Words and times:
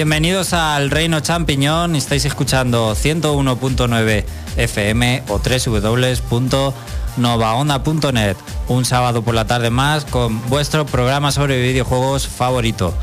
Bienvenidos 0.00 0.54
al 0.54 0.88
Reino 0.88 1.20
Champiñón, 1.20 1.94
estáis 1.94 2.24
escuchando 2.24 2.96
101.9 2.96 4.24
FM 4.56 5.24
o 5.28 5.38
www.novaonda.net. 5.38 8.36
Un 8.68 8.86
sábado 8.86 9.20
por 9.20 9.34
la 9.34 9.46
tarde 9.46 9.68
más 9.68 10.06
con 10.06 10.40
vuestro 10.48 10.86
programa 10.86 11.32
sobre 11.32 11.60
videojuegos 11.60 12.26
favorito, 12.26 12.94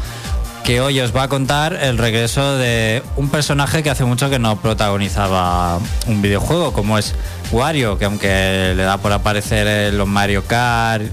que 0.63 0.81
hoy 0.81 0.99
os 0.99 1.15
va 1.15 1.21
a 1.21 1.27
contar 1.27 1.75
el 1.75 1.99
regreso 1.99 2.57
de 2.57 3.03
un 3.15 3.29
personaje 3.29 3.83
que 3.83 3.91
hace 3.91 4.03
mucho 4.03 4.31
que 4.31 4.39
no 4.39 4.59
protagonizaba 4.59 5.77
un 6.07 6.23
videojuego, 6.23 6.73
como 6.73 6.97
es 6.97 7.13
Wario, 7.51 7.99
que 7.99 8.05
aunque 8.05 8.73
le 8.75 8.81
da 8.81 8.97
por 8.97 9.13
aparecer 9.13 9.93
los 9.93 10.07
Mario 10.07 10.45
Kart, 10.47 11.03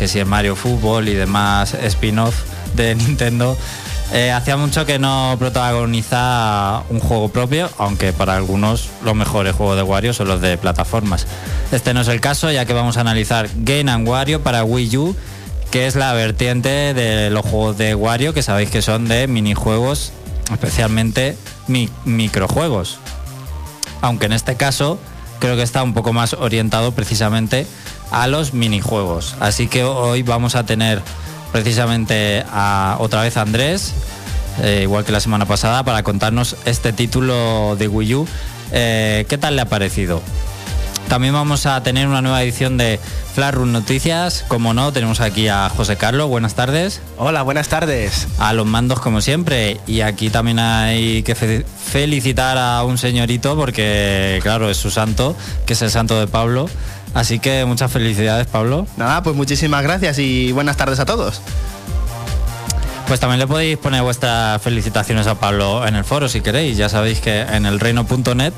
que 0.00 0.08
si 0.08 0.18
es 0.18 0.26
Mario 0.26 0.56
Fútbol 0.56 1.08
y 1.08 1.14
demás 1.14 1.74
spin-off 1.74 2.34
de 2.74 2.94
Nintendo, 2.96 3.56
eh, 4.12 4.32
hacía 4.32 4.56
mucho 4.56 4.86
que 4.86 4.98
no 4.98 5.36
protagoniza 5.38 6.82
un 6.88 6.98
juego 6.98 7.28
propio, 7.28 7.68
aunque 7.76 8.12
para 8.12 8.36
algunos 8.36 8.88
los 9.04 9.14
mejores 9.14 9.54
juegos 9.54 9.76
de 9.76 9.82
Wario 9.82 10.14
son 10.14 10.28
los 10.28 10.40
de 10.40 10.56
plataformas. 10.56 11.26
Este 11.72 11.92
no 11.92 12.00
es 12.00 12.08
el 12.08 12.20
caso, 12.20 12.50
ya 12.50 12.64
que 12.64 12.72
vamos 12.72 12.96
a 12.96 13.02
analizar 13.02 13.48
Game 13.56 13.90
and 13.90 14.08
Wario 14.08 14.42
para 14.42 14.64
Wii 14.64 14.96
U, 14.96 15.16
que 15.70 15.86
es 15.86 15.94
la 15.94 16.14
vertiente 16.14 16.94
de 16.94 17.28
los 17.28 17.44
juegos 17.44 17.76
de 17.76 17.94
Wario, 17.94 18.32
que 18.32 18.42
sabéis 18.42 18.70
que 18.70 18.80
son 18.80 19.08
de 19.08 19.26
minijuegos, 19.26 20.12
especialmente 20.50 21.36
microjuegos. 22.06 22.98
Aunque 24.00 24.26
en 24.26 24.32
este 24.32 24.56
caso 24.56 24.98
creo 25.38 25.56
que 25.56 25.62
está 25.62 25.82
un 25.82 25.92
poco 25.92 26.14
más 26.14 26.32
orientado 26.32 26.92
precisamente 26.92 27.66
a 28.10 28.26
los 28.26 28.54
minijuegos. 28.54 29.36
Así 29.40 29.68
que 29.68 29.84
hoy 29.84 30.22
vamos 30.22 30.54
a 30.54 30.64
tener 30.64 31.02
precisamente 31.52 32.44
a 32.50 32.96
otra 33.00 33.22
vez 33.22 33.36
a 33.36 33.42
Andrés, 33.42 33.94
eh, 34.62 34.80
igual 34.82 35.04
que 35.04 35.12
la 35.12 35.20
semana 35.20 35.46
pasada, 35.46 35.82
para 35.84 36.02
contarnos 36.02 36.56
este 36.64 36.92
título 36.92 37.76
de 37.76 37.88
Wii 37.88 38.14
U. 38.14 38.28
Eh, 38.72 39.24
¿Qué 39.28 39.38
tal 39.38 39.56
le 39.56 39.62
ha 39.62 39.68
parecido? 39.68 40.20
También 41.08 41.32
vamos 41.32 41.64
a 41.64 41.82
tener 41.82 42.06
una 42.06 42.20
nueva 42.20 42.42
edición 42.42 42.76
de 42.76 43.00
Flash 43.34 43.54
Noticias. 43.54 44.44
Como 44.46 44.74
no, 44.74 44.92
tenemos 44.92 45.22
aquí 45.22 45.48
a 45.48 45.70
José 45.70 45.96
Carlos. 45.96 46.28
Buenas 46.28 46.54
tardes. 46.54 47.00
Hola, 47.16 47.40
buenas 47.42 47.68
tardes. 47.68 48.28
A 48.38 48.52
los 48.52 48.66
mandos, 48.66 49.00
como 49.00 49.22
siempre. 49.22 49.80
Y 49.86 50.02
aquí 50.02 50.28
también 50.28 50.58
hay 50.58 51.22
que 51.22 51.34
felicitar 51.34 52.58
a 52.58 52.84
un 52.84 52.98
señorito 52.98 53.56
porque, 53.56 54.38
claro, 54.42 54.68
es 54.68 54.76
su 54.76 54.90
santo, 54.90 55.34
que 55.64 55.72
es 55.72 55.80
el 55.80 55.90
santo 55.90 56.20
de 56.20 56.26
Pablo. 56.26 56.68
Así 57.18 57.40
que 57.40 57.64
muchas 57.64 57.90
felicidades, 57.90 58.46
Pablo. 58.46 58.86
Nada, 58.96 59.24
pues 59.24 59.34
muchísimas 59.34 59.82
gracias 59.82 60.20
y 60.20 60.52
buenas 60.52 60.76
tardes 60.76 61.00
a 61.00 61.04
todos. 61.04 61.40
Pues 63.08 63.18
también 63.18 63.40
le 63.40 63.48
podéis 63.48 63.76
poner 63.76 64.02
vuestras 64.02 64.62
felicitaciones 64.62 65.26
a 65.26 65.34
Pablo 65.34 65.84
en 65.84 65.96
el 65.96 66.04
foro 66.04 66.28
si 66.28 66.42
queréis. 66.42 66.76
Ya 66.76 66.88
sabéis 66.88 67.18
que 67.18 67.40
en 67.40 67.66
el 67.66 67.80
reino.net 67.80 68.52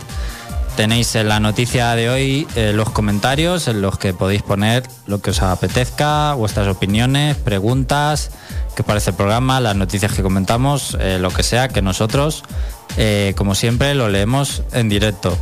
tenéis 0.76 1.14
en 1.14 1.28
la 1.28 1.40
noticia 1.40 1.94
de 1.94 2.10
hoy 2.10 2.46
eh, 2.54 2.72
los 2.74 2.90
comentarios 2.90 3.66
en 3.66 3.80
los 3.80 3.96
que 3.96 4.12
podéis 4.12 4.42
poner 4.42 4.82
lo 5.06 5.22
que 5.22 5.30
os 5.30 5.40
apetezca, 5.40 6.34
vuestras 6.34 6.68
opiniones, 6.68 7.36
preguntas, 7.36 8.30
qué 8.76 8.82
parece 8.82 9.10
el 9.10 9.16
programa, 9.16 9.60
las 9.60 9.74
noticias 9.74 10.12
que 10.12 10.22
comentamos, 10.22 10.98
eh, 11.00 11.18
lo 11.18 11.30
que 11.30 11.44
sea, 11.44 11.68
que 11.68 11.80
nosotros, 11.80 12.44
eh, 12.98 13.32
como 13.38 13.54
siempre, 13.54 13.94
lo 13.94 14.10
leemos 14.10 14.64
en 14.72 14.90
directo. 14.90 15.38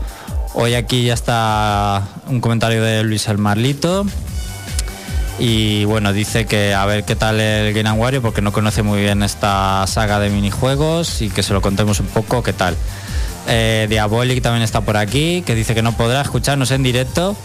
Hoy 0.55 0.75
aquí 0.75 1.05
ya 1.05 1.15
está 1.15 2.03
un 2.27 2.41
comentario 2.41 2.83
de 2.83 3.03
Luis 3.05 3.29
El 3.29 3.39
Marlito. 3.39 4.07
Y 5.39 5.85
bueno, 5.85 6.13
dice 6.13 6.47
que 6.47 6.75
a 6.75 6.85
ver 6.85 7.05
qué 7.05 7.15
tal 7.15 7.39
el 7.39 7.73
Game 7.73 7.93
Wario 7.93 8.21
porque 8.23 8.43
no 8.43 8.53
conoce 8.53 8.83
muy 8.83 9.01
bien 9.01 9.23
esta 9.23 9.87
saga 9.87 10.19
de 10.19 10.31
minijuegos 10.31 11.23
y 11.23 11.31
que 11.31 11.45
se 11.45 11.53
lo 11.53 11.61
contemos 11.61 12.01
un 12.01 12.07
poco 12.07 12.43
qué 12.43 12.53
tal. 12.53 12.77
Eh, 13.47 13.87
Diabolic 13.89 14.43
también 14.43 14.63
está 14.63 14.81
por 14.81 14.97
aquí, 14.97 15.43
que 15.47 15.55
dice 15.55 15.75
que 15.75 15.83
no 15.83 15.93
podrá 15.93 16.23
escucharnos 16.23 16.71
en 16.73 16.83
directo, 16.83 17.37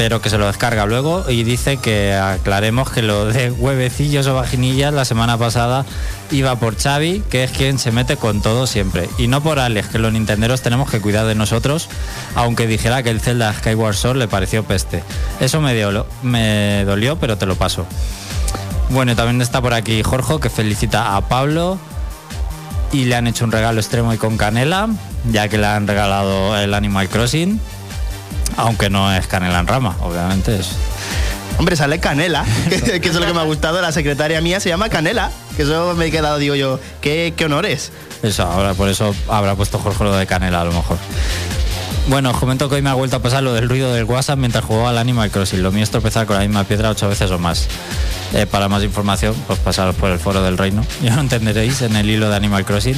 pero 0.00 0.22
que 0.22 0.30
se 0.30 0.38
lo 0.38 0.46
descarga 0.46 0.86
luego 0.86 1.26
y 1.28 1.42
dice 1.42 1.76
que 1.76 2.14
aclaremos 2.14 2.88
que 2.88 3.02
lo 3.02 3.26
de 3.26 3.50
huevecillos 3.50 4.26
o 4.28 4.34
vaginillas 4.34 4.94
la 4.94 5.04
semana 5.04 5.36
pasada 5.36 5.84
iba 6.30 6.56
por 6.56 6.78
Xavi, 6.78 7.22
que 7.28 7.44
es 7.44 7.50
quien 7.50 7.78
se 7.78 7.92
mete 7.92 8.16
con 8.16 8.40
todo 8.40 8.66
siempre, 8.66 9.10
y 9.18 9.26
no 9.26 9.42
por 9.42 9.58
Alex, 9.58 9.88
que 9.88 9.98
los 9.98 10.10
nintenderos 10.10 10.62
tenemos 10.62 10.90
que 10.90 11.02
cuidar 11.02 11.26
de 11.26 11.34
nosotros, 11.34 11.90
aunque 12.34 12.66
dijera 12.66 13.02
que 13.02 13.10
el 13.10 13.20
Zelda 13.20 13.52
Skyward 13.52 13.94
Sword 13.94 14.16
le 14.16 14.26
pareció 14.26 14.64
peste. 14.64 15.02
Eso 15.38 15.60
me, 15.60 15.74
dio, 15.74 16.06
me 16.22 16.82
dolió, 16.86 17.16
pero 17.16 17.36
te 17.36 17.44
lo 17.44 17.56
paso. 17.56 17.84
Bueno, 18.88 19.14
también 19.14 19.42
está 19.42 19.60
por 19.60 19.74
aquí 19.74 20.02
Jorge, 20.02 20.40
que 20.40 20.48
felicita 20.48 21.14
a 21.14 21.28
Pablo 21.28 21.78
y 22.90 23.04
le 23.04 23.16
han 23.16 23.26
hecho 23.26 23.44
un 23.44 23.52
regalo 23.52 23.78
extremo 23.78 24.14
y 24.14 24.16
con 24.16 24.38
canela, 24.38 24.88
ya 25.30 25.48
que 25.48 25.58
le 25.58 25.66
han 25.66 25.86
regalado 25.86 26.56
el 26.56 26.72
Animal 26.72 27.10
Crossing 27.10 27.60
aunque 28.56 28.90
no 28.90 29.12
es 29.12 29.26
canela 29.26 29.60
en 29.60 29.66
rama, 29.66 29.96
obviamente 30.00 30.58
es. 30.58 30.70
Hombre, 31.58 31.76
sale 31.76 31.98
Canela, 32.00 32.44
que, 32.70 32.76
eso 32.76 32.94
es 32.96 33.14
lo 33.14 33.26
que 33.26 33.34
me 33.34 33.40
ha 33.40 33.44
gustado. 33.44 33.82
La 33.82 33.92
secretaria 33.92 34.40
mía 34.40 34.60
se 34.60 34.70
llama 34.70 34.88
Canela, 34.88 35.30
que 35.56 35.62
eso 35.62 35.94
me 35.94 36.06
he 36.06 36.10
quedado, 36.10 36.38
digo 36.38 36.54
yo, 36.54 36.80
qué, 37.02 37.34
qué 37.36 37.44
honores. 37.44 37.92
Eso, 38.22 38.44
ahora 38.44 38.72
por 38.72 38.88
eso 38.88 39.14
habrá 39.28 39.54
puesto 39.54 39.78
Jorge 39.78 40.04
lo 40.04 40.16
de 40.16 40.26
Canela 40.26 40.62
a 40.62 40.64
lo 40.64 40.72
mejor. 40.72 40.96
Bueno, 42.08 42.30
os 42.30 42.36
comento 42.38 42.68
que 42.68 42.76
hoy 42.76 42.82
me 42.82 42.90
ha 42.90 42.94
vuelto 42.94 43.16
a 43.16 43.18
pasar 43.20 43.42
lo 43.42 43.52
del 43.52 43.68
ruido 43.68 43.92
del 43.92 44.04
WhatsApp 44.04 44.38
mientras 44.38 44.64
jugaba 44.64 44.90
al 44.90 44.98
Animal 44.98 45.30
Crossing. 45.30 45.62
Lo 45.62 45.70
mío 45.70 45.84
es 45.84 45.90
tropezar 45.90 46.26
con 46.26 46.36
la 46.36 46.42
misma 46.42 46.64
piedra 46.64 46.90
ocho 46.90 47.08
veces 47.08 47.30
o 47.30 47.38
más. 47.38 47.68
Eh, 48.32 48.46
para 48.46 48.68
más 48.68 48.82
información, 48.82 49.34
pues 49.46 49.58
pasaros 49.58 49.94
por 49.94 50.10
el 50.10 50.18
foro 50.18 50.42
del 50.42 50.58
reino. 50.58 50.84
Ya 51.02 51.14
lo 51.14 51.20
entenderéis 51.20 51.82
en 51.82 51.96
el 51.96 52.08
hilo 52.08 52.28
de 52.28 52.36
Animal 52.36 52.64
Crossing. 52.64 52.96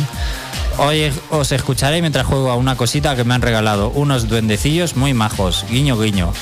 Hoy 0.79 1.13
os 1.31 1.53
escucharé 1.53 2.01
mientras 2.01 2.27
juego 2.27 2.51
a 2.51 2.57
una 2.57 2.77
cosita 2.77 3.15
que 3.15 3.25
me 3.25 3.35
han 3.35 3.43
regalado 3.43 3.91
unos 3.91 4.29
duendecillos 4.29 4.97
muy 4.97 5.13
majos. 5.13 5.67
Guiño, 5.69 5.99
guiño. 5.99 6.33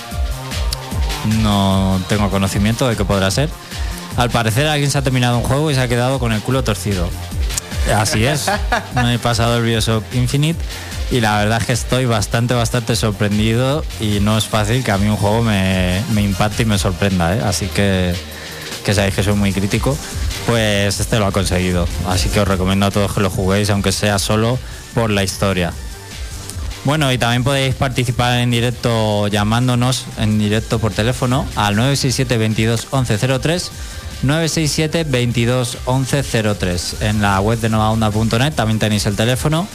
No 1.43 2.01
tengo 2.09 2.31
conocimiento 2.31 2.89
de 2.89 2.97
qué 2.97 3.05
podrá 3.05 3.31
ser. 3.31 3.49
Al 4.17 4.31
parecer 4.31 4.69
alguien 4.69 4.91
se 4.91 4.99
ha 4.99 5.03
terminado 5.03 5.39
un 5.39 5.45
juego 5.45 5.71
y 5.71 5.75
se 5.75 5.81
ha 5.81 5.89
quedado 5.89 6.19
con 6.19 6.33
el 6.33 6.41
culo 6.41 6.63
torcido. 6.63 7.09
Así 7.97 8.25
es. 8.25 8.51
Me 8.95 9.15
he 9.15 9.19
pasado 9.19 9.57
el 9.57 9.65
Bioshock 9.65 10.05
Infinite 10.15 10.61
y 11.11 11.21
la 11.21 11.39
verdad 11.39 11.61
es 11.61 11.67
que 11.67 11.73
estoy 11.73 12.07
bastante, 12.07 12.55
bastante 12.55 12.97
sorprendido 12.97 13.85
y 14.01 14.21
no 14.21 14.39
es 14.39 14.45
fácil 14.45 14.85
que 14.85 14.91
a 14.93 14.99
mí 14.99 15.09
un 15.09 15.17
juego 15.17 15.43
me, 15.43 16.03
impacte 16.17 16.63
y 16.63 16.67
me 16.67 16.79
sorprenda. 16.79 17.37
¿eh? 17.37 17.43
Así 17.45 17.67
que, 17.67 18.15
que 18.85 18.95
sabéis 18.95 19.15
que 19.15 19.23
soy 19.23 19.35
muy 19.35 19.53
crítico 19.53 19.97
pues 20.47 21.01
este 21.01 21.19
lo 21.19 21.27
ha 21.27 21.33
conseguido. 21.33 21.87
Así 22.09 22.29
que 22.29 22.41
os 22.41 22.49
recomiendo 22.49 22.87
a 22.87 22.91
todos 22.91 23.13
que 23.13 23.21
lo 23.21 23.31
juguéis, 23.31 23.71
aunque 23.71 23.93
sea 23.93 24.19
solo 24.19 24.59
por 24.95 25.11
la 25.11 25.23
historia. 25.23 25.73
Bueno, 26.85 27.13
y 27.13 27.19
también 27.19 27.45
podéis 27.45 27.75
participar 27.75 28.41
en 28.41 28.51
directo 28.51 29.29
llamándonos 29.29 30.07
en 30.19 30.39
directo 30.39 30.79
por 30.79 30.93
teléfono 30.93 31.47
al 31.55 31.77
967 31.77 32.39
22 32.39 32.89
1103 32.93 33.71
967 34.23 35.05
22 35.05 35.79
1103 35.87 36.97
en 37.03 37.21
la 37.21 37.39
web 37.41 37.61
de 37.61 37.69
novaonda.net 37.69 38.55
también 38.55 38.79
tenéis 38.79 39.05
el 39.05 39.15
teléfono 39.15 39.69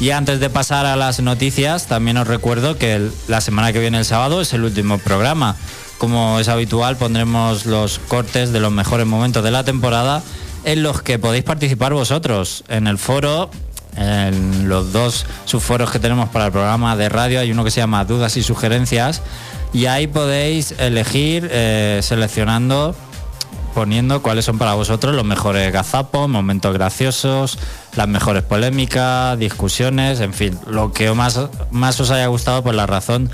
y 0.00 0.10
antes 0.10 0.40
de 0.40 0.50
pasar 0.50 0.86
a 0.86 0.96
las 0.96 1.20
noticias 1.20 1.86
también 1.86 2.16
os 2.16 2.26
recuerdo 2.26 2.76
que 2.78 3.10
la 3.28 3.40
semana 3.40 3.72
que 3.72 3.80
viene 3.80 3.98
el 3.98 4.04
sábado 4.04 4.40
es 4.40 4.52
el 4.52 4.64
último 4.64 4.98
programa 4.98 5.56
como 5.98 6.38
es 6.38 6.48
habitual, 6.48 6.96
pondremos 6.96 7.66
los 7.66 7.98
cortes 7.98 8.52
de 8.52 8.60
los 8.60 8.72
mejores 8.72 9.06
momentos 9.06 9.42
de 9.42 9.50
la 9.50 9.64
temporada 9.64 10.22
en 10.64 10.82
los 10.82 11.00
que 11.02 11.18
podéis 11.18 11.44
participar 11.44 11.94
vosotros. 11.94 12.64
En 12.68 12.86
el 12.86 12.98
foro, 12.98 13.50
en 13.96 14.68
los 14.68 14.92
dos 14.92 15.26
subforos 15.44 15.90
que 15.90 15.98
tenemos 15.98 16.28
para 16.28 16.46
el 16.46 16.52
programa 16.52 16.96
de 16.96 17.08
radio, 17.08 17.40
hay 17.40 17.50
uno 17.50 17.64
que 17.64 17.70
se 17.70 17.80
llama 17.80 18.04
Dudas 18.04 18.36
y 18.36 18.42
Sugerencias, 18.42 19.22
y 19.72 19.86
ahí 19.86 20.06
podéis 20.06 20.74
elegir 20.78 21.48
eh, 21.50 22.00
seleccionando 22.02 22.94
poniendo 23.76 24.22
cuáles 24.22 24.46
son 24.46 24.56
para 24.56 24.72
vosotros 24.72 25.14
los 25.14 25.26
mejores 25.26 25.70
gazapos, 25.70 26.30
momentos 26.30 26.72
graciosos, 26.72 27.58
las 27.94 28.08
mejores 28.08 28.42
polémicas, 28.42 29.38
discusiones, 29.38 30.20
en 30.20 30.32
fin, 30.32 30.58
lo 30.66 30.94
que 30.94 31.12
más, 31.12 31.38
más 31.70 32.00
os 32.00 32.10
haya 32.10 32.26
gustado 32.28 32.62
por 32.62 32.74
la 32.74 32.86
razón 32.86 33.30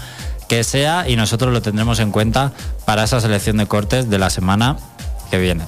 que 0.49 0.65
sea 0.65 1.09
y 1.09 1.15
nosotros 1.15 1.53
lo 1.53 1.63
tendremos 1.63 2.01
en 2.01 2.11
cuenta 2.11 2.51
para 2.85 3.05
esa 3.05 3.21
selección 3.21 3.57
de 3.57 3.67
cortes 3.67 4.11
de 4.11 4.19
la 4.19 4.31
semana 4.31 4.79
que 5.31 5.39
viene. 5.39 5.63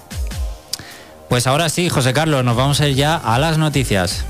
Pues 1.29 1.47
ahora 1.47 1.69
sí, 1.69 1.88
José 1.88 2.12
Carlos, 2.12 2.44
nos 2.44 2.56
vamos 2.56 2.81
a 2.81 2.88
ir 2.88 2.97
ya 2.97 3.15
a 3.15 3.38
las 3.38 3.59
noticias. 3.59 4.25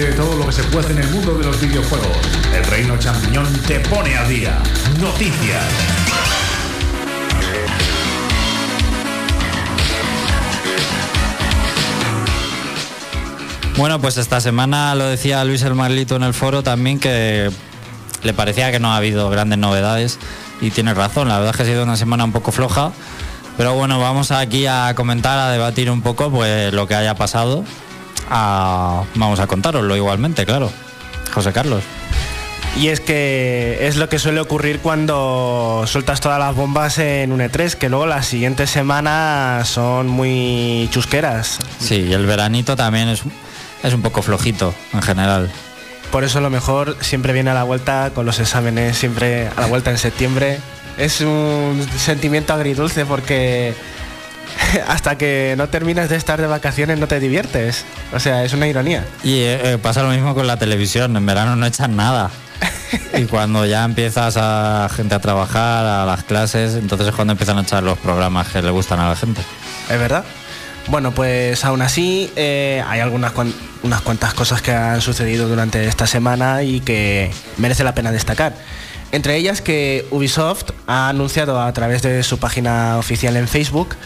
De 0.00 0.12
todo 0.12 0.34
lo 0.34 0.46
que 0.46 0.52
se 0.52 0.62
puede 0.64 0.92
en 0.92 0.98
el 0.98 1.08
mundo 1.08 1.36
de 1.36 1.44
los 1.44 1.60
videojuegos. 1.60 2.16
El 2.56 2.64
Reino 2.64 2.96
Champiñón 2.98 3.52
te 3.66 3.80
pone 3.80 4.16
a 4.16 4.26
día. 4.26 4.58
Noticias. 4.98 5.64
Bueno, 13.76 14.00
pues 14.00 14.16
esta 14.16 14.40
semana 14.40 14.94
lo 14.94 15.06
decía 15.06 15.44
Luis 15.44 15.62
el 15.62 15.74
Marlito 15.74 16.16
en 16.16 16.22
el 16.22 16.32
foro 16.32 16.62
también 16.62 16.98
que 16.98 17.50
le 18.22 18.32
parecía 18.32 18.72
que 18.72 18.80
no 18.80 18.92
ha 18.92 18.96
habido 18.96 19.28
grandes 19.28 19.58
novedades 19.58 20.18
y 20.62 20.70
tienes 20.70 20.96
razón, 20.96 21.28
la 21.28 21.38
verdad 21.38 21.50
es 21.50 21.56
que 21.56 21.62
ha 21.62 21.66
sido 21.66 21.82
una 21.84 21.96
semana 21.96 22.24
un 22.24 22.32
poco 22.32 22.52
floja. 22.52 22.92
Pero 23.58 23.74
bueno, 23.74 24.00
vamos 24.00 24.30
aquí 24.30 24.66
a 24.66 24.94
comentar, 24.94 25.38
a 25.38 25.50
debatir 25.50 25.90
un 25.90 26.00
poco 26.00 26.30
pues 26.30 26.72
lo 26.72 26.86
que 26.86 26.94
haya 26.94 27.14
pasado. 27.14 27.64
A- 28.30 29.04
vamos 29.14 29.40
a 29.40 29.46
contároslo 29.46 29.96
igualmente, 29.96 30.46
claro. 30.46 30.70
José 31.32 31.52
Carlos. 31.52 31.82
Y 32.76 32.88
es 32.88 33.00
que 33.00 33.78
es 33.88 33.96
lo 33.96 34.08
que 34.08 34.20
suele 34.20 34.38
ocurrir 34.40 34.78
cuando 34.78 35.82
sueltas 35.86 36.20
todas 36.20 36.38
las 36.38 36.54
bombas 36.54 36.98
en 36.98 37.32
un 37.32 37.40
E3, 37.40 37.74
que 37.74 37.88
luego 37.88 38.06
las 38.06 38.26
siguientes 38.26 38.70
semanas 38.70 39.68
son 39.68 40.06
muy 40.06 40.88
chusqueras. 40.92 41.58
Sí, 41.80 41.96
y 42.08 42.12
el 42.12 42.26
veranito 42.26 42.76
también 42.76 43.08
es, 43.08 43.22
es 43.82 43.92
un 43.92 44.02
poco 44.02 44.22
flojito 44.22 44.72
en 44.92 45.02
general. 45.02 45.50
Por 46.12 46.22
eso 46.22 46.40
lo 46.40 46.48
mejor 46.50 46.96
siempre 47.00 47.32
viene 47.32 47.50
a 47.50 47.54
la 47.54 47.64
vuelta 47.64 48.10
con 48.14 48.24
los 48.24 48.38
exámenes, 48.38 48.96
siempre 48.96 49.48
a 49.56 49.60
la 49.60 49.66
vuelta 49.66 49.90
en 49.90 49.98
septiembre. 49.98 50.58
Es 50.96 51.20
un 51.22 51.84
sentimiento 51.98 52.52
agridulce 52.52 53.04
porque 53.04 53.74
hasta 54.88 55.16
que 55.18 55.54
no 55.56 55.68
terminas 55.68 56.08
de 56.08 56.16
estar 56.16 56.40
de 56.40 56.46
vacaciones 56.46 56.98
no 56.98 57.08
te 57.08 57.20
diviertes. 57.20 57.84
O 58.12 58.20
sea, 58.20 58.44
es 58.44 58.52
una 58.52 58.66
ironía. 58.66 59.04
Y 59.22 59.40
eh, 59.40 59.72
eh, 59.74 59.78
pasa 59.78 60.02
lo 60.02 60.10
mismo 60.10 60.34
con 60.34 60.46
la 60.46 60.56
televisión, 60.56 61.16
en 61.16 61.26
verano 61.26 61.56
no 61.56 61.66
echan 61.66 61.96
nada. 61.96 62.30
Y 63.16 63.24
cuando 63.26 63.66
ya 63.66 63.84
empiezas 63.84 64.36
a 64.36 64.88
gente 64.94 65.14
a 65.14 65.20
trabajar, 65.20 65.84
a 65.84 66.04
las 66.06 66.24
clases, 66.24 66.74
entonces 66.74 67.08
es 67.08 67.14
cuando 67.14 67.32
empiezan 67.32 67.58
a 67.58 67.62
echar 67.62 67.82
los 67.82 67.98
programas 67.98 68.48
que 68.48 68.62
le 68.62 68.70
gustan 68.70 68.98
a 68.98 69.08
la 69.08 69.16
gente. 69.16 69.42
¿Es 69.88 69.98
verdad? 69.98 70.24
Bueno, 70.88 71.12
pues 71.12 71.64
aún 71.64 71.82
así 71.82 72.32
eh, 72.36 72.82
hay 72.88 73.00
algunas 73.00 73.32
unas 73.82 74.00
cuantas 74.00 74.34
cosas 74.34 74.60
que 74.62 74.72
han 74.72 75.00
sucedido 75.00 75.48
durante 75.48 75.86
esta 75.86 76.06
semana 76.06 76.62
y 76.62 76.80
que 76.80 77.30
merece 77.58 77.84
la 77.84 77.94
pena 77.94 78.10
destacar. 78.10 78.54
Entre 79.12 79.36
ellas 79.36 79.60
que 79.60 80.06
Ubisoft 80.10 80.70
ha 80.86 81.08
anunciado 81.08 81.60
a 81.60 81.72
través 81.72 82.02
de 82.02 82.22
su 82.22 82.38
página 82.38 82.98
oficial 82.98 83.36
en 83.36 83.48
Facebook 83.48 83.96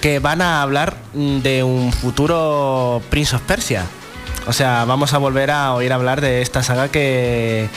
que 0.00 0.18
van 0.18 0.40
a 0.40 0.62
hablar 0.62 0.96
mm, 1.14 1.38
de 1.38 1.62
un 1.62 1.92
futuro 1.92 3.02
Prince 3.10 3.36
of 3.36 3.42
Persia. 3.42 3.84
O 4.46 4.52
sea, 4.52 4.84
vamos 4.84 5.14
a 5.14 5.18
volver 5.18 5.50
a 5.50 5.74
oír 5.74 5.92
hablar 5.92 6.20
de 6.20 6.42
esta 6.42 6.62
saga 6.62 6.88
que 6.88 7.68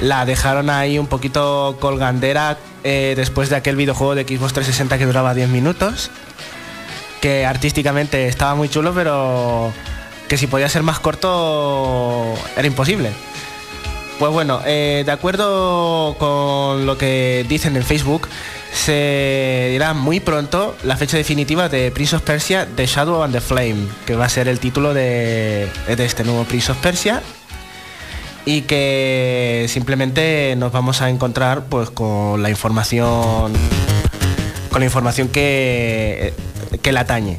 la 0.00 0.24
dejaron 0.24 0.68
ahí 0.68 0.98
un 0.98 1.06
poquito 1.06 1.76
colgandera 1.80 2.58
eh, 2.84 3.14
después 3.16 3.48
de 3.48 3.56
aquel 3.56 3.76
videojuego 3.76 4.14
de 4.14 4.22
Xbox 4.24 4.52
360 4.52 4.98
que 4.98 5.06
duraba 5.06 5.34
10 5.34 5.48
minutos 5.48 6.10
que 7.22 7.46
artísticamente 7.46 8.26
estaba 8.26 8.56
muy 8.56 8.68
chulo, 8.68 8.92
pero 8.92 9.72
que 10.28 10.36
si 10.36 10.48
podía 10.48 10.68
ser 10.68 10.82
más 10.82 10.98
corto 10.98 12.34
era 12.56 12.66
imposible. 12.66 13.12
Pues 14.22 14.32
bueno, 14.32 14.60
eh, 14.64 15.02
de 15.04 15.10
acuerdo 15.10 16.14
con 16.16 16.86
lo 16.86 16.96
que 16.96 17.44
dicen 17.48 17.74
en 17.74 17.82
Facebook, 17.82 18.28
se 18.72 19.70
dirá 19.72 19.94
muy 19.94 20.20
pronto 20.20 20.76
la 20.84 20.96
fecha 20.96 21.16
definitiva 21.16 21.68
de 21.68 21.90
Prince 21.90 22.14
of 22.14 22.22
Persia 22.22 22.68
The 22.76 22.86
Shadow 22.86 23.24
and 23.24 23.34
the 23.34 23.40
Flame, 23.40 23.88
que 24.06 24.14
va 24.14 24.26
a 24.26 24.28
ser 24.28 24.46
el 24.46 24.60
título 24.60 24.94
de, 24.94 25.68
este 25.88 26.22
nuevo 26.22 26.44
Prince 26.44 26.70
of 26.70 26.78
Persia 26.78 27.20
y 28.44 28.60
que 28.60 29.66
simplemente 29.68 30.54
nos 30.56 30.70
vamos 30.70 31.02
a 31.02 31.10
encontrar 31.10 31.64
pues 31.64 31.90
con 31.90 32.44
la 32.44 32.50
información 32.50 33.52
con 34.70 34.78
la 34.78 34.84
información 34.84 35.30
que, 35.30 36.32
que 36.80 36.92
la 36.92 37.00
atañe. 37.00 37.38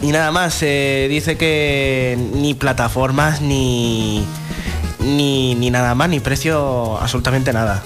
Y 0.00 0.12
nada 0.12 0.32
más, 0.32 0.54
se 0.54 1.08
dice 1.10 1.36
que 1.36 2.16
ni 2.32 2.54
plataformas 2.54 3.42
ni, 3.42 4.24
ni, 5.04 5.54
ni 5.54 5.70
nada 5.70 5.94
más, 5.94 6.08
ni 6.08 6.20
precio, 6.20 6.98
absolutamente 7.00 7.52
nada. 7.52 7.82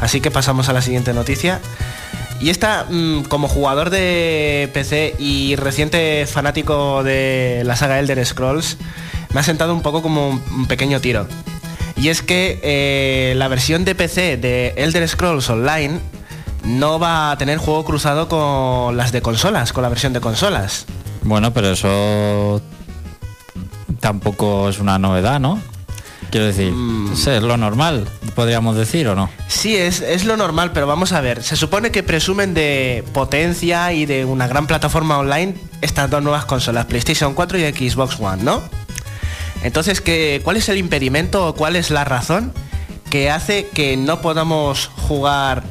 Así 0.00 0.20
que 0.20 0.30
pasamos 0.30 0.68
a 0.68 0.72
la 0.72 0.82
siguiente 0.82 1.12
noticia. 1.12 1.60
Y 2.40 2.48
esta, 2.48 2.86
mm, 2.88 3.24
como 3.24 3.48
jugador 3.48 3.90
de 3.90 4.70
PC 4.72 5.14
y 5.18 5.56
reciente 5.56 6.26
fanático 6.26 7.02
de 7.02 7.62
la 7.66 7.76
saga 7.76 7.98
Elder 7.98 8.24
Scrolls, 8.24 8.78
me 9.32 9.40
ha 9.40 9.42
sentado 9.42 9.74
un 9.74 9.82
poco 9.82 10.00
como 10.00 10.30
un, 10.30 10.66
pequeño 10.66 11.00
tiro. 11.00 11.26
Y 11.96 12.08
es 12.08 12.22
que 12.22 12.58
eh, 12.62 13.34
la 13.36 13.48
versión 13.48 13.84
de 13.84 13.94
PC 13.94 14.38
de 14.38 14.72
Elder 14.76 15.06
Scrolls 15.06 15.50
Online 15.50 16.00
no 16.64 16.98
va 16.98 17.30
a 17.30 17.36
tener 17.36 17.58
juego 17.58 17.84
cruzado 17.84 18.28
con 18.28 18.96
las 18.96 19.12
de 19.12 19.20
consolas, 19.20 19.74
con 19.74 19.82
la 19.82 19.90
versión 19.90 20.14
de 20.14 20.20
consolas. 20.20 20.86
Bueno, 21.22 21.52
pero 21.52 21.72
eso 21.72 22.62
tampoco 24.00 24.70
es 24.70 24.78
una 24.78 24.98
novedad, 24.98 25.40
¿no? 25.40 25.60
Quiero 26.30 26.46
decir, 26.46 26.72
Mm. 26.72 27.12
es 27.12 27.42
lo 27.42 27.56
normal, 27.56 28.06
podríamos 28.34 28.76
decir 28.76 29.08
o 29.08 29.14
no. 29.16 29.28
Sí, 29.48 29.76
es, 29.76 30.00
es 30.00 30.24
lo 30.24 30.36
normal, 30.36 30.70
pero 30.72 30.86
vamos 30.86 31.12
a 31.12 31.20
ver. 31.20 31.42
Se 31.42 31.56
supone 31.56 31.90
que 31.90 32.02
presumen 32.02 32.54
de 32.54 33.04
potencia 33.12 33.92
y 33.92 34.06
de 34.06 34.24
una 34.24 34.46
gran 34.46 34.66
plataforma 34.66 35.18
online 35.18 35.54
estas 35.80 36.08
dos 36.08 36.22
nuevas 36.22 36.44
consolas, 36.44 36.86
PlayStation 36.86 37.34
4 37.34 37.58
y 37.58 37.62
Xbox 37.90 38.18
One, 38.20 38.42
¿no? 38.44 38.62
Entonces, 39.62 40.00
¿qué, 40.00 40.40
¿cuál 40.44 40.56
es 40.56 40.68
el 40.68 40.78
impedimento 40.78 41.46
o 41.48 41.54
cuál 41.54 41.76
es 41.76 41.90
la 41.90 42.04
razón 42.04 42.52
que 43.10 43.30
hace 43.30 43.66
que 43.74 43.96
no 43.96 44.20
podamos 44.22 44.90
jugar 45.08 45.64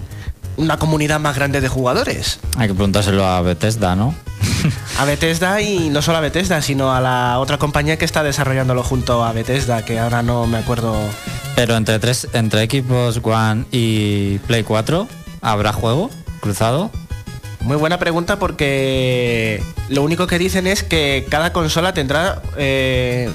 una 0.57 0.77
comunidad 0.77 1.19
más 1.19 1.35
grande 1.35 1.61
de 1.61 1.69
jugadores? 1.69 2.39
Hay 2.57 2.67
que 2.67 2.73
preguntárselo 2.73 3.25
a 3.25 3.41
Bethesda, 3.41 3.95
¿no? 3.95 4.13
A 4.97 5.05
Bethesda 5.05 5.61
y 5.61 5.89
no 5.89 6.01
solo 6.01 6.17
a 6.17 6.21
Bethesda, 6.21 6.61
sino 6.61 6.93
a 6.93 7.01
la 7.01 7.39
otra 7.39 7.57
compañía 7.57 7.97
que 7.97 8.05
está 8.05 8.23
desarrollándolo 8.23 8.83
junto 8.83 9.23
a 9.23 9.31
Bethesda, 9.31 9.85
que 9.85 9.99
ahora 9.99 10.21
no 10.21 10.47
me 10.47 10.57
acuerdo. 10.57 10.95
Pero 11.55 11.75
entre 11.75 11.99
tres, 11.99 12.27
entre 12.33 12.65
Xbox 12.65 13.19
One 13.23 13.65
y 13.71 14.39
Play 14.39 14.63
4, 14.63 15.07
¿habrá 15.41 15.73
juego 15.73 16.09
cruzado? 16.39 16.91
Muy 17.61 17.77
buena 17.77 17.99
pregunta 17.99 18.39
porque 18.39 19.61
lo 19.89 20.03
único 20.03 20.27
que 20.27 20.39
dicen 20.39 20.65
es 20.67 20.83
que 20.83 21.25
cada 21.29 21.51
consola 21.51 21.93
tendrá, 21.93 22.41
eh, 22.57 23.29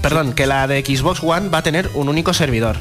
perdón, 0.00 0.32
que 0.32 0.46
la 0.46 0.66
de 0.66 0.84
Xbox 0.84 1.22
One 1.22 1.48
va 1.48 1.58
a 1.58 1.62
tener 1.62 1.90
un 1.94 2.08
único 2.08 2.32
servidor. 2.32 2.78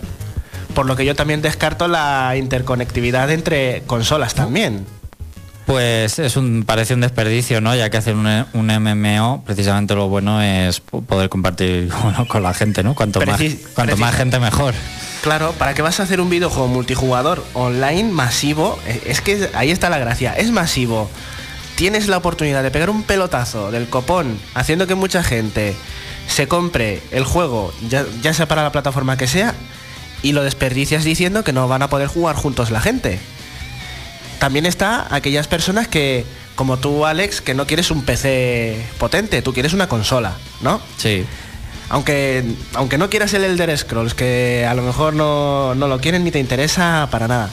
Por 0.75 0.85
lo 0.85 0.95
que 0.95 1.05
yo 1.05 1.15
también 1.15 1.41
descarto 1.41 1.87
la 1.87 2.35
interconectividad 2.37 3.31
entre 3.31 3.83
consolas 3.85 4.35
también. 4.35 4.85
Pues 5.65 6.19
es 6.19 6.35
un, 6.35 6.63
parece 6.65 6.93
un 6.93 7.01
desperdicio, 7.01 7.61
¿no? 7.61 7.73
Ya 7.75 7.89
que 7.89 7.97
hacer 7.97 8.15
un, 8.15 8.27
un 8.53 8.67
MMO, 8.67 9.43
precisamente 9.45 9.95
lo 9.95 10.09
bueno 10.09 10.41
es 10.41 10.81
po- 10.81 11.01
poder 11.01 11.29
compartir 11.29 11.89
bueno, 12.03 12.27
con 12.27 12.43
la 12.43 12.53
gente, 12.53 12.83
¿no? 12.83 12.95
Cuanto, 12.95 13.21
más, 13.25 13.39
cuanto 13.73 13.95
más 13.97 14.15
gente 14.15 14.39
mejor. 14.39 14.73
Claro, 15.21 15.53
¿para 15.53 15.73
qué 15.73 15.81
vas 15.81 16.01
a 16.01 16.03
hacer 16.03 16.19
un 16.19 16.29
videojuego 16.29 16.67
multijugador 16.67 17.45
online 17.53 18.11
masivo? 18.11 18.77
Eh, 18.85 19.01
Es 19.05 19.21
que 19.21 19.49
ahí 19.53 19.71
está 19.71 19.89
la 19.89 19.97
gracia, 19.99 20.33
es 20.33 20.51
masivo. 20.51 21.09
Tienes 21.75 22.07
la 22.09 22.17
oportunidad 22.17 22.61
de 22.61 22.69
pegar 22.69 22.89
un 22.89 23.03
pelotazo 23.03 23.71
del 23.71 23.87
copón, 23.87 24.37
haciendo 24.53 24.85
que 24.85 24.95
mucha 24.95 25.23
gente 25.23 25.75
se 26.27 26.47
compre 26.49 27.01
el 27.11 27.23
juego, 27.23 27.73
ya, 27.89 28.05
ya 28.21 28.33
sea 28.33 28.47
para 28.49 28.63
la 28.63 28.71
plataforma 28.73 29.15
que 29.17 29.27
sea, 29.27 29.53
y 30.21 30.33
lo 30.33 30.43
desperdicias 30.43 31.03
diciendo 31.05 31.43
que 31.43 31.51
no 31.53 31.67
van 31.69 31.81
a 31.81 31.89
poder 31.89 32.07
jugar 32.09 32.35
juntos 32.35 32.69
la 32.69 32.79
gente. 32.81 33.17
También 34.39 34.65
está 34.65 35.07
aquellas 35.13 35.47
personas 35.47 35.87
que, 35.87 36.25
como 36.55 36.77
tú, 36.77 37.05
Alex, 37.05 37.41
que 37.41 37.53
no 37.53 37.65
quieres 37.65 37.91
un 37.91 38.03
PC 38.03 38.83
potente, 38.97 39.41
tú 39.41 39.53
quieres 39.53 39.73
una 39.73 39.87
consola, 39.87 40.33
¿no? 40.61 40.81
Sí. 40.97 41.25
Aunque, 41.89 42.43
aunque 42.73 42.97
no 42.97 43.09
quieras 43.09 43.33
el 43.33 43.43
Elder 43.43 43.77
Scrolls, 43.77 44.13
que 44.13 44.65
a 44.67 44.73
lo 44.73 44.81
mejor 44.81 45.13
no, 45.13 45.75
no 45.75 45.87
lo 45.87 45.99
quieren 45.99 46.23
ni 46.23 46.31
te 46.31 46.39
interesa 46.39 47.07
para 47.11 47.27
nada. 47.27 47.49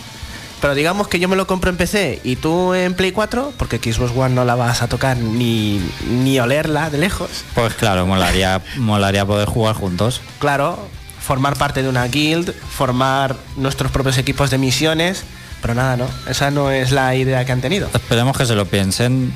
Pero 0.60 0.74
digamos 0.74 1.08
que 1.08 1.18
yo 1.18 1.28
me 1.28 1.36
lo 1.36 1.46
compro 1.46 1.70
en 1.70 1.76
PC 1.76 2.20
y 2.22 2.36
tú 2.36 2.74
en 2.74 2.94
Play 2.94 3.12
4, 3.12 3.54
porque 3.56 3.78
Xbox 3.78 4.12
One 4.14 4.34
no 4.34 4.44
la 4.44 4.54
vas 4.54 4.82
a 4.82 4.88
tocar 4.88 5.16
ni, 5.16 5.80
ni 6.06 6.38
olerla 6.38 6.90
de 6.90 6.98
lejos. 6.98 7.30
Pues 7.54 7.74
claro, 7.74 8.06
molaría, 8.06 8.60
molaría 8.76 9.24
poder 9.24 9.48
jugar 9.48 9.74
juntos. 9.74 10.20
Claro, 10.38 10.78
formar 11.18 11.56
parte 11.56 11.82
de 11.82 11.88
una 11.88 12.04
guild, 12.06 12.52
formar 12.52 13.36
nuestros 13.56 13.90
propios 13.90 14.18
equipos 14.18 14.50
de 14.50 14.58
misiones, 14.58 15.24
pero 15.60 15.74
nada, 15.74 15.96
¿no? 15.96 16.08
Esa 16.28 16.50
no 16.50 16.70
es 16.70 16.90
la 16.92 17.14
idea 17.14 17.44
que 17.44 17.52
han 17.52 17.60
tenido. 17.60 17.88
Esperemos 17.92 18.36
que 18.36 18.46
se 18.46 18.54
lo 18.54 18.66
piensen. 18.66 19.32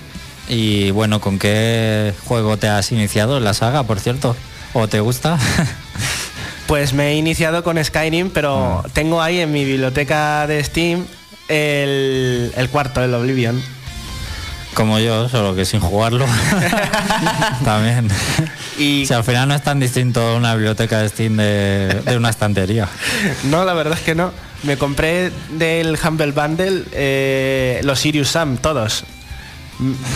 Y 0.49 0.91
bueno, 0.91 1.21
¿con 1.21 1.39
qué 1.39 2.13
juego 2.27 2.57
te 2.59 2.69
has 2.69 2.93
iniciado 2.93 3.39
en 3.39 3.45
la 3.45 3.55
saga, 3.55 3.85
por 3.85 3.99
cierto? 4.01 4.37
¿O 4.73 4.89
te 4.89 5.01
gusta? 5.01 5.39
Pues 6.67 6.95
me 6.95 7.09
he 7.11 7.17
iniciado 7.17 7.63
con 7.63 7.83
Skyrim, 7.83 8.31
pero 8.31 8.83
tengo 8.95 9.21
ahí 9.21 9.39
en 9.41 9.53
mi 9.53 9.67
biblioteca 9.67 10.47
de 10.47 10.65
Steam 10.65 11.05
el, 11.49 12.53
el 12.57 12.69
cuarto, 12.71 13.05
el 13.05 13.13
Oblivion. 13.13 13.63
Como 14.73 14.99
yo, 14.99 15.29
solo 15.29 15.55
que 15.55 15.67
sin 15.67 15.81
jugarlo. 15.81 16.25
También. 17.65 18.09
Y 18.79 19.05
Si 19.07 19.13
al 19.13 19.25
final 19.25 19.49
no 19.49 19.55
es 19.55 19.63
tan 19.63 19.79
distinto 19.79 20.37
una 20.37 20.55
biblioteca 20.55 21.01
de 21.01 21.09
Steam 21.11 21.37
de, 21.37 22.01
de 22.03 22.17
una 22.17 22.31
estantería. 22.31 22.89
no, 23.45 23.67
la 23.67 23.75
verdad 23.75 23.99
es 23.99 24.05
que 24.05 24.15
no. 24.15 24.33
Me 24.65 24.77
compré 24.79 25.31
del 25.51 25.99
Humble 26.03 26.33
Bundle 26.33 26.83
eh, 26.93 27.81
los 27.85 28.01
Sirius 28.01 28.29
Sam, 28.31 28.57
todos. 28.57 29.05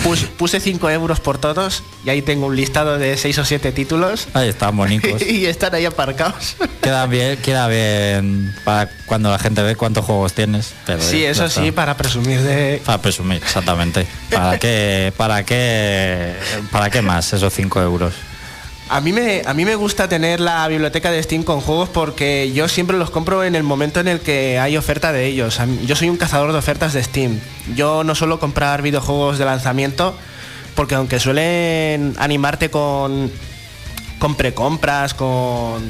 Pus- 0.05 0.23
puse 0.37 0.61
5 0.61 0.88
euros 0.90 1.19
por 1.19 1.38
todos 1.38 1.83
y 2.05 2.11
ahí 2.11 2.23
tengo 2.23 2.47
un 2.47 2.55
listado 2.55 2.97
de 2.97 3.17
6 3.17 3.38
o 3.38 3.45
7 3.45 3.73
títulos 3.73 4.28
Ahí 4.33 4.49
están 4.50 4.76
bonitos. 4.76 5.21
y 5.28 5.47
están 5.47 5.75
ahí 5.75 5.85
aparcados. 5.85 6.55
queda 6.81 7.07
bien, 7.07 7.37
queda 7.38 7.67
bien 7.67 8.55
para 8.64 8.88
cuando 9.05 9.31
la 9.33 9.38
gente 9.40 9.61
ve 9.62 9.75
cuántos 9.75 10.05
juegos 10.05 10.33
tienes. 10.33 10.75
pero 10.87 11.02
Sí, 11.02 11.25
eso 11.25 11.47
está. 11.47 11.61
sí, 11.61 11.73
para 11.73 11.97
presumir 11.97 12.40
de... 12.40 12.81
Para 12.87 13.02
presumir, 13.02 13.38
exactamente. 13.38 14.07
¿Para 14.31 14.59
qué, 14.61 15.12
para 15.17 15.45
qué, 15.45 16.35
para 16.71 16.88
qué 16.88 17.02
más 17.02 17.33
esos 17.33 17.52
5 17.52 17.83
euros? 17.83 18.14
A 18.90 19.00
mí, 19.02 19.12
me, 19.12 19.42
a 19.45 19.52
mí 19.52 19.66
me 19.66 19.75
gusta 19.75 20.09
tener 20.09 20.40
la 20.40 20.66
biblioteca 20.66 21.11
de 21.11 21.23
Steam 21.23 21.42
con 21.42 21.61
juegos 21.61 21.90
porque 21.90 22.52
yo 22.54 22.68
siempre 22.68 22.97
los 22.97 23.11
compro 23.11 23.45
en 23.45 23.54
el 23.54 23.62
momento 23.62 24.00
en 24.00 24.09
el 24.09 24.21
que 24.21 24.59
hay 24.59 24.78
oferta 24.78 25.12
de 25.12 25.26
ellos. 25.26 25.61
Yo 25.85 25.95
soy 25.95 26.09
un 26.09 26.16
cazador 26.16 26.52
de 26.52 26.59
ofertas 26.59 26.95
de 26.95 27.02
Steam. 27.02 27.38
Yo 27.76 28.02
no 28.02 28.14
suelo 28.14 28.40
comprar 28.40 28.80
videojuegos 28.80 29.38
de 29.38 29.45
lanzamiento 29.45 30.16
porque 30.75 30.95
aunque 30.95 31.21
suelen 31.21 32.14
animarte 32.18 32.71
con, 32.71 33.30
con 34.18 34.37
precompras, 34.37 35.12
con, 35.12 35.83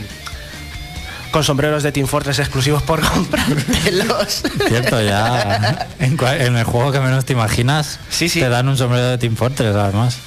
con 1.31 1.45
sombreros 1.45 1.85
de 1.85 1.93
Team 1.93 2.09
Fortress 2.09 2.40
exclusivos 2.40 2.83
por 2.83 3.00
comprártelos. 3.09 4.43
Cierto, 4.67 5.00
ya 5.00 5.87
en, 6.00 6.57
el 6.57 6.64
juego 6.64 6.90
que 6.90 6.99
menos 6.99 7.25
te 7.25 7.33
imaginas, 7.35 8.00
Sí, 8.11 8.28
sí. 8.28 8.40
te 8.40 8.49
dan 8.49 8.67
un 8.69 8.76
sombrero 8.76 9.07
de 9.07 9.19
Team 9.19 9.37
Fortress 9.37 9.76
además. 9.76 10.19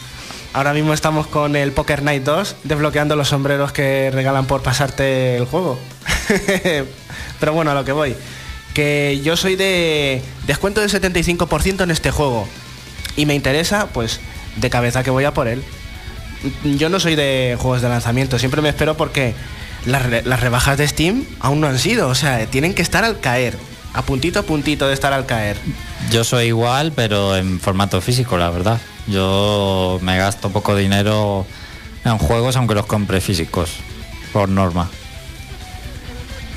Ahora 0.53 0.73
mismo 0.73 0.93
estamos 0.93 1.27
con 1.27 1.55
el 1.55 1.71
Poker 1.71 2.03
Night 2.03 2.23
2 2.23 2.57
desbloqueando 2.63 3.15
los 3.15 3.29
sombreros 3.29 3.71
que 3.71 4.11
regalan 4.11 4.47
por 4.47 4.61
pasarte 4.61 5.37
el 5.37 5.45
juego. 5.45 5.79
Pero 7.39 7.53
bueno, 7.53 7.71
a 7.71 7.73
lo 7.73 7.85
que 7.85 7.93
voy. 7.93 8.15
Que 8.73 9.21
yo 9.23 9.37
soy 9.37 9.55
de 9.55 10.21
descuento 10.47 10.81
del 10.81 10.89
75% 10.89 11.83
en 11.83 11.91
este 11.91 12.11
juego. 12.11 12.49
Y 13.15 13.25
me 13.25 13.33
interesa, 13.33 13.87
pues 13.93 14.19
de 14.57 14.69
cabeza 14.69 15.03
que 15.03 15.09
voy 15.09 15.23
a 15.23 15.33
por 15.33 15.47
él. 15.47 15.63
Yo 16.63 16.89
no 16.89 16.99
soy 16.99 17.15
de 17.15 17.55
juegos 17.57 17.81
de 17.81 17.87
lanzamiento, 17.87 18.37
siempre 18.37 18.61
me 18.61 18.69
espero 18.69 18.97
porque 18.97 19.35
las, 19.85 20.25
las 20.25 20.39
rebajas 20.41 20.77
de 20.77 20.87
Steam 20.87 21.23
aún 21.39 21.61
no 21.61 21.67
han 21.67 21.79
sido. 21.79 22.09
O 22.09 22.15
sea, 22.15 22.45
tienen 22.47 22.73
que 22.73 22.81
estar 22.81 23.05
al 23.05 23.21
caer. 23.21 23.57
A 23.93 24.01
puntito 24.01 24.39
a 24.39 24.43
puntito 24.43 24.87
de 24.87 24.93
estar 24.93 25.13
al 25.13 25.25
caer. 25.25 25.55
Yo 26.11 26.25
soy 26.25 26.47
igual, 26.47 26.91
pero 26.93 27.37
en 27.37 27.59
formato 27.59 28.01
físico, 28.01 28.37
la 28.37 28.49
verdad. 28.49 28.81
Yo 29.07 29.99
me 30.01 30.17
gasto 30.17 30.49
poco 30.49 30.75
dinero 30.75 31.45
en 32.05 32.17
juegos, 32.17 32.55
aunque 32.55 32.75
los 32.75 32.85
compre 32.85 33.21
físicos, 33.21 33.77
por 34.33 34.49
norma. 34.49 34.89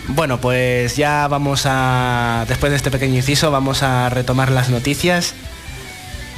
Bueno, 0.09 0.39
pues 0.41 0.97
ya 0.97 1.27
vamos 1.29 1.63
a, 1.65 2.45
después 2.47 2.71
de 2.71 2.77
este 2.77 2.91
pequeño 2.91 3.17
inciso, 3.17 3.51
vamos 3.51 3.83
a 3.83 4.11
retomar 4.11 4.51
las 4.51 4.69
noticias 4.69 5.35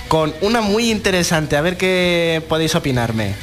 con 0.09 0.33
una 0.41 0.61
muy 0.61 0.91
interesante, 0.91 1.57
a 1.57 1.61
ver 1.61 1.77
qué 1.77 2.43
podéis 2.49 2.77
opinarme. 2.77 3.35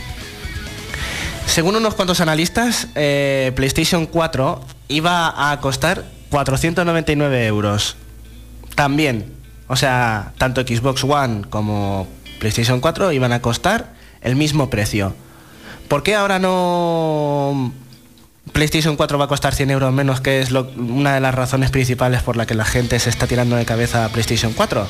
Según 1.45 1.75
unos 1.75 1.93
cuantos 1.93 2.21
analistas, 2.21 2.87
eh, 2.95 3.51
PlayStation 3.55 4.05
4 4.05 4.61
iba 4.87 5.51
a 5.51 5.59
costar 5.59 6.05
499 6.29 7.45
euros. 7.45 7.97
También, 8.75 9.33
o 9.67 9.75
sea, 9.75 10.31
tanto 10.37 10.61
Xbox 10.61 11.03
One 11.03 11.43
como 11.49 12.07
PlayStation 12.43 12.81
4 12.81 13.13
iban 13.13 13.31
a 13.31 13.41
costar 13.41 13.93
el 14.21 14.35
mismo 14.35 14.69
precio. 14.69 15.15
¿Por 15.87 16.03
qué 16.03 16.13
ahora 16.13 16.39
no 16.39 17.71
PlayStation 18.51 18.97
4 18.97 19.17
va 19.17 19.25
a 19.25 19.27
costar 19.29 19.55
100 19.55 19.71
euros 19.71 19.93
menos, 19.93 20.19
que 20.19 20.41
es 20.41 20.51
lo- 20.51 20.69
una 20.77 21.13
de 21.13 21.21
las 21.21 21.33
razones 21.33 21.71
principales 21.71 22.21
por 22.21 22.35
la 22.35 22.45
que 22.45 22.53
la 22.53 22.65
gente 22.65 22.99
se 22.99 23.09
está 23.09 23.27
tirando 23.27 23.55
de 23.55 23.63
cabeza 23.63 24.03
a 24.03 24.09
PlayStation 24.09 24.51
4. 24.51 24.85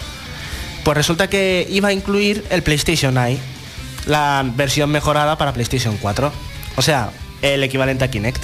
Pues 0.84 0.98
resulta 0.98 1.28
que 1.30 1.68
iba 1.70 1.90
a 1.90 1.94
incluir 1.94 2.44
el 2.50 2.64
PlayStation 2.64 3.20
Eye, 3.20 3.38
la 4.08 4.44
versión 4.56 4.90
mejorada 4.90 5.38
para 5.38 5.54
PlayStation 5.54 5.96
4. 6.02 6.32
O 6.76 6.82
sea, 6.82 7.12
el 7.44 7.64
equivalente 7.64 8.04
a 8.04 8.10
Kinect. 8.10 8.42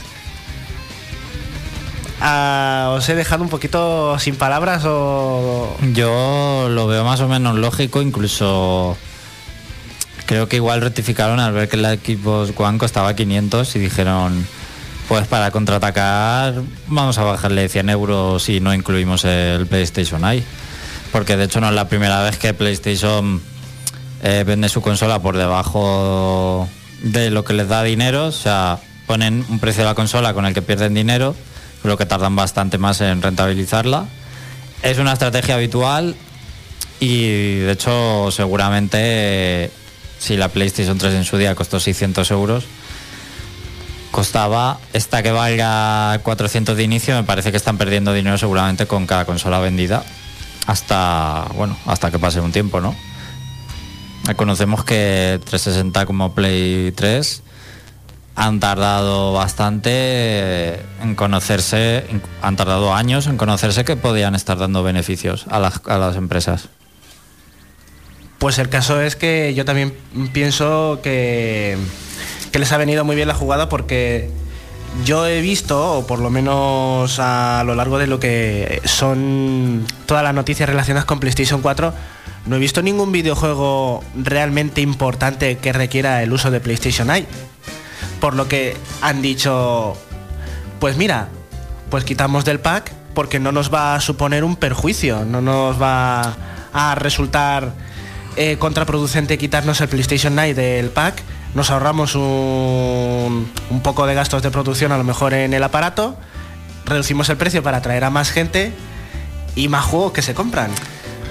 Ah, 2.22 2.94
¿Os 2.98 3.08
he 3.08 3.16
dejado 3.16 3.44
un 3.44 3.50
poquito 3.50 4.20
sin 4.20 4.36
palabras 4.36 4.84
o...? 4.86 5.78
Yo 5.94 6.68
lo 6.70 6.88
veo 6.88 7.04
más 7.04 7.22
o 7.22 7.28
menos 7.28 7.56
lógico, 7.56 8.02
incluso 8.02 8.98
creo 10.26 10.48
que 10.48 10.58
igual 10.58 10.82
rectificaron 10.82 11.40
al 11.40 11.54
ver 11.54 11.70
que 11.70 11.78
la 11.78 11.96
Xbox 11.96 12.54
One 12.56 12.78
costaba 12.78 13.16
500 13.16 13.76
y 13.76 13.80
dijeron, 13.80 14.46
pues 15.08 15.26
para 15.28 15.50
contraatacar 15.50 16.62
vamos 16.86 17.18
a 17.18 17.24
bajarle 17.24 17.68
100 17.68 17.90
euros 17.90 18.48
y 18.48 18.60
no 18.60 18.74
incluimos 18.74 19.26
el 19.26 19.66
PlayStation 19.66 20.24
Eye. 20.24 20.44
Porque 21.12 21.36
de 21.36 21.46
hecho 21.46 21.60
no 21.62 21.70
es 21.70 21.74
la 21.74 21.88
primera 21.88 22.22
vez 22.22 22.38
que 22.38 22.54
PlayStation 22.54 23.42
eh, 24.22 24.44
vende 24.46 24.70
su 24.70 24.82
consola 24.82 25.20
por 25.20 25.36
debajo 25.36 26.70
de 27.02 27.32
lo 27.32 27.44
que 27.44 27.54
les 27.54 27.68
da 27.68 27.82
dinero, 27.82 28.28
o 28.28 28.32
sea, 28.32 28.78
ponen 29.08 29.44
un 29.50 29.60
precio 29.60 29.82
de 29.84 29.90
la 29.90 29.96
consola 29.96 30.36
con 30.36 30.46
el 30.46 30.54
que 30.54 30.62
pierden 30.62 30.94
dinero, 30.94 31.36
creo 31.82 31.98
que 31.98 32.06
tardan 32.06 32.36
bastante 32.36 32.78
más 32.78 33.02
en 33.02 33.22
rentabilizarla. 33.22 34.06
Es 34.82 34.98
una 34.98 35.14
estrategia 35.14 35.56
habitual 35.56 36.16
y 37.00 37.60
de 37.60 37.72
hecho 37.72 38.30
seguramente 38.32 38.98
eh, 39.02 39.72
si 40.20 40.38
la 40.38 40.50
PlayStation 40.50 40.98
3 40.98 41.14
en 41.16 41.26
su 41.26 41.38
día 41.38 41.56
costó 41.56 41.80
600 41.80 42.30
euros, 42.32 42.66
costaba 44.12 44.80
esta 44.94 45.24
que 45.24 45.32
valga 45.32 46.20
400 46.24 46.76
de 46.76 46.84
inicio, 46.84 47.16
me 47.16 47.24
parece 47.24 47.52
que 47.52 47.58
están 47.58 47.78
perdiendo 47.78 48.14
dinero 48.14 48.38
seguramente 48.38 48.86
con 48.86 49.06
cada 49.06 49.26
consola 49.26 49.60
vendida 49.60 50.04
hasta, 50.68 51.48
bueno, 51.56 51.78
hasta 51.86 52.12
que 52.12 52.20
pase 52.20 52.40
un 52.40 52.52
tiempo, 52.52 52.80
¿no? 52.80 52.96
Conocemos 54.36 54.84
que 54.84 55.40
360 55.44 56.06
como 56.06 56.34
Play 56.34 56.92
3 56.92 57.44
han 58.40 58.62
tardado 58.62 59.34
bastante 59.34 60.80
en 61.02 61.16
conocerse, 61.16 62.06
han 62.42 62.56
tardado 62.56 62.94
años 62.94 63.28
en 63.28 63.36
conocerse 63.36 63.84
que 63.84 63.98
podían 63.98 64.34
estar 64.34 64.58
dando 64.58 64.82
beneficios 64.82 65.46
a 65.50 65.60
las, 65.60 65.82
a 65.88 65.98
las 65.98 66.16
empresas. 66.16 66.70
Pues 68.38 68.58
el 68.58 68.70
caso 68.70 69.02
es 69.02 69.18
que 69.18 69.54
yo 69.56 69.66
también 69.66 69.94
pienso 70.32 71.02
que, 71.04 71.78
que 72.54 72.60
les 72.60 72.72
ha 72.72 72.78
venido 72.78 73.04
muy 73.04 73.18
bien 73.18 73.28
la 73.28 73.34
jugada 73.34 73.68
porque 73.68 74.30
yo 75.04 75.28
he 75.28 75.42
visto, 75.42 75.98
o 75.98 76.08
por 76.08 76.20
lo 76.20 76.30
menos 76.30 77.20
a 77.20 77.64
lo 77.66 77.76
largo 77.76 78.00
de 78.00 78.08
lo 78.08 78.22
que 78.22 78.82
son 78.86 79.86
todas 80.06 80.24
las 80.24 80.34
noticias 80.34 80.70
relacionadas 80.70 81.04
con 81.04 81.20
PlayStation 81.20 81.62
4, 81.62 81.94
no 82.46 82.56
he 82.56 82.60
visto 82.60 82.82
ningún 82.82 83.12
videojuego 83.12 84.02
realmente 84.16 84.80
importante 84.80 85.58
que 85.58 85.74
requiera 85.74 86.24
el 86.24 86.32
uso 86.32 86.52
de 86.52 86.62
PlayStation 86.62 87.12
Eye. 87.12 87.28
Por 88.20 88.36
lo 88.36 88.48
que 88.48 88.76
han 89.02 89.22
dicho, 89.22 89.96
pues 90.80 90.98
mira, 90.98 91.30
pues 91.90 92.04
quitamos 92.04 92.46
del 92.46 92.60
pack 92.60 92.92
porque 93.14 93.40
no 93.40 93.52
nos 93.52 93.74
va 93.74 93.96
a 93.96 94.02
suponer 94.02 94.44
un 94.44 94.56
perjuicio, 94.56 95.26
no 95.26 95.42
nos 95.42 95.82
va 95.82 96.36
a 96.74 96.96
resultar 96.96 97.74
eh, 98.36 98.58
contraproducente 98.58 99.38
quitarnos 99.38 99.82
el 99.82 99.90
PlayStation 99.90 100.38
Eye 100.40 100.54
del 100.54 100.90
pack, 100.90 101.22
nos 101.56 101.72
ahorramos 101.72 102.16
un, 102.16 103.52
poco 103.84 104.06
de 104.06 104.14
gastos 104.14 104.44
de 104.44 104.52
producción 104.52 104.92
a 104.92 104.98
lo 104.98 105.04
mejor 105.04 105.34
en 105.34 105.54
el 105.54 105.64
aparato, 105.64 106.16
reducimos 106.86 107.28
el 107.30 107.38
precio 107.38 107.64
para 107.64 107.78
atraer 107.78 108.04
a 108.04 108.10
más 108.10 108.32
gente 108.32 108.72
y 109.56 109.68
más 109.68 109.84
juegos 109.86 110.14
que 110.14 110.22
se 110.22 110.34
compran. 110.34 110.72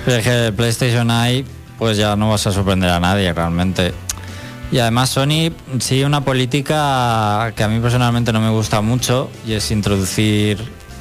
Es 0.06 0.24
que 0.24 0.46
el 0.46 0.54
PlayStation 0.54 1.10
Eye, 1.10 1.44
pues 1.78 1.96
ya 1.96 2.16
no 2.16 2.30
vas 2.30 2.46
a 2.46 2.52
sorprender 2.52 2.90
a 2.90 3.00
nadie 3.00 3.32
realmente. 3.32 3.94
Y 4.70 4.78
además 4.80 5.08
Sony 5.10 5.50
sigue 5.80 6.04
una 6.04 6.20
política 6.22 7.52
que 7.56 7.62
a 7.64 7.68
mí 7.68 7.80
personalmente 7.80 8.32
no 8.32 8.40
me 8.40 8.50
gusta 8.50 8.80
mucho 8.82 9.30
y 9.46 9.52
es 9.54 9.70
introducir 9.70 10.58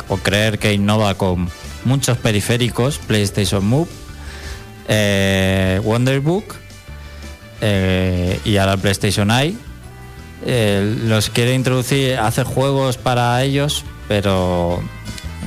o 0.07 0.15
creer 0.17 0.57
que 0.57 0.73
innova 0.73 1.15
con 1.15 1.49
muchos 1.83 2.17
periféricos, 2.17 2.97
PlayStation 2.97 3.65
Move, 3.65 3.89
eh, 4.87 5.81
Wonderbook 5.83 6.55
eh, 7.59 8.39
y 8.45 8.55
ahora 8.55 8.77
PlayStation 8.77 9.29
Eye. 9.31 9.55
Eh, 10.45 10.95
los 11.03 11.29
quiere 11.29 11.53
introducir, 11.53 12.17
hace 12.19 12.43
juegos 12.45 12.95
para 12.97 13.43
ellos, 13.43 13.83
pero 14.07 14.81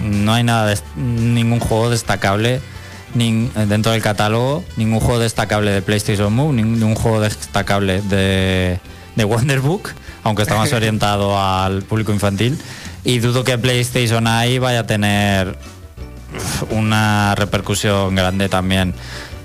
no 0.03 0.35
hay 0.35 0.43
nada, 0.45 0.67
des- 0.67 0.85
ningún 0.97 1.61
juego 1.61 1.89
destacable 1.89 2.61
nin- 3.15 3.51
dentro 3.67 3.93
del 3.93 4.03
catálogo, 4.03 4.65
ningún 4.77 5.01
juego 5.01 5.19
destacable 5.21 5.71
de 5.71 5.83
PlayStation 5.83 6.33
Move, 6.33 6.53
ningún 6.55 6.95
juego 6.95 7.21
destacable 7.21 8.03
de, 8.03 8.79
de 9.17 9.25
Wonderbook, 9.25 9.91
aunque 10.25 10.43
está 10.43 10.57
más 10.57 10.73
orientado 10.75 11.39
al 11.41 11.83
público 11.83 12.13
infantil. 12.13 12.59
Y 13.05 13.19
dudo 13.21 13.45
que 13.45 13.57
PlayStation 13.59 14.27
ahí 14.27 14.59
vaya 14.59 14.81
a 14.81 14.87
tener 14.87 15.57
una 16.71 17.35
repercusión 17.35 18.15
grande 18.15 18.49
también. 18.49 18.95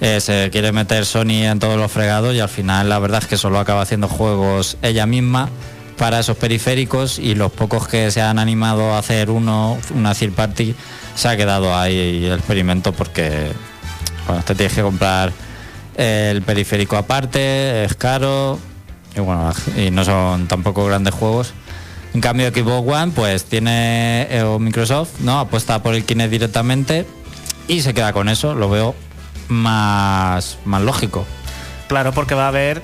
Eh, 0.02 0.20
se 0.20 0.50
quiere 0.52 0.72
meter 0.72 1.06
Sony 1.06 1.44
en 1.46 1.60
todos 1.60 1.78
los 1.78 1.92
fregados 1.92 2.36
y 2.36 2.40
al 2.40 2.50
final 2.50 2.90
la 2.90 3.00
verdad 3.00 3.22
es 3.24 3.28
que 3.30 3.38
solo 3.38 3.60
acaba 3.60 3.82
haciendo 3.82 4.08
juegos 4.10 4.78
ella 4.82 5.06
misma 5.06 5.50
para 5.98 6.20
esos 6.20 6.36
periféricos 6.36 7.18
y 7.18 7.34
los 7.36 7.52
pocos 7.54 7.88
que 7.88 8.12
se 8.12 8.22
han 8.22 8.38
animado 8.38 8.94
a 8.94 8.98
hacer 9.00 9.30
uno, 9.30 9.78
una 9.96 10.14
third 10.14 10.34
party, 10.34 10.76
se 11.16 11.28
ha 11.30 11.38
quedado 11.38 11.76
ahí 11.76 12.26
el 12.26 12.34
experimento 12.34 12.92
porque 12.94 13.52
bueno, 14.28 14.44
te 14.44 14.56
tienes 14.56 14.74
que 14.74 14.82
comprar 14.82 15.32
El 15.96 16.42
periférico 16.42 16.98
aparte, 16.98 17.86
es 17.86 17.96
caro 17.96 18.60
y 19.16 19.22
bueno, 19.22 19.54
y 19.78 19.92
no 19.92 20.04
son 20.04 20.48
tampoco 20.48 20.86
grandes 20.86 21.14
juegos. 21.14 21.54
En 22.14 22.22
cambio 22.22 22.50
Xbox 22.50 22.94
One 22.94 23.12
pues 23.16 23.46
tiene 23.46 24.28
eh, 24.30 24.44
o 24.44 24.60
Microsoft, 24.60 25.20
¿no? 25.22 25.40
Apuesta 25.40 25.82
por 25.82 25.96
el 25.96 26.04
Kinect 26.06 26.32
directamente 26.32 27.06
y 27.68 27.82
se 27.82 27.94
queda 27.94 28.14
con 28.14 28.30
eso, 28.30 28.56
lo 28.56 28.70
veo 28.70 28.96
más, 29.48 30.58
más 30.66 30.82
lógico. 30.82 31.26
Claro, 31.88 32.14
porque 32.14 32.36
va 32.36 32.46
a 32.46 32.50
haber 32.50 32.82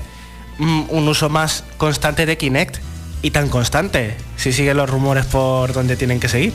mm, 0.57 0.83
un 0.89 1.07
uso 1.07 1.29
más 1.29 1.63
constante 1.77 2.25
de 2.25 2.38
Kinect 2.38 2.77
y 3.21 3.31
tan 3.31 3.50
constante, 3.50 4.15
si 4.38 4.51
siguen 4.53 4.77
los 4.77 4.89
rumores 4.89 5.25
por 5.25 5.73
donde 5.73 5.95
tienen 5.95 6.19
que 6.19 6.29
seguir. 6.29 6.53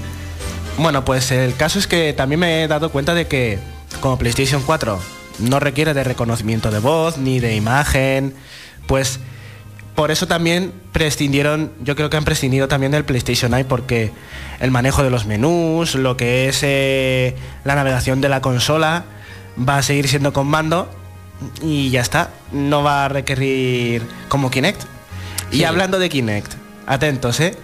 Bueno, 0.79 1.05
pues 1.05 1.31
el 1.31 1.55
caso 1.55 1.79
es 1.79 1.87
que 1.87 2.13
también 2.13 2.41
me 2.41 2.63
he 2.63 2.69
dado 2.69 2.91
cuenta 2.91 3.15
de 3.15 3.27
que 3.27 3.59
como 4.01 4.19
PlayStation 4.19 4.63
4 4.63 4.99
no 5.39 5.59
requiere 5.59 5.95
de 5.95 6.05
reconocimiento 6.05 6.71
de 6.71 6.81
voz 6.81 7.17
ni 7.17 7.41
de 7.41 7.57
imagen, 7.57 8.35
pues 8.87 9.19
por 9.95 10.11
eso 10.11 10.27
también 10.27 10.75
prescindieron, 10.93 11.73
yo 11.83 11.97
creo 11.97 12.11
que 12.11 12.19
han 12.19 12.25
prescindido 12.25 12.69
también 12.69 12.93
del 12.93 13.07
PlayStation 13.07 13.55
Eye 13.55 13.65
porque 13.65 14.13
el 14.61 14.71
manejo 14.71 15.03
de 15.03 15.09
los 15.09 15.25
menús, 15.25 15.95
lo 15.95 16.19
que 16.19 16.49
es 16.49 16.61
eh, 16.63 17.35
la 17.65 17.75
navegación 17.75 18.21
de 18.21 18.29
la 18.29 18.43
consola, 18.43 19.05
va 19.59 19.79
a 19.79 19.83
seguir 19.83 20.07
siendo 20.09 20.35
con 20.35 20.47
mando 20.47 20.91
y 21.63 21.89
ya 21.89 22.03
está, 22.03 22.31
no 22.53 22.83
va 22.83 23.07
a 23.07 23.09
requerir 23.09 24.03
como 24.29 24.51
Kinect. 24.51 24.83
Y 25.51 25.65
hablando 25.65 25.99
de 25.99 26.11
Kinect, 26.11 26.53
atentos, 26.87 27.41
¿eh? 27.41 27.57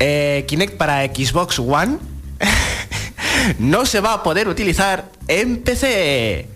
Eh, 0.00 0.44
Kinect 0.48 0.76
para 0.76 1.04
Xbox 1.04 1.60
One 1.60 1.98
no 3.58 3.86
se 3.86 4.00
va 4.00 4.14
a 4.14 4.22
poder 4.22 4.48
utilizar 4.48 5.10
en 5.28 5.58
PC. 5.58 6.48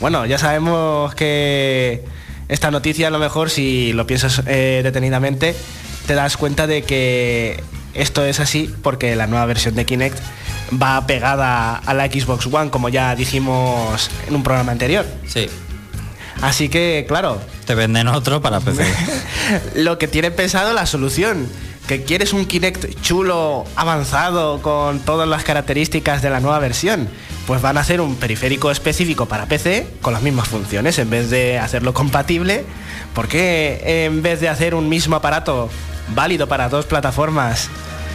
Bueno, 0.00 0.26
ya 0.26 0.38
sabemos 0.38 1.14
que 1.14 2.04
esta 2.48 2.70
noticia 2.70 3.08
a 3.08 3.10
lo 3.10 3.18
mejor 3.18 3.50
si 3.50 3.92
lo 3.92 4.06
piensas 4.06 4.42
eh, 4.46 4.80
detenidamente 4.84 5.56
te 6.06 6.14
das 6.14 6.36
cuenta 6.36 6.66
de 6.66 6.82
que 6.82 7.62
esto 7.94 8.24
es 8.24 8.40
así 8.40 8.72
porque 8.82 9.16
la 9.16 9.26
nueva 9.26 9.46
versión 9.46 9.74
de 9.74 9.84
Kinect 9.84 10.18
va 10.80 11.06
pegada 11.06 11.76
a 11.76 11.94
la 11.94 12.06
Xbox 12.06 12.46
One 12.46 12.70
como 12.70 12.88
ya 12.88 13.14
dijimos 13.16 14.10
en 14.28 14.34
un 14.34 14.42
programa 14.42 14.72
anterior. 14.72 15.06
Sí. 15.26 15.48
Así 16.42 16.68
que, 16.68 17.06
claro, 17.08 17.40
Te 17.64 17.74
venden 17.74 18.08
otro 18.08 18.42
para 18.42 18.60
PC. 18.60 18.84
lo 19.76 19.98
que 19.98 20.06
tiene 20.06 20.30
pensado 20.30 20.72
la 20.74 20.86
solución. 20.86 21.48
Que 21.86 22.02
quieres 22.02 22.32
un 22.32 22.46
Kinect 22.46 23.00
chulo, 23.00 23.64
avanzado, 23.76 24.60
con 24.60 24.98
todas 24.98 25.28
las 25.28 25.44
características 25.44 26.20
de 26.20 26.30
la 26.30 26.40
nueva 26.40 26.58
versión. 26.58 27.08
Pues 27.46 27.62
van 27.62 27.78
a 27.78 27.80
hacer 27.80 28.00
un 28.00 28.16
periférico 28.16 28.72
específico 28.72 29.26
para 29.26 29.46
PC 29.46 29.86
con 30.02 30.12
las 30.12 30.22
mismas 30.22 30.48
funciones 30.48 30.98
en 30.98 31.10
vez 31.10 31.30
de 31.30 31.60
hacerlo 31.60 31.94
compatible. 31.94 32.64
¿Por 33.14 33.28
qué 33.28 34.04
en 34.04 34.20
vez 34.20 34.40
de 34.40 34.48
hacer 34.48 34.74
un 34.74 34.88
mismo 34.88 35.14
aparato 35.14 35.70
válido 36.14 36.48
para 36.48 36.68
dos 36.68 36.86
plataformas, 36.86 37.68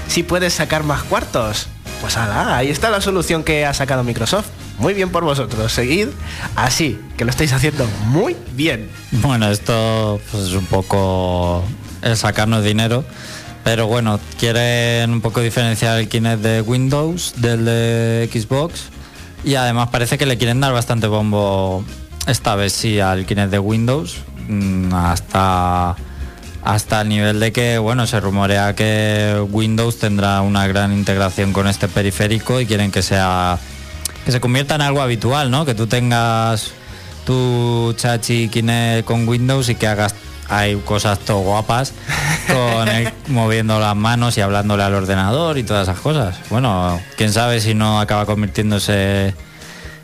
si 0.08 0.24
puedes 0.24 0.54
sacar 0.54 0.84
más 0.84 1.04
cuartos? 1.04 1.68
Pues 2.02 2.18
ala, 2.18 2.58
ahí 2.58 2.70
está 2.70 2.90
la 2.90 3.00
solución 3.00 3.44
que 3.44 3.66
ha 3.66 3.74
sacado 3.74 4.04
Microsoft. 4.04 4.48
Muy 4.80 4.94
bien 4.94 5.12
por 5.12 5.24
vosotros. 5.24 5.72
Seguid 5.72 6.08
así, 6.58 7.00
que 7.16 7.24
lo 7.24 7.30
estáis 7.30 7.54
haciendo 7.54 7.88
muy 8.08 8.36
bien. 8.54 8.90
Bueno, 9.12 9.50
esto 9.50 10.20
pues, 10.30 10.48
es 10.48 10.54
un 10.54 10.66
poco 10.66 11.64
el 12.02 12.18
sacarnos 12.18 12.66
dinero. 12.66 13.06
Pero 13.64 13.88
bueno, 13.88 14.20
quieren 14.40 15.12
un 15.12 15.22
poco 15.22 15.40
diferenciar 15.40 16.00
el 16.00 16.10
Kinect 16.10 16.42
de 16.42 16.62
Windows 16.62 17.34
del 17.38 17.66
de 17.66 18.30
Xbox. 18.32 18.90
Y 19.44 19.56
además 19.56 19.90
parece 19.90 20.18
que 20.18 20.26
le 20.26 20.38
quieren 20.38 20.60
dar 20.60 20.74
bastante 20.74 21.08
bombo 21.08 21.84
esta 22.28 22.56
vez 22.56 22.74
sí 22.74 23.00
al 23.00 23.26
Kinect 23.26 23.52
de 23.52 23.60
Windows. 23.60 24.18
mm, 24.48 24.94
Hasta, 24.94 25.96
hasta 26.64 27.02
el 27.02 27.10
nivel 27.10 27.40
de 27.40 27.52
que, 27.52 27.78
bueno, 27.78 28.08
se 28.08 28.20
rumorea 28.20 28.76
que 28.76 29.44
Windows 29.50 30.00
tendrá 30.00 30.42
una 30.42 30.68
gran 30.68 30.92
integración 30.94 31.54
con 31.54 31.68
este 31.68 31.88
periférico 31.88 32.60
y 32.60 32.66
quieren 32.66 32.92
que 32.92 33.02
sea 33.02 33.58
que 34.26 34.32
se 34.32 34.40
convierta 34.40 34.76
en 34.76 34.82
algo 34.82 35.02
habitual, 35.02 35.50
¿no? 35.50 35.66
Que 35.66 35.74
tú 35.74 35.88
tengas 35.88 36.72
tu 37.26 37.94
chachi 37.98 38.50
Kinect 38.50 39.06
con 39.06 39.28
Windows 39.28 39.70
y 39.70 39.76
que 39.76 39.88
hagas 39.88 40.14
hay 40.52 40.76
cosas 40.76 41.18
todo 41.20 41.40
guapas 41.40 41.94
con 42.48 42.88
él 42.90 43.10
moviendo 43.28 43.80
las 43.80 43.96
manos 43.96 44.38
y 44.38 44.42
hablándole 44.42 44.84
al 44.84 44.94
ordenador 44.94 45.58
y 45.58 45.64
todas 45.64 45.88
esas 45.88 46.00
cosas. 46.00 46.38
Bueno, 46.50 47.00
quién 47.16 47.32
sabe 47.32 47.62
si 47.62 47.74
no 47.74 48.02
acaba 48.02 48.26
convirtiéndose 48.26 49.34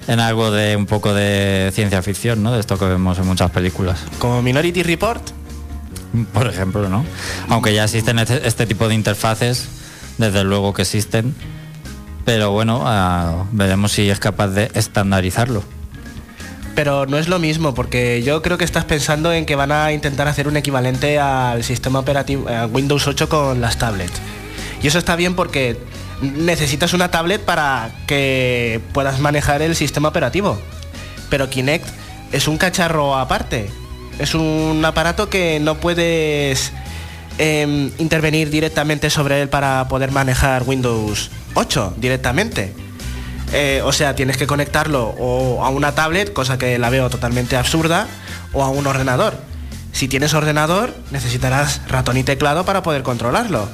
en 0.08 0.20
algo 0.22 0.50
de 0.52 0.78
un 0.78 0.86
poco 0.86 1.14
de 1.14 1.70
ciencia 1.74 2.02
ficción, 2.02 2.44
¿no? 2.44 2.54
De 2.54 2.62
esto 2.62 2.80
que 2.80 2.86
vemos 2.86 3.20
en 3.20 3.28
muchas 3.28 3.52
películas, 3.52 4.00
Como 4.20 4.42
Minority 4.42 4.84
Report, 4.84 5.22
por 6.34 6.48
ejemplo, 6.48 6.88
¿no? 6.88 7.04
Aunque 7.50 7.74
ya 7.74 7.84
existen 7.84 8.18
este, 8.20 8.48
este 8.48 8.66
tipo 8.66 8.88
de 8.88 8.96
interfaces, 8.96 9.68
desde 10.18 10.46
luego 10.46 10.74
que 10.74 10.84
existen, 10.84 11.36
pero 12.24 12.52
bueno, 12.52 12.84
ah, 12.86 13.44
veremos 13.52 13.92
si 13.92 14.10
es 14.10 14.20
capaz 14.20 14.48
de 14.48 14.72
estandarizarlo. 14.74 15.62
Pero 16.78 17.08
no 17.08 17.18
es 17.18 17.28
lo 17.28 17.40
mismo, 17.40 17.74
porque 17.74 18.22
yo 18.22 18.44
creo 18.44 18.60
que 18.60 18.63
estás 18.63 18.86
pensando 18.86 19.34
en 19.34 19.48
que 19.48 19.56
van 19.56 19.72
a 19.72 19.94
intentar 19.94 20.28
hacer 20.28 20.48
un 20.48 20.58
equivalente 20.58 21.18
al 21.18 21.63
sistema 21.63 21.98
operativo 21.98 22.48
a 22.48 22.68
Windows 22.68 23.08
8 23.08 23.28
con 23.30 23.62
las 23.62 23.80
tablets. 23.80 24.13
Y 24.84 24.86
eso 24.86 25.00
está 25.00 25.16
bien 25.16 25.34
porque 25.34 25.76
necesitas 26.22 26.94
una 26.94 27.10
tablet 27.10 27.42
para 27.42 27.90
que 28.06 28.80
puedas 28.94 29.20
manejar 29.20 29.63
el 29.63 29.76
sistema 29.76 30.10
operativo. 30.10 30.62
Pero 31.32 31.50
Kinect 31.50 31.88
es 32.32 32.48
un 32.48 32.60
cacharro 32.60 33.16
aparte. 33.16 33.72
Es 34.20 34.36
un 34.36 34.86
aparato 34.86 35.32
que 35.32 35.60
no 35.60 35.80
puedes 35.80 36.74
em, 37.40 37.90
intervenir 37.98 38.52
directamente 38.52 39.10
sobre 39.10 39.42
él 39.42 39.50
para 39.50 39.88
poder 39.88 40.12
manejar 40.12 40.62
Windows 40.62 41.32
8 41.56 41.96
directamente. 41.98 42.87
Eh, 43.54 43.82
o 43.84 43.92
sea, 43.92 44.16
tienes 44.16 44.38
que 44.38 44.46
conectarlo 44.46 45.16
o 45.18 45.64
a 45.64 45.70
una 45.70 45.96
tablet, 45.96 46.34
cosa 46.34 46.58
que 46.58 46.78
la 46.78 46.90
veo 46.90 47.10
totalmente 47.10 47.56
absurda, 47.56 48.08
o 48.54 48.64
a 48.64 48.70
un 48.70 48.88
ordenador. 48.88 49.36
Si 49.94 50.08
tienes 50.08 50.34
ordenador, 50.34 50.94
necesitarás 51.12 51.82
ratón 51.88 52.18
y 52.18 52.24
teclado 52.24 52.66
para 52.66 52.84
poder 52.84 53.04
controlarlo. 53.04 53.68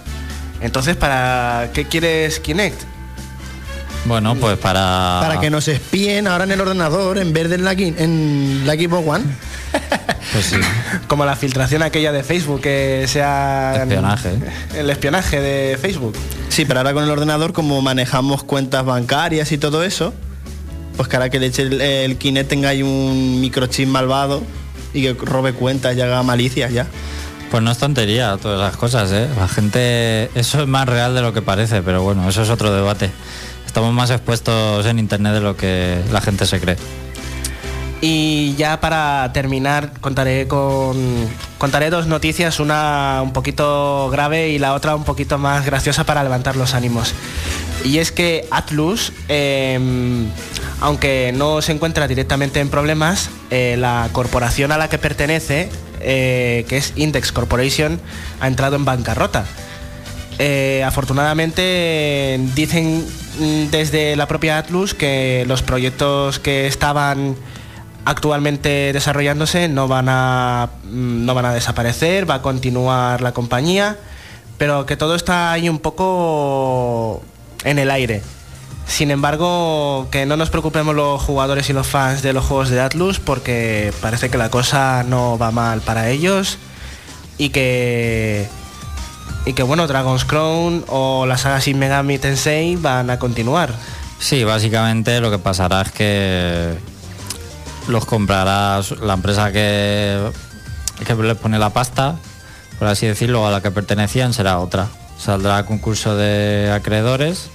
Entonces, 0.62 0.96
¿para 0.96 1.72
qué 1.74 1.86
quieres 1.86 2.40
Kinect? 2.40 2.82
Bueno, 4.06 4.36
pues 4.36 4.58
para... 4.58 5.20
Para 5.22 5.40
que 5.40 5.50
nos 5.50 5.68
espíen 5.68 6.28
ahora 6.28 6.44
en 6.44 6.52
el 6.52 6.62
ordenador 6.62 7.18
en 7.18 7.34
vez 7.34 7.50
de 7.50 7.56
en 7.56 7.64
la, 7.64 7.72
en 7.72 8.64
la 8.66 8.74
Xbox 8.74 9.08
One. 9.08 9.26
Pues 10.32 10.46
sí. 10.46 10.56
Como 11.08 11.26
la 11.26 11.36
filtración 11.36 11.82
aquella 11.84 12.12
de 12.12 12.24
Facebook, 12.24 12.62
que 12.62 13.06
sea... 13.08 13.76
Espionaje. 13.82 14.32
El 14.76 14.90
espionaje 14.90 15.42
de 15.42 15.78
Facebook. 15.78 16.14
Sí, 16.50 16.66
pero 16.66 16.80
ahora 16.80 16.94
con 16.94 17.04
el 17.04 17.10
ordenador, 17.10 17.52
como 17.52 17.82
manejamos 17.82 18.44
cuentas 18.44 18.86
bancarias 18.86 19.52
y 19.52 19.58
todo 19.58 19.84
eso, 19.84 20.14
pues 20.96 21.10
que 21.10 21.16
ahora 21.16 21.30
que 21.30 21.40
le 21.40 21.48
eche 21.48 21.64
el, 21.64 21.82
el 21.82 22.18
Kinect 22.18 22.50
tenga 22.50 22.70
ahí 22.70 22.84
un 22.84 23.42
microchip 23.42 23.88
malvado 23.88 24.44
y 24.94 25.02
que 25.02 25.14
robe 25.14 25.54
cuentas 25.54 25.98
y 25.98 26.02
haga 26.02 26.22
malicias 26.24 26.72
ya. 26.72 26.88
Pues 27.50 27.62
no 27.62 27.72
es 27.72 27.78
tontería 27.78 28.38
todas 28.42 28.68
esas 28.68 28.78
cosas, 28.78 29.12
¿eh? 29.12 29.28
La 29.38 29.48
gente... 29.48 30.30
Eso 30.34 30.62
es 30.62 30.68
más 30.68 30.88
real 30.88 31.14
de 31.14 31.22
lo 31.22 31.34
que 31.34 31.42
parece, 31.42 31.82
pero 31.84 32.02
bueno, 32.02 32.28
eso 32.28 32.42
es 32.42 32.50
otro 32.50 32.74
debate. 32.74 33.12
Estamos 33.66 33.94
más 33.94 34.10
expuestos 34.10 34.86
en 34.86 35.00
Internet 35.00 35.34
de 35.34 35.40
lo 35.40 35.56
que 35.56 36.02
la 36.12 36.22
gente 36.22 36.46
se 36.46 36.60
cree. 36.60 36.78
Y 38.06 38.54
ya 38.56 38.82
para 38.82 39.32
terminar 39.32 39.94
contaré 40.02 40.46
con 40.46 40.98
contaré 41.58 41.90
dos 41.90 42.06
noticias, 42.06 42.60
una 42.60 43.22
un 43.24 43.32
poquito 43.32 44.10
grave 44.12 44.50
y 44.50 44.60
la 44.60 44.74
otra 44.74 44.94
un 44.94 45.06
poquito 45.06 45.38
más 45.38 45.66
graciosa 45.66 46.04
para 46.04 46.22
levantar 46.22 46.58
los 46.58 46.74
ánimos. 46.74 47.14
Y 47.86 48.00
es 48.00 48.12
que 48.12 48.46
Atlus, 48.52 49.14
eh, 49.30 49.80
aunque 50.82 51.32
no 51.34 51.62
se 51.62 51.72
encuentra 51.72 52.10
directamente 52.10 52.60
en 52.60 52.68
problemas, 52.68 53.30
eh, 53.52 53.78
la 53.80 54.10
corporación 54.12 54.74
a 54.74 54.78
la 54.78 54.90
que 54.90 54.98
pertenece, 54.98 55.70
eh, 56.02 56.66
que 56.68 56.76
es 56.76 56.92
Index 56.98 57.32
Corporation, 57.32 58.02
ha 58.42 58.50
entrado 58.50 58.76
en 58.76 58.84
bancarrota. 58.84 59.46
Eh, 60.40 60.84
afortunadamente 60.86 62.38
dicen 62.54 63.06
mm, 63.40 63.70
desde 63.72 64.18
la 64.18 64.28
propia 64.28 64.58
Atlus 64.58 64.94
que 64.94 65.46
los 65.48 65.62
proyectos 65.62 66.40
que 66.40 66.68
estaban 66.68 67.38
actualmente 68.06 68.92
desarrollándose 68.94 69.68
no 69.68 69.88
van 69.88 70.08
a 70.10 70.70
mm, 70.84 71.26
no 71.26 71.34
van 71.34 71.46
a 71.46 71.54
desaparecer, 71.54 72.30
va 72.30 72.36
a 72.36 72.42
continuar 72.42 73.22
la 73.22 73.34
compañía, 73.34 73.98
pero 74.58 74.86
que 74.86 74.98
todo 74.98 75.16
está 75.16 75.52
ahí 75.52 75.70
un 75.70 75.80
poco 75.80 77.24
en 77.64 77.80
el 77.80 77.92
aire. 77.92 78.22
Sin 78.86 79.12
embargo, 79.12 80.08
que 80.12 80.26
no 80.26 80.36
nos 80.36 80.50
preocupemos 80.50 80.94
los 80.94 81.22
jugadores 81.22 81.70
y 81.70 81.74
los 81.74 81.88
fans 81.88 82.22
de 82.22 82.34
los 82.34 82.46
juegos 82.46 82.70
de 82.70 82.82
Atlus 82.82 83.20
porque 83.20 83.94
parece 84.02 84.30
que 84.30 84.38
la 84.38 84.50
cosa 84.50 85.04
no 85.04 85.38
va 85.38 85.52
mal 85.52 85.82
para 85.82 86.10
ellos 86.10 86.58
y 87.38 87.50
que 87.50 88.48
y 89.46 89.54
que 89.54 89.64
bueno, 89.64 89.88
Dragon's 89.88 90.26
Crown 90.26 90.86
o 90.88 91.26
la 91.26 91.38
saga 91.38 91.60
Shin 91.60 91.80
Megami 91.80 92.18
Tensei 92.18 92.76
van 92.76 93.10
a 93.10 93.20
continuar. 93.20 93.74
Sí, 94.20 94.44
básicamente 94.44 95.20
lo 95.20 95.32
que 95.32 95.38
pasará 95.38 95.82
es 95.82 95.92
que 95.92 96.78
los 97.88 98.06
comprará 98.06 98.82
la 99.02 99.14
empresa 99.14 99.52
que, 99.52 100.20
que 101.06 101.16
les 101.16 101.38
pone 101.38 101.60
la 101.60 101.72
pasta, 101.72 102.16
por 102.80 102.88
así 102.88 103.08
decirlo, 103.08 103.46
a 103.48 103.52
la 103.52 103.62
que 103.62 103.72
pertenecían 103.72 104.34
será 104.34 104.60
otra. 104.60 104.88
Saldrá 105.18 105.58
a 105.58 105.66
concurso 105.66 106.16
de 106.16 106.72
acreedores 106.74 107.50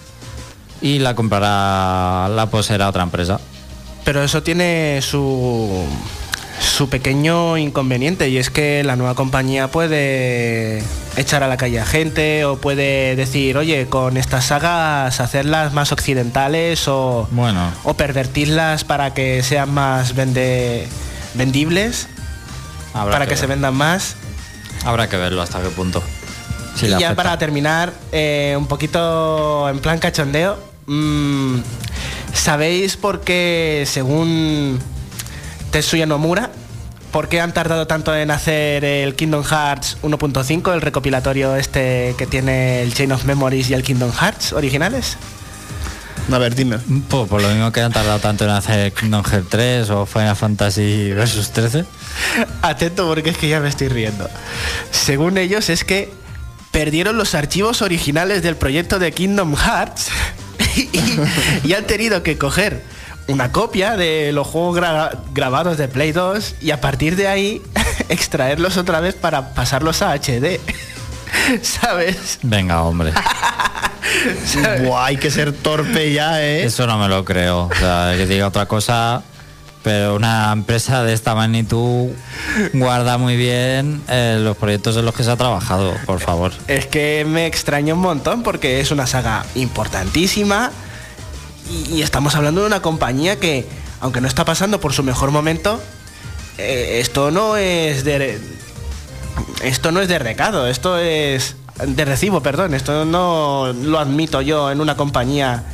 y 0.80 1.00
la 1.00 1.14
comprará, 1.14 2.28
la 2.28 2.46
poseerá 2.50 2.88
otra 2.88 3.02
empresa. 3.02 3.40
Pero 4.04 4.22
eso 4.22 4.42
tiene 4.42 5.00
su, 5.02 5.84
su 6.60 6.88
pequeño 6.88 7.56
inconveniente 7.56 8.28
y 8.28 8.36
es 8.38 8.50
que 8.50 8.82
la 8.84 8.96
nueva 8.96 9.14
compañía 9.14 9.68
puede 9.68 10.82
echar 11.16 11.42
a 11.42 11.48
la 11.48 11.56
calle 11.56 11.80
a 11.80 11.86
gente 11.86 12.44
o 12.44 12.56
puede 12.56 13.16
decir, 13.16 13.56
oye, 13.56 13.86
con 13.88 14.16
estas 14.16 14.46
sagas 14.46 15.20
hacerlas 15.20 15.72
más 15.72 15.92
occidentales 15.92 16.86
o, 16.88 17.28
Bueno, 17.30 17.70
o 17.84 17.94
pervertirlas 17.94 18.84
para 18.84 19.14
que 19.14 19.42
sean 19.42 19.72
más 19.72 20.14
vende- 20.14 20.86
vendibles, 21.34 22.08
habrá 22.94 23.12
para 23.12 23.26
que, 23.26 23.36
se 23.36 23.46
vendan 23.46 23.74
más. 23.74 24.16
Habrá 24.84 25.08
que 25.08 25.16
verlo 25.16 25.42
hasta 25.42 25.60
qué 25.60 25.68
punto. 25.70 26.02
Si 26.76 26.86
y 26.86 26.90
ya 26.90 26.96
afecta. 26.96 27.14
para 27.16 27.38
terminar, 27.38 27.92
eh, 28.12 28.54
un 28.56 28.66
poquito 28.66 29.68
en 29.68 29.80
plan 29.80 29.98
cachondeo, 29.98 30.58
mm, 30.86 31.56
¿sabéis 32.32 32.96
por 32.96 33.20
qué, 33.22 33.84
según 33.86 34.78
Tetsuya 35.70 36.07
Nomura, 36.07 36.50
por 37.11 37.28
qué 37.28 37.40
han 37.40 37.52
tardado 37.52 37.87
tanto 37.87 38.14
en 38.14 38.31
hacer 38.31 38.85
el 38.85 39.14
Kingdom 39.14 39.44
Hearts 39.44 39.98
1.5, 40.02 40.74
el 40.74 40.81
recopilatorio 40.81 41.57
este 41.57 42.14
que 42.16 42.26
tiene 42.26 42.83
el 42.83 42.94
Chain 42.94 43.12
of 43.12 43.24
Memories 43.24 43.70
y 43.70 43.74
el 43.74 43.83
Kingdom 43.83 44.12
Hearts 44.12 44.52
originales? 44.52 45.16
A 46.31 46.38
ver, 46.38 46.54
dime. 46.54 46.78
Pues 47.09 47.28
por 47.28 47.40
lo 47.40 47.48
mismo 47.48 47.72
que 47.72 47.81
han 47.81 47.92
tardado 47.92 48.18
tanto 48.18 48.44
en 48.44 48.50
hacer 48.50 48.92
Kingdom 48.92 49.24
Hearts 49.24 49.48
3 49.48 49.90
o 49.90 50.07
Final 50.07 50.37
Fantasy 50.37 51.12
Versus 51.12 51.50
13. 51.50 51.85
Atento 52.62 53.07
porque 53.07 53.31
es 53.31 53.38
que 53.38 53.48
ya 53.48 53.61
me 53.61 53.68
estoy 53.68 53.88
riendo. 53.88 54.28
Según 54.90 55.38
ellos 55.38 55.70
es 55.70 55.85
que 55.85 56.12
perdieron 56.70 57.16
los 57.16 57.35
archivos 57.35 57.81
originales 57.81 58.42
del 58.42 58.57
proyecto 58.57 58.98
de 58.98 59.12
Kingdom 59.12 59.57
Hearts 59.57 60.09
y, 60.76 60.88
y 61.64 61.72
han 61.72 61.87
tenido 61.87 62.22
que 62.22 62.37
coger 62.37 62.83
una 63.28 63.52
copia 63.52 63.96
de 63.96 64.32
los 64.32 64.46
juegos 64.46 64.78
gra- 64.78 65.18
grabados 65.32 65.76
de 65.78 65.86
Play 65.88 66.12
2 66.12 66.56
y 66.60 66.70
a 66.72 66.80
partir 66.80 67.14
de 67.16 67.28
ahí 67.28 67.62
extraerlos 68.08 68.76
otra 68.76 69.00
vez 69.00 69.14
para 69.14 69.54
pasarlos 69.54 70.02
a 70.02 70.12
HD. 70.14 70.60
¿Sabes? 71.62 72.38
Venga, 72.42 72.82
hombre. 72.82 73.12
Buah, 74.84 75.06
hay 75.06 75.16
que 75.16 75.30
ser 75.30 75.52
torpe 75.52 76.12
ya, 76.12 76.42
¿eh? 76.42 76.64
Eso 76.64 76.86
no 76.86 76.98
me 76.98 77.08
lo 77.08 77.24
creo. 77.24 77.68
O 77.70 77.74
sea, 77.78 78.14
que 78.16 78.26
diga 78.26 78.46
otra 78.48 78.66
cosa. 78.66 79.22
Pero 79.82 80.16
una 80.16 80.50
empresa 80.52 81.04
de 81.04 81.12
esta 81.14 81.34
magnitud 81.36 82.08
guarda 82.74 83.16
muy 83.16 83.36
bien 83.36 84.02
eh, 84.08 84.36
los 84.40 84.56
proyectos 84.56 84.96
en 84.96 85.04
los 85.04 85.14
que 85.14 85.22
se 85.22 85.30
ha 85.30 85.36
trabajado, 85.36 85.94
por 86.04 86.18
favor. 86.20 86.52
Es 86.66 86.86
que 86.86 87.24
me 87.26 87.46
extraña 87.46 87.94
un 87.94 88.00
montón 88.00 88.42
porque 88.42 88.80
es 88.80 88.90
una 88.90 89.06
saga 89.06 89.46
importantísima 89.54 90.72
y, 91.70 92.02
estamos 92.02 92.35
hablando 92.35 92.62
de 92.62 92.66
una 92.66 92.83
compañía 92.83 93.38
que, 93.38 93.66
aunque 94.00 94.20
no 94.20 94.28
está 94.28 94.44
pasando 94.44 94.81
por 94.81 94.92
su 94.92 95.02
mejor 95.02 95.31
momento, 95.31 95.81
eh, 96.57 96.98
esto 97.00 97.31
no 97.31 97.57
es 97.57 98.04
de 98.04 98.38
esto 99.62 99.92
no 99.92 100.00
es 100.00 100.09
de 100.09 100.18
recado, 100.18 100.66
esto 100.66 100.98
es 100.98 101.57
de 101.85 102.04
recibo, 102.04 102.42
perdón, 102.42 102.74
esto 102.74 103.04
no 103.04 103.72
lo 103.72 103.98
admito 103.98 104.40
yo 104.40 104.70
en 104.70 104.81
una 104.81 104.96
compañía 104.96 105.64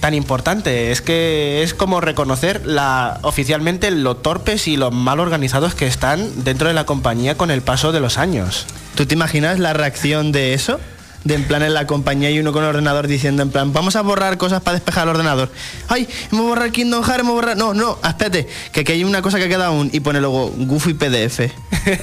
tan 0.00 0.14
importante. 0.14 0.90
Es 0.90 1.00
que 1.00 1.62
es 1.62 1.74
como 1.74 2.00
reconocer 2.00 2.66
la 2.66 3.18
oficialmente 3.22 3.90
lo 3.90 4.16
torpes 4.16 4.68
y 4.68 4.76
lo 4.76 4.90
mal 4.90 5.20
organizados 5.20 5.74
que 5.74 5.86
están 5.86 6.44
dentro 6.44 6.68
de 6.68 6.74
la 6.74 6.84
compañía 6.84 7.36
con 7.36 7.50
el 7.50 7.62
paso 7.62 7.92
de 7.92 8.00
los 8.00 8.18
años. 8.18 8.66
¿Tú 8.96 9.06
te 9.06 9.14
imaginas 9.14 9.58
la 9.58 9.72
reacción 9.72 10.32
de 10.32 10.54
eso? 10.54 10.80
De 11.24 11.34
en 11.34 11.44
plan 11.44 11.62
en 11.62 11.72
la 11.72 11.86
compañía 11.86 12.30
y 12.30 12.38
uno 12.38 12.52
con 12.52 12.62
el 12.62 12.68
ordenador 12.68 13.06
diciendo 13.06 13.42
en 13.42 13.50
plan, 13.50 13.72
vamos 13.72 13.96
a 13.96 14.02
borrar 14.02 14.36
cosas 14.36 14.60
para 14.62 14.74
despejar 14.74 15.04
el 15.04 15.10
ordenador. 15.10 15.50
Ay, 15.88 16.06
hemos 16.30 16.46
borrado 16.46 16.70
Kingdom 16.70 17.02
Hearts, 17.02 17.20
hemos 17.20 17.34
borrado... 17.34 17.56
No, 17.56 17.72
no, 17.72 17.98
espérate, 18.06 18.46
que 18.72 18.80
aquí 18.80 18.92
hay 18.92 19.04
una 19.04 19.22
cosa 19.22 19.38
que 19.38 19.48
queda 19.48 19.66
aún 19.66 19.88
y 19.92 20.00
pone 20.00 20.20
luego 20.20 20.52
Goofy 20.54 20.94
PDF. 20.94 21.50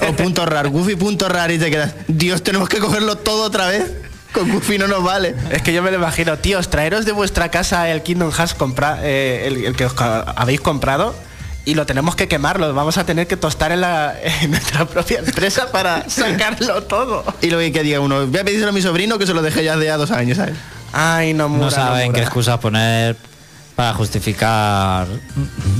o 0.08 0.12
punto 0.16 0.44
rar, 0.44 0.68
Goofy 0.68 0.96
punto 0.96 1.28
rar 1.28 1.52
y 1.52 1.58
te 1.58 1.70
quedas, 1.70 1.94
Dios, 2.08 2.42
tenemos 2.42 2.68
que 2.68 2.78
cogerlo 2.78 3.16
todo 3.16 3.44
otra 3.44 3.68
vez. 3.68 3.92
Con 4.32 4.50
Goofy 4.50 4.78
no 4.78 4.88
nos 4.88 5.04
vale. 5.04 5.36
Es 5.50 5.62
que 5.62 5.72
yo 5.72 5.82
me 5.82 5.90
lo 5.90 5.98
imagino, 5.98 6.38
tíos, 6.38 6.70
traeros 6.70 7.04
de 7.04 7.12
vuestra 7.12 7.50
casa 7.50 7.90
el 7.90 8.02
Kingdom 8.02 8.32
Hearts 8.32 8.54
compra, 8.54 8.98
eh, 9.02 9.44
el, 9.46 9.64
el 9.66 9.76
que 9.76 9.84
os 9.84 9.94
habéis 9.98 10.60
comprado 10.60 11.14
y 11.64 11.74
lo 11.74 11.86
tenemos 11.86 12.16
que 12.16 12.28
quemar, 12.28 12.58
lo 12.58 12.72
vamos 12.74 12.98
a 12.98 13.06
tener 13.06 13.26
que 13.26 13.36
tostar 13.36 13.72
en, 13.72 13.82
la, 13.82 14.14
en 14.40 14.50
nuestra 14.50 14.84
propia 14.84 15.20
empresa 15.20 15.70
para 15.70 16.04
sacarlo 16.08 16.82
todo. 16.84 17.24
Y 17.40 17.50
luego 17.50 17.72
que 17.72 17.82
diga 17.82 18.00
uno, 18.00 18.26
voy 18.26 18.38
a 18.38 18.44
pedírselo 18.44 18.70
a 18.70 18.72
mi 18.72 18.82
sobrino 18.82 19.18
que 19.18 19.26
se 19.26 19.34
lo 19.34 19.42
dejé 19.42 19.64
ya 19.64 19.76
de 19.76 19.90
a 19.90 19.96
dos 19.96 20.10
años, 20.10 20.38
¿sabes? 20.38 20.54
Ay, 20.92 21.34
no, 21.34 21.48
No 21.48 21.70
saben 21.70 22.12
qué 22.12 22.20
excusas 22.20 22.58
poner 22.58 23.16
para 23.76 23.94
justificar 23.94 25.06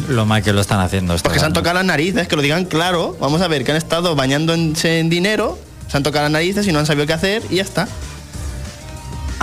lo 0.08 0.24
mal 0.24 0.42
que 0.42 0.52
lo 0.52 0.60
están 0.60 0.80
haciendo. 0.80 1.14
Porque 1.18 1.38
se 1.38 1.44
han 1.44 1.52
tocado 1.52 1.74
las 1.74 1.84
narices, 1.84 2.26
que 2.28 2.36
lo 2.36 2.42
digan 2.42 2.64
claro. 2.64 3.16
Vamos 3.20 3.42
a 3.42 3.48
ver, 3.48 3.64
que 3.64 3.72
han 3.72 3.76
estado 3.76 4.14
bañándose 4.14 5.00
en 5.00 5.10
dinero, 5.10 5.58
se 5.88 5.96
han 5.98 6.02
tocado 6.02 6.24
las 6.24 6.32
narices 6.32 6.66
y 6.66 6.72
no 6.72 6.78
han 6.78 6.86
sabido 6.86 7.06
qué 7.06 7.12
hacer 7.12 7.42
y 7.50 7.56
ya 7.56 7.62
está. 7.62 7.88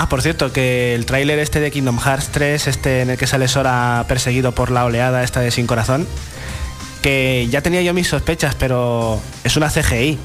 Ah, 0.01 0.07
por 0.07 0.21
cierto, 0.21 0.53
que 0.53 0.95
el 0.95 1.05
tráiler 1.05 1.39
este 1.39 1.59
de 1.59 1.71
Kingdom 1.71 1.99
Hearts 1.99 2.29
3, 2.31 2.67
este 2.67 3.01
en 3.01 3.09
el 3.09 3.17
que 3.17 3.27
sale 3.27 3.49
Sora 3.49 4.05
perseguido 4.07 4.53
por 4.53 4.71
la 4.71 4.85
oleada 4.85 5.23
esta 5.25 5.41
de 5.41 5.51
Sin 5.51 5.67
Corazón, 5.67 6.07
que 7.01 7.49
ya 7.51 7.59
tenía 7.61 7.81
yo 7.81 7.93
mis 7.93 8.07
sospechas, 8.07 8.55
pero 8.55 9.19
es 9.43 9.57
una 9.57 9.69
CGI. 9.69 10.17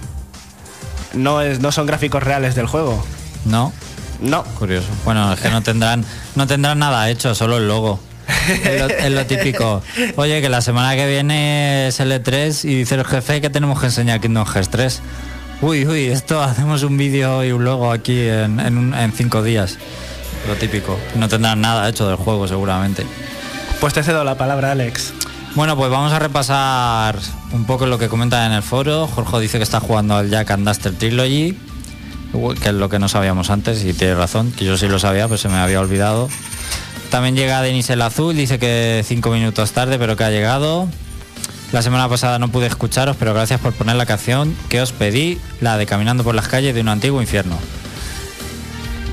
No, 1.14 1.40
es, 1.40 1.58
no 1.58 1.72
son 1.72 1.86
gráficos 1.86 2.22
reales 2.22 2.54
del 2.54 2.68
juego. 2.68 3.04
No, 3.46 3.72
No. 4.20 4.44
curioso. 4.44 4.86
Bueno, 5.04 5.32
es 5.32 5.40
que 5.40 5.50
no 5.50 5.60
tendrán, 5.60 6.04
no 6.36 6.46
tendrán 6.46 6.78
nada 6.78 7.10
hecho, 7.10 7.34
solo 7.34 7.56
el 7.56 7.66
logo. 7.66 7.98
Es 8.46 8.80
lo, 8.80 8.86
es 8.88 9.10
lo 9.10 9.26
típico. 9.26 9.82
Oye, 10.14 10.40
que 10.40 10.48
la 10.48 10.60
semana 10.60 10.94
que 10.94 11.08
viene 11.08 11.88
es 11.88 11.98
L3 11.98 12.64
y 12.64 12.76
dice 12.76 12.94
el 12.94 13.04
jefe 13.04 13.40
que 13.40 13.50
tenemos 13.50 13.80
que 13.80 13.86
enseñar 13.86 14.20
Kingdom 14.20 14.46
Hearts 14.46 14.70
3. 14.70 15.02
Uy, 15.60 15.86
uy, 15.86 16.06
esto 16.06 16.42
hacemos 16.42 16.82
un 16.82 16.96
vídeo 16.96 17.44
y 17.44 17.52
un 17.52 17.64
logo 17.64 17.90
aquí 17.92 18.20
en, 18.28 18.60
en 18.60 18.78
un- 18.78 18.94
en 18.94 19.12
cinco 19.12 19.42
días. 19.42 19.78
Lo 20.48 20.54
típico. 20.56 20.98
No 21.16 21.28
tendrán 21.28 21.60
nada 21.60 21.88
hecho 21.88 22.06
del 22.06 22.16
juego, 22.16 22.46
seguramente. 22.46 23.06
Pues 23.80 23.94
te 23.94 24.02
cedo 24.02 24.24
la 24.24 24.36
palabra, 24.36 24.72
Alex. 24.72 25.12
Bueno, 25.54 25.76
pues 25.76 25.90
vamos 25.90 26.12
a 26.12 26.18
repasar 26.18 27.18
un 27.52 27.64
poco 27.64 27.86
lo 27.86 27.98
que 27.98 28.08
comenta 28.08 28.44
en 28.44 28.52
el 28.52 28.62
foro. 28.62 29.06
Jorge 29.06 29.40
dice 29.40 29.58
que 29.58 29.64
está 29.64 29.80
jugando 29.80 30.16
al 30.16 30.28
Jack 30.28 30.50
and 30.50 30.66
Duster 30.66 30.92
Trilogy, 30.92 31.56
que 32.60 32.68
es 32.68 32.74
lo 32.74 32.88
que 32.90 32.98
no 32.98 33.08
sabíamos 33.08 33.50
antes, 33.50 33.84
y 33.84 33.94
tiene 33.94 34.16
razón, 34.16 34.50
que 34.52 34.64
yo 34.64 34.76
sí 34.76 34.88
lo 34.88 34.98
sabía, 34.98 35.28
pues 35.28 35.40
se 35.40 35.48
me 35.48 35.56
había 35.56 35.80
olvidado. 35.80 36.28
También 37.10 37.36
llega 37.36 37.62
Denis 37.62 37.88
el 37.90 38.02
Azul, 38.02 38.34
dice 38.36 38.58
que 38.58 39.02
cinco 39.06 39.30
minutos 39.30 39.70
tarde, 39.72 39.96
pero 39.98 40.16
que 40.16 40.24
ha 40.24 40.30
llegado. 40.30 40.88
La 41.72 41.82
semana 41.82 42.08
pasada 42.08 42.38
no 42.38 42.48
pude 42.48 42.66
escucharos, 42.66 43.16
pero 43.16 43.34
gracias 43.34 43.60
por 43.60 43.72
poner 43.72 43.96
la 43.96 44.06
canción 44.06 44.54
que 44.68 44.80
os 44.80 44.92
pedí, 44.92 45.38
la 45.60 45.76
de 45.76 45.86
Caminando 45.86 46.22
por 46.22 46.34
las 46.34 46.48
calles 46.48 46.74
de 46.74 46.80
un 46.80 46.88
antiguo 46.88 47.20
infierno. 47.20 47.58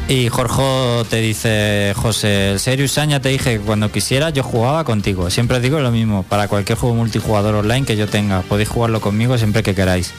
Y 0.07 0.27
Jorge 0.27 1.05
te 1.09 1.17
dice, 1.17 1.93
José, 1.95 2.51
el 2.51 2.59
Serious 2.59 2.93
ya 2.95 3.21
te 3.21 3.29
dije 3.29 3.57
que 3.57 3.59
cuando 3.61 3.91
quisiera 3.91 4.29
yo 4.29 4.43
jugaba 4.43 4.83
contigo. 4.83 5.29
Siempre 5.29 5.61
digo 5.61 5.79
lo 5.79 5.89
mismo, 5.89 6.23
para 6.23 6.49
cualquier 6.49 6.77
juego 6.77 6.95
multijugador 6.95 7.55
online 7.55 7.85
que 7.85 7.95
yo 7.95 8.07
tenga, 8.07 8.41
podéis 8.41 8.67
jugarlo 8.67 8.99
conmigo 8.99 9.37
siempre 9.37 9.63
que 9.63 9.73
queráis. 9.73 10.11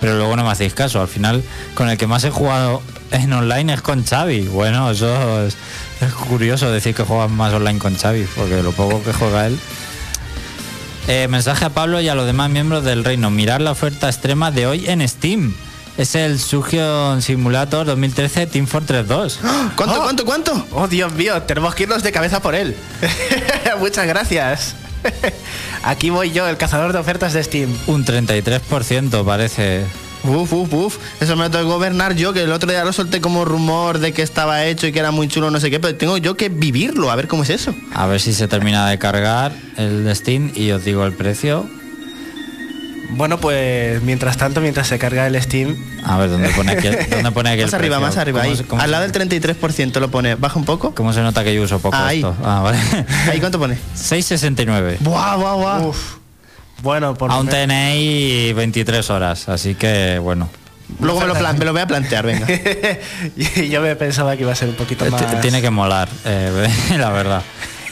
Pero 0.00 0.16
luego 0.16 0.36
no 0.36 0.44
me 0.44 0.50
hacéis 0.50 0.74
caso, 0.74 1.00
al 1.00 1.08
final 1.08 1.42
con 1.74 1.88
el 1.88 1.98
que 1.98 2.06
más 2.06 2.22
he 2.22 2.30
jugado 2.30 2.82
en 3.10 3.32
online 3.32 3.74
es 3.74 3.82
con 3.82 4.04
Xavi. 4.04 4.46
Bueno, 4.46 4.90
eso 4.92 5.44
es, 5.44 5.56
es 6.00 6.12
curioso 6.12 6.70
decir 6.70 6.94
que 6.94 7.02
juegas 7.02 7.30
más 7.30 7.52
online 7.52 7.80
con 7.80 7.96
Xavi, 7.96 8.26
porque 8.36 8.62
lo 8.62 8.70
poco 8.70 9.02
que 9.02 9.12
juega 9.12 9.48
él. 9.48 9.58
Eh, 11.08 11.26
mensaje 11.28 11.64
a 11.64 11.70
Pablo 11.70 12.00
y 12.00 12.08
a 12.08 12.14
los 12.14 12.26
demás 12.26 12.50
miembros 12.50 12.84
del 12.84 13.04
reino. 13.04 13.30
Mirar 13.30 13.60
la 13.60 13.72
oferta 13.72 14.08
extrema 14.08 14.50
de 14.50 14.66
hoy 14.66 14.84
en 14.88 15.06
Steam. 15.08 15.54
Es 15.98 16.14
el 16.14 16.38
Sugion 16.40 17.20
Simulator 17.20 17.84
2013 17.86 18.46
Team 18.46 18.66
Fortress 18.66 19.06
2. 19.08 19.40
¿Cuánto, 19.76 19.96
Oh. 20.00 20.02
cuánto, 20.04 20.24
cuánto? 20.24 20.66
Oh, 20.72 20.88
Dios 20.88 21.12
mío, 21.12 21.42
tenemos 21.42 21.74
que 21.74 21.82
irnos 21.82 22.02
de 22.02 22.12
cabeza 22.12 22.40
por 22.40 22.54
él. 22.54 22.76
Muchas 23.78 24.06
gracias. 24.06 24.74
Aquí 25.82 26.10
voy 26.10 26.30
yo, 26.30 26.46
el 26.48 26.56
cazador 26.56 26.92
de 26.92 26.98
ofertas 27.00 27.32
de 27.32 27.42
Steam. 27.42 27.76
Un 27.88 28.04
33% 28.04 29.24
parece. 29.24 29.84
Uf, 30.24 30.52
uf, 30.52 30.72
uf. 30.72 30.98
Eso 31.20 31.34
me 31.36 31.44
lo 31.44 31.50
tengo 31.50 31.64
que 31.64 31.70
gobernar 31.72 32.14
yo, 32.14 32.32
que 32.32 32.42
el 32.42 32.52
otro 32.52 32.70
día 32.70 32.84
lo 32.84 32.92
solté 32.92 33.20
como 33.20 33.44
rumor 33.44 33.98
de 33.98 34.12
que 34.12 34.22
estaba 34.22 34.64
hecho 34.64 34.86
y 34.86 34.92
que 34.92 34.98
era 35.00 35.10
muy 35.10 35.26
chulo, 35.28 35.50
no 35.50 35.58
sé 35.60 35.70
qué, 35.70 35.80
pero 35.80 35.96
tengo 35.96 36.16
yo 36.16 36.36
que 36.36 36.48
vivirlo, 36.48 37.10
a 37.10 37.16
ver 37.16 37.26
cómo 37.28 37.42
es 37.42 37.50
eso. 37.50 37.74
A 37.94 38.06
ver 38.06 38.20
si 38.20 38.32
se 38.32 38.46
termina 38.48 38.88
de 38.88 38.98
cargar 38.98 39.52
el 39.76 40.08
Steam 40.14 40.52
y 40.54 40.70
os 40.70 40.84
digo 40.84 41.04
el 41.04 41.12
precio. 41.14 41.68
Bueno, 43.14 43.38
pues 43.38 44.00
mientras 44.02 44.38
tanto, 44.38 44.62
mientras 44.62 44.86
se 44.88 44.98
carga 44.98 45.26
el 45.26 45.40
Steam, 45.42 45.76
A 46.04 46.16
ver, 46.16 46.30
¿dónde 46.30 46.48
pone 46.50 46.72
aquí, 46.72 46.88
dónde 47.10 47.30
pone 47.30 47.50
aquí 47.50 47.58
el 47.60 47.66
Más 47.66 47.74
arriba, 47.74 47.96
precio? 47.96 48.06
más 48.08 48.16
arriba, 48.16 48.40
¿Cómo 48.40 48.50
ahí. 48.52 48.56
se- 48.56 48.64
cómo 48.64 48.80
Al 48.80 48.90
lado 48.90 49.02
del 49.06 49.12
33% 49.12 50.00
lo 50.00 50.10
pone. 50.10 50.34
Baja 50.36 50.58
un 50.58 50.64
poco. 50.64 50.94
¿Cómo 50.94 51.12
se 51.12 51.20
nota 51.20 51.44
que 51.44 51.54
yo 51.54 51.62
uso 51.62 51.78
poco 51.78 51.94
Ahí. 51.96 52.18
esto? 52.18 52.34
Ah, 52.42 52.60
vale. 52.62 52.78
Ahí, 53.30 53.38
¿cuánto 53.40 53.58
pone? 53.58 53.76
669. 53.94 54.96
Buah, 55.00 55.36
buah, 55.36 55.54
buah. 55.56 55.92
Bueno, 56.82 57.14
por 57.14 57.30
Aún 57.30 57.46
lo 57.46 57.52
menos- 57.52 57.68
tenéis 57.68 58.54
23 58.54 59.10
horas, 59.10 59.48
así 59.48 59.74
que 59.74 60.18
bueno. 60.18 60.48
Luego 61.00 61.20
me 61.20 61.26
lo, 61.26 61.34
plan- 61.34 61.58
me 61.58 61.64
lo 61.64 61.72
voy 61.72 61.80
a 61.82 61.86
plantear, 61.86 62.26
venga. 62.26 62.46
Y 63.36 63.68
yo 63.68 63.80
me 63.80 63.96
pensaba 63.96 64.36
que 64.36 64.42
iba 64.42 64.52
a 64.52 64.56
ser 64.56 64.68
un 64.68 64.74
poquito 64.74 65.04
T- 65.04 65.10
más. 65.10 65.40
Tiene 65.40 65.62
que 65.62 65.70
molar, 65.70 66.08
eh, 66.24 66.68
la 66.98 67.10
verdad. 67.10 67.42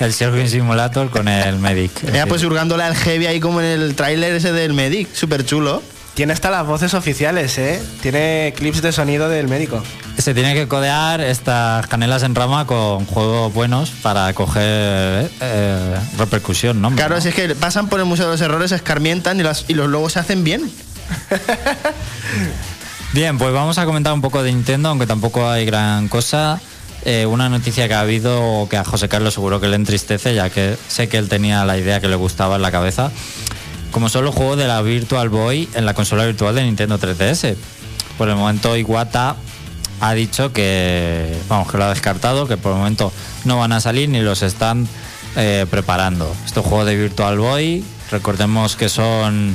El 0.00 0.12
Surfing 0.12 0.48
Simulator 0.48 1.10
con 1.10 1.28
el 1.28 1.58
Medic. 1.58 1.92
Ya 2.12 2.26
pues 2.26 2.42
hurgándole 2.44 2.82
al 2.84 2.94
heavy 2.96 3.26
ahí 3.26 3.38
como 3.40 3.60
en 3.60 3.66
el 3.66 3.94
tráiler 3.94 4.34
ese 4.34 4.52
del 4.52 4.72
Medic, 4.72 5.12
súper 5.14 5.44
chulo. 5.44 5.82
Tiene 6.14 6.32
hasta 6.32 6.50
las 6.50 6.66
voces 6.66 6.92
oficiales, 6.94 7.56
¿eh? 7.58 7.80
Tiene 8.02 8.52
clips 8.56 8.82
de 8.82 8.92
sonido 8.92 9.28
del 9.28 9.46
médico. 9.48 9.82
Se 10.20 10.34
tiene 10.34 10.52
que 10.54 10.68
codear 10.68 11.20
estas 11.22 11.86
canelas 11.86 12.22
en 12.24 12.34
rama 12.34 12.66
con 12.66 13.06
juegos 13.06 13.52
buenos 13.54 13.90
para 13.90 14.32
coger 14.34 15.30
eh, 15.40 15.96
repercusión, 16.18 16.80
¿no? 16.82 16.90
Claro, 16.94 17.18
si 17.22 17.28
es 17.28 17.34
que 17.34 17.48
pasan 17.54 17.88
por 17.88 18.00
el 18.00 18.06
Museo 18.06 18.26
de 18.26 18.32
los 18.32 18.40
Errores, 18.42 18.70
escarmientan 18.70 19.40
y, 19.40 19.42
las- 19.42 19.64
y 19.68 19.74
los 19.74 19.88
logos 19.88 20.12
se 20.12 20.18
hacen 20.18 20.44
bien. 20.44 20.70
Bien, 23.12 23.38
pues 23.38 23.52
vamos 23.52 23.76
a 23.78 23.86
comentar 23.86 24.12
un 24.12 24.20
poco 24.20 24.40
de 24.42 24.52
Nintendo, 24.52 24.90
aunque 24.90 25.06
tampoco 25.06 25.48
hay 25.48 25.64
gran 25.64 26.06
cosa. 26.08 26.60
Eh, 27.04 27.26
una 27.26 27.48
noticia 27.48 27.88
que 27.88 27.94
ha 27.94 28.00
habido 28.00 28.68
que 28.70 28.76
a 28.76 28.84
José 28.84 29.08
Carlos 29.08 29.34
seguro 29.34 29.60
que 29.60 29.66
le 29.68 29.74
entristece, 29.76 30.34
ya 30.34 30.48
que 30.50 30.76
sé 30.86 31.08
que 31.08 31.16
él 31.18 31.28
tenía 31.28 31.64
la 31.64 31.76
idea 31.78 32.00
que 32.00 32.06
le 32.08 32.14
gustaba 32.14 32.54
en 32.56 32.62
la 32.62 32.70
cabeza, 32.70 33.10
como 33.90 34.08
son 34.10 34.24
los 34.26 34.34
juegos 34.34 34.58
de 34.58 34.68
la 34.68 34.80
Virtual 34.82 35.28
Boy 35.28 35.68
en 35.74 35.86
la 35.86 35.94
consola 35.94 36.24
virtual 36.26 36.54
de 36.54 36.62
Nintendo 36.62 36.98
3DS. 37.00 37.56
Por 38.16 38.28
el 38.28 38.36
momento 38.36 38.76
Iwata 38.76 39.34
ha 40.00 40.12
dicho 40.14 40.52
que, 40.52 41.36
vamos, 41.48 41.70
que 41.70 41.78
lo 41.78 41.84
ha 41.84 41.90
descartado, 41.90 42.46
que 42.48 42.56
por 42.56 42.72
el 42.72 42.78
momento 42.78 43.12
no 43.44 43.58
van 43.58 43.72
a 43.72 43.80
salir 43.80 44.08
ni 44.08 44.20
los 44.20 44.42
están 44.42 44.88
eh, 45.36 45.66
preparando. 45.70 46.34
Estos 46.46 46.64
juegos 46.64 46.86
de 46.86 46.96
Virtual 46.96 47.38
Boy, 47.38 47.84
recordemos 48.10 48.76
que 48.76 48.88
son 48.88 49.54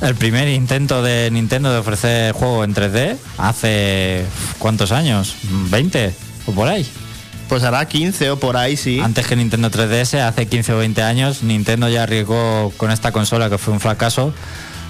el 0.00 0.14
primer 0.14 0.48
intento 0.48 1.02
de 1.02 1.30
Nintendo 1.30 1.72
de 1.72 1.78
ofrecer 1.78 2.32
juego 2.32 2.62
en 2.64 2.74
3D 2.74 3.16
hace 3.38 4.24
¿cuántos 4.58 4.92
años? 4.92 5.34
¿20 5.70 6.12
o 6.46 6.52
por 6.52 6.68
ahí? 6.68 6.86
Pues 7.48 7.62
hará 7.64 7.88
15 7.88 8.30
o 8.30 8.38
por 8.38 8.58
ahí, 8.58 8.76
sí. 8.76 9.00
Antes 9.00 9.26
que 9.26 9.34
Nintendo 9.34 9.70
3DS, 9.70 10.20
hace 10.20 10.46
15 10.46 10.74
o 10.74 10.78
20 10.78 11.02
años, 11.02 11.42
Nintendo 11.42 11.88
ya 11.88 12.02
arriesgó 12.02 12.72
con 12.76 12.90
esta 12.90 13.10
consola 13.10 13.48
que 13.48 13.56
fue 13.56 13.72
un 13.72 13.80
fracaso 13.80 14.34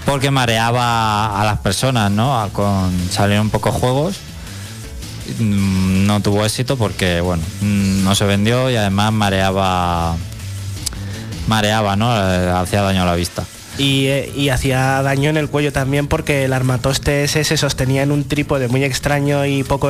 porque 0.04 0.30
mareaba 0.32 1.40
a 1.40 1.44
las 1.44 1.58
personas, 1.61 2.11
¿no? 2.11 2.40
A- 2.40 2.48
Con 2.48 2.90
salieron 3.11 3.48
pocos 3.50 3.74
juegos. 3.74 4.16
Mm, 5.38 6.06
No 6.06 6.20
tuvo 6.20 6.44
éxito 6.44 6.76
porque, 6.76 7.20
bueno, 7.20 7.42
mm, 7.60 8.02
no 8.04 8.14
se 8.14 8.24
vendió 8.24 8.70
y 8.70 8.76
además 8.76 9.12
mareaba 9.12 10.16
mareaba, 11.46 11.96
¿no? 11.96 12.14
Eh, 12.14 12.50
Hacía 12.50 12.82
daño 12.82 13.02
a 13.02 13.06
la 13.06 13.14
vista. 13.14 13.44
Y, 13.78 14.06
eh, 14.06 14.32
y 14.34 14.48
hacía 14.48 15.00
daño 15.02 15.30
en 15.30 15.36
el 15.36 15.48
cuello 15.48 15.72
también 15.72 16.08
porque 16.08 16.44
el 16.44 16.52
armatoste 16.52 17.24
ese 17.24 17.44
se 17.44 17.56
sostenía 17.56 18.02
en 18.02 18.10
un 18.10 18.24
trípode 18.24 18.66
muy 18.68 18.82
extraño 18.84 19.46
y 19.46 19.62
poco 19.62 19.88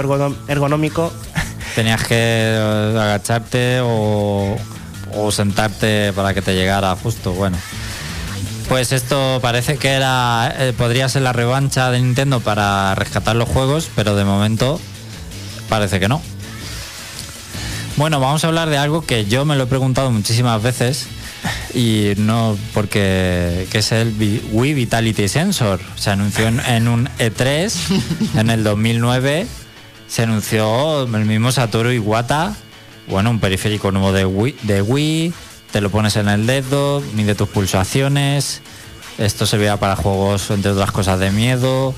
ergonómico. 0.48 1.12
Tenías 1.74 2.02
que 2.04 2.16
eh, 2.18 2.96
agacharte 3.00 3.80
o, 3.82 4.56
o 5.14 5.32
sentarte 5.32 6.12
para 6.12 6.34
que 6.34 6.42
te 6.42 6.54
llegara 6.54 6.94
justo, 6.96 7.32
bueno. 7.32 7.56
Pues 8.68 8.92
esto 8.92 9.38
parece 9.40 9.78
que 9.78 9.88
era 9.88 10.54
eh, 10.58 10.74
podría 10.76 11.08
ser 11.08 11.22
la 11.22 11.32
revancha 11.32 11.90
de 11.90 12.00
Nintendo 12.02 12.40
para 12.40 12.94
rescatar 12.94 13.34
los 13.36 13.48
juegos, 13.48 13.88
pero 13.96 14.14
de 14.14 14.24
momento 14.24 14.78
parece 15.68 16.00
que 16.00 16.08
no. 16.08 16.22
Bueno, 17.96 18.20
vamos 18.20 18.44
a 18.44 18.46
hablar 18.46 18.70
de 18.70 18.78
algo 18.78 19.04
que 19.04 19.26
yo 19.26 19.44
me 19.44 19.56
lo 19.56 19.64
he 19.64 19.66
preguntado 19.66 20.10
muchísimas 20.10 20.62
veces 20.62 21.08
y 21.74 22.12
no 22.16 22.56
porque 22.74 23.66
que 23.70 23.78
es 23.78 23.92
el 23.92 24.14
Wii 24.52 24.74
Vitality 24.74 25.28
Sensor. 25.28 25.80
Se 25.96 26.10
anunció 26.10 26.46
en, 26.48 26.88
un 26.88 27.08
E3 27.18 27.72
en 28.36 28.50
el 28.50 28.64
2009. 28.64 29.46
Se 30.06 30.22
anunció 30.22 31.02
el 31.02 31.24
mismo 31.24 31.52
Satoru 31.52 31.90
Iwata, 31.90 32.54
bueno, 33.08 33.30
un 33.30 33.40
periférico 33.40 33.90
nuevo 33.90 34.12
de 34.12 34.24
Wii, 34.24 34.56
de 34.62 34.80
Wii, 34.80 35.34
te 35.70 35.80
lo 35.80 35.90
pones 35.90 36.16
en 36.16 36.28
el 36.28 36.46
dedo, 36.46 37.02
mide 37.14 37.34
tus 37.34 37.48
pulsaciones. 37.48 38.62
Esto 39.18 39.44
se 39.44 39.58
veía 39.58 39.76
para 39.76 39.96
juegos, 39.96 40.50
entre 40.50 40.70
otras 40.70 40.92
cosas, 40.92 41.18
de 41.18 41.30
miedo, 41.30 41.94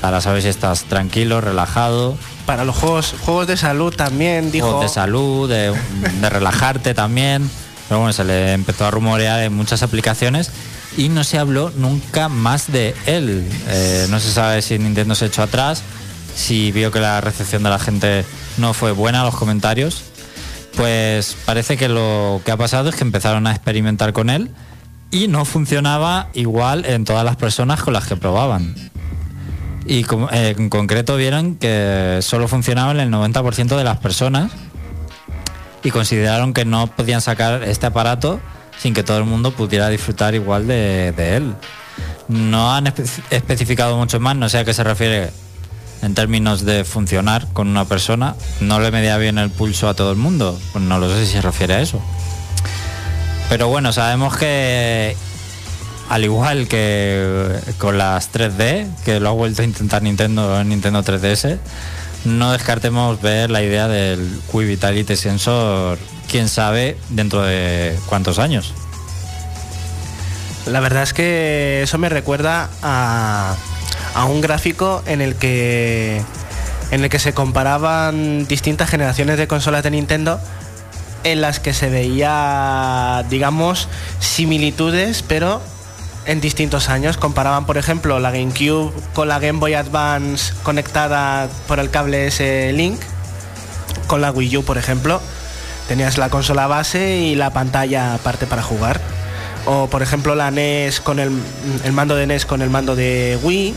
para 0.00 0.20
saber 0.20 0.42
si 0.42 0.48
estás 0.48 0.84
tranquilo, 0.84 1.40
relajado. 1.40 2.16
Para 2.46 2.64
los 2.64 2.76
juegos, 2.76 3.14
juegos 3.24 3.46
de 3.46 3.56
salud 3.56 3.94
también, 3.94 4.50
dijo. 4.50 4.66
Juegos 4.66 4.84
de 4.84 4.88
salud, 4.94 5.48
de, 5.48 5.72
de 6.20 6.30
relajarte 6.30 6.94
también. 6.94 7.50
Pero 7.88 8.00
bueno, 8.00 8.12
se 8.12 8.24
le 8.24 8.52
empezó 8.52 8.86
a 8.86 8.90
rumorear 8.90 9.40
en 9.42 9.54
muchas 9.54 9.82
aplicaciones 9.82 10.50
y 10.96 11.08
no 11.08 11.24
se 11.24 11.38
habló 11.38 11.70
nunca 11.76 12.28
más 12.28 12.70
de 12.70 12.94
él. 13.06 13.46
Eh, 13.68 14.06
no 14.10 14.20
se 14.20 14.32
sabe 14.32 14.62
si 14.62 14.78
Nintendo 14.78 15.14
se 15.14 15.26
echó 15.26 15.42
atrás, 15.42 15.82
si 16.34 16.72
vio 16.72 16.90
que 16.90 17.00
la 17.00 17.20
recepción 17.20 17.62
de 17.62 17.70
la 17.70 17.78
gente 17.78 18.24
no 18.56 18.74
fue 18.74 18.92
buena, 18.92 19.24
los 19.24 19.34
comentarios. 19.34 20.02
Pues 20.76 21.36
parece 21.44 21.76
que 21.76 21.88
lo 21.88 22.40
que 22.44 22.52
ha 22.52 22.56
pasado 22.56 22.88
es 22.88 22.96
que 22.96 23.02
empezaron 23.02 23.46
a 23.46 23.52
experimentar 23.52 24.12
con 24.12 24.28
él 24.28 24.50
y 25.10 25.28
no 25.28 25.44
funcionaba 25.44 26.28
igual 26.34 26.84
en 26.84 27.04
todas 27.04 27.24
las 27.24 27.36
personas 27.36 27.82
con 27.82 27.92
las 27.92 28.06
que 28.06 28.16
probaban. 28.16 28.74
Y 29.86 30.00
eh, 30.32 30.54
en 30.56 30.70
concreto 30.70 31.16
vieron 31.16 31.56
que 31.56 32.20
solo 32.22 32.48
funcionaba 32.48 32.92
en 32.92 33.00
el 33.00 33.10
90% 33.10 33.76
de 33.76 33.84
las 33.84 33.98
personas 33.98 34.50
y 35.82 35.90
consideraron 35.90 36.54
que 36.54 36.64
no 36.64 36.86
podían 36.86 37.20
sacar 37.20 37.62
este 37.64 37.86
aparato 37.86 38.40
sin 38.78 38.94
que 38.94 39.02
todo 39.02 39.18
el 39.18 39.24
mundo 39.24 39.52
pudiera 39.52 39.88
disfrutar 39.88 40.34
igual 40.34 40.66
de, 40.66 41.08
él. 41.36 41.54
No 42.28 42.74
han 42.74 42.86
espe- 42.86 43.22
especificado 43.30 43.96
mucho 43.98 44.18
más, 44.20 44.34
no 44.36 44.48
sé 44.48 44.58
a 44.58 44.64
qué 44.64 44.72
se 44.72 44.82
refiere 44.82 45.30
en 46.02 46.14
términos 46.14 46.64
de 46.64 46.84
funcionar 46.84 47.46
con 47.52 47.68
una 47.68 47.84
persona. 47.84 48.34
No 48.60 48.80
le 48.80 48.90
medía 48.90 49.18
bien 49.18 49.36
el 49.38 49.50
pulso 49.50 49.88
a 49.88 49.94
todo 49.94 50.10
el 50.10 50.16
mundo, 50.16 50.58
pues 50.72 50.82
no 50.84 50.98
lo 50.98 51.08
sé 51.14 51.26
si 51.26 51.32
se 51.32 51.40
refiere 51.42 51.74
a 51.74 51.80
eso. 51.82 52.00
Pero 53.50 53.68
bueno, 53.68 53.92
sabemos 53.92 54.36
que 54.36 55.14
al 56.08 56.24
igual 56.24 56.68
que 56.68 57.58
con 57.78 57.98
las 57.98 58.32
3D, 58.32 58.88
que 59.04 59.20
lo 59.20 59.30
ha 59.30 59.32
vuelto 59.32 59.62
a 59.62 59.64
intentar 59.64 60.02
Nintendo 60.02 60.60
en 60.60 60.68
Nintendo 60.68 61.02
3DS, 61.02 61.58
no 62.24 62.52
descartemos 62.52 63.20
ver 63.20 63.50
la 63.50 63.62
idea 63.62 63.88
del 63.88 64.40
Wii 64.52 64.68
Vitality 64.68 65.16
Sensor, 65.16 65.98
quién 66.30 66.48
sabe, 66.48 66.96
dentro 67.10 67.42
de 67.42 67.98
cuántos 68.06 68.38
años. 68.38 68.72
La 70.66 70.80
verdad 70.80 71.02
es 71.02 71.12
que 71.12 71.82
eso 71.82 71.98
me 71.98 72.08
recuerda 72.08 72.70
a, 72.82 73.56
a 74.14 74.24
un 74.24 74.40
gráfico 74.40 75.02
en 75.06 75.20
el 75.20 75.34
que 75.34 76.22
en 76.90 77.02
el 77.02 77.10
que 77.10 77.18
se 77.18 77.34
comparaban 77.34 78.46
distintas 78.46 78.88
generaciones 78.88 79.36
de 79.36 79.48
consolas 79.48 79.82
de 79.82 79.90
Nintendo 79.90 80.38
en 81.24 81.40
las 81.40 81.58
que 81.58 81.72
se 81.72 81.88
veía, 81.88 83.24
digamos, 83.30 83.88
similitudes, 84.20 85.22
pero 85.22 85.60
en 86.26 86.40
distintos 86.40 86.88
años. 86.88 87.16
Comparaban, 87.16 87.66
por 87.66 87.78
ejemplo, 87.78 88.18
la 88.18 88.30
GameCube 88.30 88.92
con 89.12 89.28
la 89.28 89.38
Game 89.38 89.58
Boy 89.58 89.74
Advance 89.74 90.52
conectada 90.62 91.48
por 91.66 91.78
el 91.78 91.90
cable 91.90 92.26
ese 92.26 92.72
Link, 92.72 93.00
con 94.06 94.20
la 94.20 94.30
Wii 94.30 94.58
U, 94.58 94.64
por 94.64 94.78
ejemplo. 94.78 95.20
Tenías 95.88 96.16
la 96.16 96.30
consola 96.30 96.66
base 96.66 97.16
y 97.18 97.34
la 97.34 97.50
pantalla 97.50 98.14
aparte 98.14 98.46
para 98.46 98.62
jugar. 98.62 99.00
O 99.66 99.88
por 99.88 100.02
ejemplo 100.02 100.34
la 100.34 100.50
NES 100.50 101.00
con 101.00 101.18
el, 101.18 101.30
mando 101.92 102.16
de 102.16 102.26
NES 102.26 102.46
con 102.46 102.62
el 102.62 102.70
mando 102.70 102.96
de 102.96 103.38
Wii. 103.42 103.74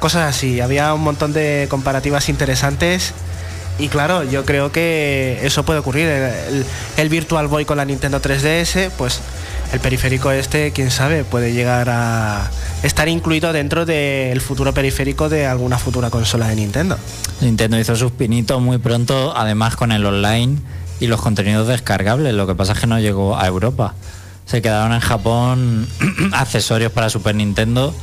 Cosas 0.00 0.34
así. 0.34 0.60
Había 0.60 0.92
un 0.94 1.02
montón 1.02 1.32
de 1.32 1.66
comparativas 1.70 2.28
interesantes. 2.28 3.12
Y 3.78 3.88
claro, 3.88 4.22
yo 4.22 4.44
creo 4.44 4.70
que 4.70 5.40
eso 5.42 5.64
puede 5.64 5.80
ocurrir. 5.80 6.08
El 6.96 7.08
Virtual 7.08 7.48
Boy 7.48 7.64
con 7.64 7.78
la 7.78 7.84
Nintendo 7.84 8.20
3DS, 8.20 8.90
pues 8.96 9.20
el 9.72 9.80
periférico 9.80 10.30
este, 10.30 10.72
quién 10.72 10.90
sabe, 10.90 11.24
puede 11.24 11.52
llegar 11.52 11.88
a 11.90 12.50
estar 12.82 13.08
incluido 13.08 13.52
dentro 13.52 13.86
del 13.86 14.40
futuro 14.40 14.72
periférico 14.74 15.28
de 15.28 15.46
alguna 15.46 15.78
futura 15.78 16.10
consola 16.10 16.48
de 16.48 16.56
Nintendo. 16.56 16.98
Nintendo 17.40 17.78
hizo 17.78 17.96
sus 17.96 18.12
pinitos 18.12 18.60
muy 18.60 18.78
pronto, 18.78 19.36
además 19.36 19.76
con 19.76 19.92
el 19.92 20.04
online 20.04 20.58
y 21.00 21.06
los 21.06 21.20
contenidos 21.20 21.68
descargables. 21.68 22.34
Lo 22.34 22.46
que 22.46 22.54
pasa 22.54 22.72
es 22.72 22.78
que 22.78 22.86
no 22.86 22.98
llegó 22.98 23.36
a 23.36 23.46
Europa. 23.46 23.94
Se 24.46 24.62
quedaron 24.62 24.92
en 24.92 25.00
Japón 25.00 25.88
accesorios 26.32 26.92
para 26.92 27.10
Super 27.10 27.34
Nintendo, 27.34 27.94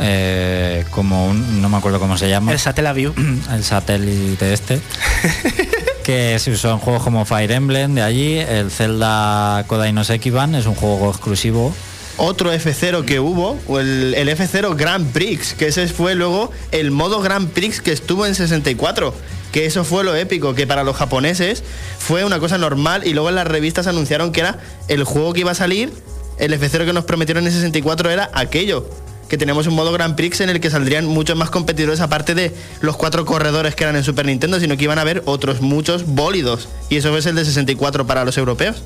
eh, 0.00 0.84
como 0.90 1.28
un, 1.28 1.60
no 1.60 1.68
me 1.68 1.76
acuerdo 1.76 1.98
cómo 2.00 2.16
se 2.16 2.28
llama. 2.28 2.52
El 2.52 2.58
Satellaview. 2.58 3.12
el 3.52 3.64
satélite 3.64 4.52
este 4.52 4.80
que 6.08 6.38
se 6.38 6.50
usó 6.50 6.70
en 6.70 6.78
juegos 6.78 7.02
como 7.02 7.26
Fire 7.26 7.52
Emblem 7.52 7.94
de 7.94 8.00
allí 8.00 8.38
el 8.38 8.70
Zelda 8.70 9.62
Kodai 9.66 9.92
no 9.92 10.04
Sekiban 10.04 10.54
es 10.54 10.64
un 10.64 10.74
juego 10.74 11.10
exclusivo 11.10 11.74
Otro 12.16 12.50
F0 12.50 13.04
que 13.04 13.20
hubo, 13.20 13.58
el 13.78 14.14
F0 14.14 14.74
Grand 14.74 15.12
Prix, 15.12 15.52
que 15.52 15.66
ese 15.66 15.86
fue 15.88 16.14
luego 16.14 16.50
el 16.72 16.92
modo 16.92 17.20
Grand 17.20 17.50
Prix 17.50 17.82
que 17.82 17.92
estuvo 17.92 18.24
en 18.24 18.34
64. 18.34 19.14
Que 19.52 19.66
eso 19.66 19.84
fue 19.84 20.02
lo 20.02 20.16
épico, 20.16 20.54
que 20.54 20.66
para 20.66 20.82
los 20.82 20.96
japoneses 20.96 21.62
fue 21.98 22.24
una 22.24 22.40
cosa 22.40 22.56
normal 22.56 23.06
y 23.06 23.12
luego 23.12 23.28
en 23.28 23.34
las 23.34 23.46
revistas 23.46 23.86
anunciaron 23.86 24.32
que 24.32 24.40
era 24.40 24.58
el 24.88 25.04
juego 25.04 25.34
que 25.34 25.40
iba 25.40 25.50
a 25.50 25.54
salir 25.54 25.92
el 26.38 26.58
F0 26.58 26.86
que 26.86 26.92
nos 26.92 27.04
prometieron 27.04 27.46
en 27.46 27.52
64 27.52 28.10
era 28.10 28.30
aquello. 28.32 28.88
Que 29.28 29.36
tenemos 29.36 29.66
un 29.66 29.74
modo 29.74 29.92
Grand 29.92 30.14
Prix 30.14 30.40
en 30.40 30.48
el 30.48 30.60
que 30.60 30.70
saldrían 30.70 31.04
muchos 31.04 31.36
más 31.36 31.50
competidores 31.50 32.00
aparte 32.00 32.34
de 32.34 32.54
los 32.80 32.96
cuatro 32.96 33.24
corredores 33.24 33.74
que 33.74 33.84
eran 33.84 33.96
en 33.96 34.04
Super 34.04 34.26
Nintendo, 34.26 34.58
sino 34.58 34.76
que 34.76 34.84
iban 34.84 34.98
a 34.98 35.02
haber 35.02 35.22
otros 35.26 35.60
muchos 35.60 36.06
bólidos. 36.06 36.68
Y 36.88 36.96
eso 36.96 37.16
es 37.16 37.26
el 37.26 37.34
de 37.34 37.44
64 37.44 38.06
para 38.06 38.24
los 38.24 38.38
europeos. 38.38 38.82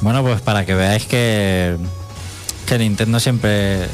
Bueno, 0.00 0.22
pues 0.22 0.40
para 0.40 0.64
que 0.64 0.74
veáis 0.74 1.06
que, 1.06 1.76
que 2.66 2.78
Nintendo 2.78 3.20
siempre, 3.20 3.86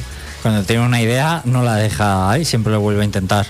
cuando 0.42 0.64
tiene 0.64 0.84
una 0.84 1.00
idea, 1.00 1.42
no 1.44 1.62
la 1.62 1.76
deja 1.76 2.30
ahí, 2.30 2.44
siempre 2.44 2.72
lo 2.72 2.80
vuelve 2.80 3.02
a 3.02 3.04
intentar 3.04 3.46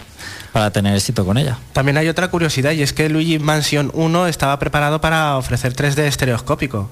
para 0.53 0.71
tener 0.73 0.97
éxito 0.97 1.25
con 1.25 1.39
ella. 1.39 1.59
También 1.73 1.97
hay 1.99 2.09
otra 2.09 2.29
curiosidad 2.29 2.73
y 2.73 2.83
es 2.83 2.93
que 2.93 3.09
Luigi 3.09 3.39
Mansion 3.39 3.91
1 3.95 4.27
estaba 4.27 4.59
preparado 4.59 5.01
para 5.01 5.37
ofrecer 5.37 5.75
3D 5.75 6.01
estereoscópico. 6.01 6.91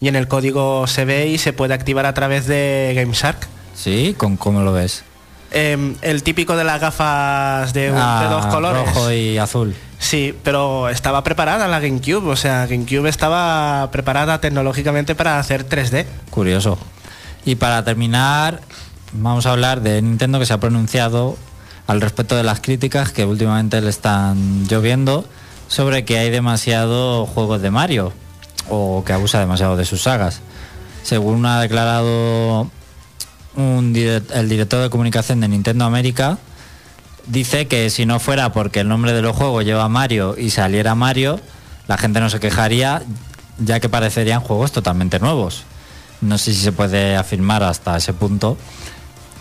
Y 0.00 0.08
en 0.08 0.16
el 0.16 0.28
código 0.28 0.86
se 0.86 1.04
ve 1.04 1.26
y 1.28 1.38
se 1.38 1.52
puede 1.52 1.74
activar 1.74 2.06
a 2.06 2.14
través 2.14 2.46
de 2.46 2.92
GameShark. 2.94 3.48
Sí, 3.76 4.14
¿Con, 4.16 4.36
¿cómo 4.36 4.60
lo 4.62 4.72
ves? 4.72 5.04
Em, 5.52 5.94
el 6.02 6.22
típico 6.22 6.56
de 6.56 6.64
las 6.64 6.80
gafas 6.80 7.72
de, 7.72 7.90
un- 7.90 7.96
de 7.96 8.02
Ah, 8.02 8.28
dos 8.30 8.46
colores. 8.46 8.84
Rojo 8.86 9.12
y 9.12 9.38
azul. 9.38 9.74
Sí, 9.98 10.34
pero 10.42 10.88
estaba 10.88 11.22
preparada 11.22 11.68
la 11.68 11.78
GameCube, 11.80 12.26
o 12.28 12.36
sea, 12.36 12.66
GameCube 12.66 13.08
estaba 13.08 13.88
preparada 13.92 14.40
tecnológicamente 14.40 15.14
para 15.14 15.38
hacer 15.38 15.64
3D. 15.68 16.04
Curioso. 16.30 16.78
Y 17.44 17.54
para 17.54 17.84
terminar, 17.84 18.60
vamos 19.12 19.46
a 19.46 19.52
hablar 19.52 19.80
de 19.82 20.02
Nintendo 20.02 20.38
que 20.38 20.46
se 20.46 20.52
ha 20.52 20.60
pronunciado 20.60 21.36
al 21.86 22.00
respecto 22.00 22.34
de 22.34 22.42
las 22.42 22.60
críticas 22.60 23.12
que 23.12 23.24
últimamente 23.24 23.80
le 23.80 23.90
están 23.90 24.66
lloviendo 24.66 25.24
sobre 25.68 26.04
que 26.04 26.18
hay 26.18 26.30
demasiado 26.30 27.24
juegos 27.26 27.62
de 27.62 27.70
Mario 27.70 28.12
o 28.68 29.04
que 29.06 29.12
abusa 29.12 29.38
demasiado 29.38 29.76
de 29.76 29.84
sus 29.84 30.02
sagas. 30.02 30.40
Según 31.04 31.46
ha 31.46 31.60
declarado 31.60 32.68
el 33.56 34.48
director 34.48 34.82
de 34.82 34.90
comunicación 34.90 35.40
de 35.40 35.48
Nintendo 35.48 35.84
América, 35.84 36.38
dice 37.26 37.66
que 37.66 37.90
si 37.90 38.06
no 38.06 38.20
fuera 38.20 38.52
porque 38.52 38.80
el 38.80 38.88
nombre 38.88 39.12
de 39.12 39.22
los 39.22 39.34
juegos 39.34 39.64
lleva 39.64 39.88
Mario 39.88 40.36
y 40.38 40.50
saliera 40.50 40.94
Mario, 40.94 41.40
la 41.88 41.96
gente 41.96 42.20
no 42.20 42.30
se 42.30 42.40
quejaría, 42.40 43.02
ya 43.58 43.80
que 43.80 43.88
parecerían 43.88 44.40
juegos 44.40 44.72
totalmente 44.72 45.18
nuevos. 45.18 45.64
No 46.20 46.38
sé 46.38 46.52
si 46.52 46.60
se 46.60 46.72
puede 46.72 47.16
afirmar 47.16 47.62
hasta 47.62 47.96
ese 47.96 48.12
punto. 48.12 48.56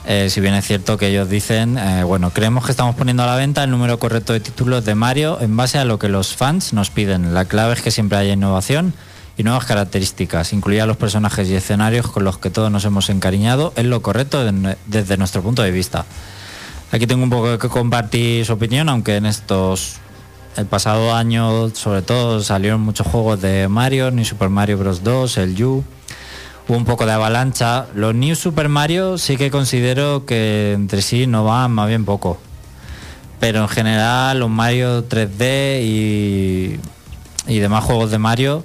Eh, 0.08 0.30
si 0.30 0.40
bien 0.40 0.54
es 0.54 0.66
cierto 0.66 0.98
que 0.98 1.08
ellos 1.08 1.30
dicen, 1.30 1.78
eh, 1.78 2.04
bueno, 2.04 2.30
creemos 2.30 2.66
que 2.66 2.72
estamos 2.72 2.96
poniendo 2.96 3.24
a 3.24 3.26
la 3.26 3.36
venta 3.36 3.64
el 3.64 3.72
número 3.72 3.98
correcto 3.98 4.34
de 4.34 4.40
títulos 4.40 4.86
de 4.86 4.94
Mario 4.94 5.40
en 5.42 5.58
base 5.58 5.80
a 5.80 5.86
lo 5.86 5.98
que 5.98 6.10
los 6.10 6.36
fans 6.36 6.74
nos 6.74 6.92
piden. 6.92 7.34
La 7.34 7.46
clave 7.46 7.74
es 7.74 7.82
que 7.82 7.90
siempre 7.90 8.20
haya 8.20 8.34
innovación 8.34 8.94
y 9.38 9.44
nuevas 9.44 9.66
características, 9.66 10.54
incluida 10.54 10.86
los 10.86 10.98
personajes 10.98 11.48
y 11.50 11.56
escenarios 11.56 12.08
con 12.08 12.24
los 12.24 12.38
que 12.38 12.50
todos 12.50 12.72
nos 12.72 12.86
hemos 12.86 13.10
encariñado, 13.10 13.74
es 13.76 13.86
lo 13.86 14.02
correcto 14.02 14.44
de- 14.44 14.78
desde 14.86 15.18
nuestro 15.18 15.42
punto 15.42 15.62
de 15.62 15.72
vista. 15.72 16.06
Aquí 16.92 17.06
tengo 17.08 17.24
un 17.24 17.30
poco 17.30 17.58
que 17.58 17.68
compartir 17.68 18.46
su 18.46 18.54
opinión, 18.54 18.88
aunque 18.90 19.18
en 19.18 19.26
estos 19.26 19.96
el 20.56 20.66
pasado 20.68 21.14
año 21.14 21.70
sobre 21.76 22.02
todo 22.02 22.42
salieron 22.42 22.80
muchos 22.80 23.06
juegos 23.08 23.42
de 23.42 23.68
Mario, 23.68 24.10
ni 24.12 24.24
Super 24.24 24.48
Mario 24.50 24.78
Bros 24.78 25.04
2, 25.04 25.38
el 25.40 25.62
U, 25.64 25.84
hubo 26.70 26.78
un 26.78 26.86
poco 26.86 27.06
de 27.06 27.12
avalancha. 27.12 27.88
Los 27.94 28.16
New 28.16 28.36
Super 28.38 28.70
Mario 28.70 29.18
sí 29.18 29.36
que 29.36 29.52
considero 29.52 30.26
que 30.26 30.72
entre 30.72 31.02
sí 31.02 31.28
no 31.28 31.44
van 31.44 31.72
más 31.74 31.90
bien 31.90 32.06
poco. 32.06 32.38
Pero 33.42 33.60
en 33.64 33.68
general 33.68 34.40
los 34.40 34.50
Mario 34.50 35.04
3D 35.10 35.82
y, 35.84 36.80
y 37.48 37.60
demás 37.60 37.84
juegos 37.84 38.10
de 38.12 38.18
Mario, 38.18 38.64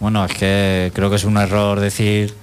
bueno, 0.00 0.24
es 0.24 0.32
que 0.34 0.90
creo 0.94 1.10
que 1.10 1.16
es 1.16 1.24
un 1.24 1.36
error 1.36 1.80
decir 1.80 2.34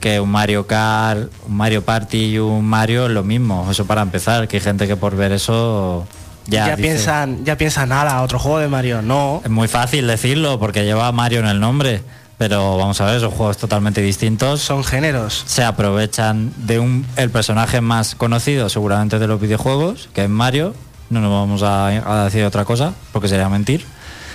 que 0.00 0.20
un 0.20 0.30
Mario 0.30 0.66
Kart, 0.66 1.30
un 1.48 1.56
Mario 1.56 1.82
Party 1.84 2.34
y 2.34 2.38
un 2.38 2.64
Mario 2.66 3.06
es 3.06 3.12
lo 3.12 3.22
mismo. 3.24 3.66
Eso 3.70 3.86
para 3.86 4.02
empezar, 4.02 4.46
que 4.48 4.56
hay 4.58 4.62
gente 4.62 4.86
que 4.86 4.96
por 4.96 5.16
ver 5.16 5.32
eso 5.32 6.06
ya, 6.46 6.66
Ya, 6.68 6.76
dice- 6.76 6.82
piensan, 6.88 7.44
ya 7.44 7.56
piensan, 7.56 7.92
ala, 7.92 8.22
otro 8.22 8.38
juego 8.38 8.58
de 8.58 8.68
Mario. 8.68 9.02
No, 9.02 9.40
es 9.44 9.50
muy 9.50 9.68
fácil 9.68 10.06
decirlo 10.06 10.58
porque 10.58 10.84
lleva 10.84 11.10
Mario 11.12 11.40
en 11.40 11.46
el 11.46 11.58
nombre, 11.60 12.02
pero 12.38 12.76
vamos 12.76 13.00
a 13.00 13.06
ver, 13.06 13.20
son 13.20 13.30
juegos 13.30 13.56
totalmente 13.56 14.02
distintos. 14.02 14.60
son 14.60 14.84
géneros. 14.84 15.42
Se 15.46 15.64
aprovechan 15.64 16.52
de 16.58 16.78
un 16.78 17.06
el 17.16 17.30
personaje 17.30 17.80
más 17.80 18.14
conocido 18.14 18.68
seguramente 18.68 19.18
de 19.18 19.26
los 19.26 19.40
videojuegos, 19.40 20.08
que 20.14 20.24
es 20.24 20.30
Mario. 20.30 20.74
No 21.08 21.20
nos 21.20 21.30
vamos 21.30 21.62
a, 21.62 21.86
a 22.20 22.24
decir 22.24 22.44
otra 22.44 22.64
cosa, 22.64 22.92
porque 23.12 23.28
sería 23.28 23.48
mentir. 23.48 23.86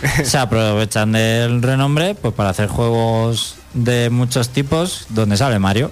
Se 0.24 0.38
aprovechan 0.38 1.12
del 1.12 1.62
renombre 1.62 2.16
pues 2.16 2.34
para 2.34 2.50
hacer 2.50 2.68
juegos 2.68 3.56
de 3.74 4.10
muchos 4.10 4.50
tipos 4.50 5.06
donde 5.10 5.38
sale 5.38 5.60
Mario. 5.60 5.92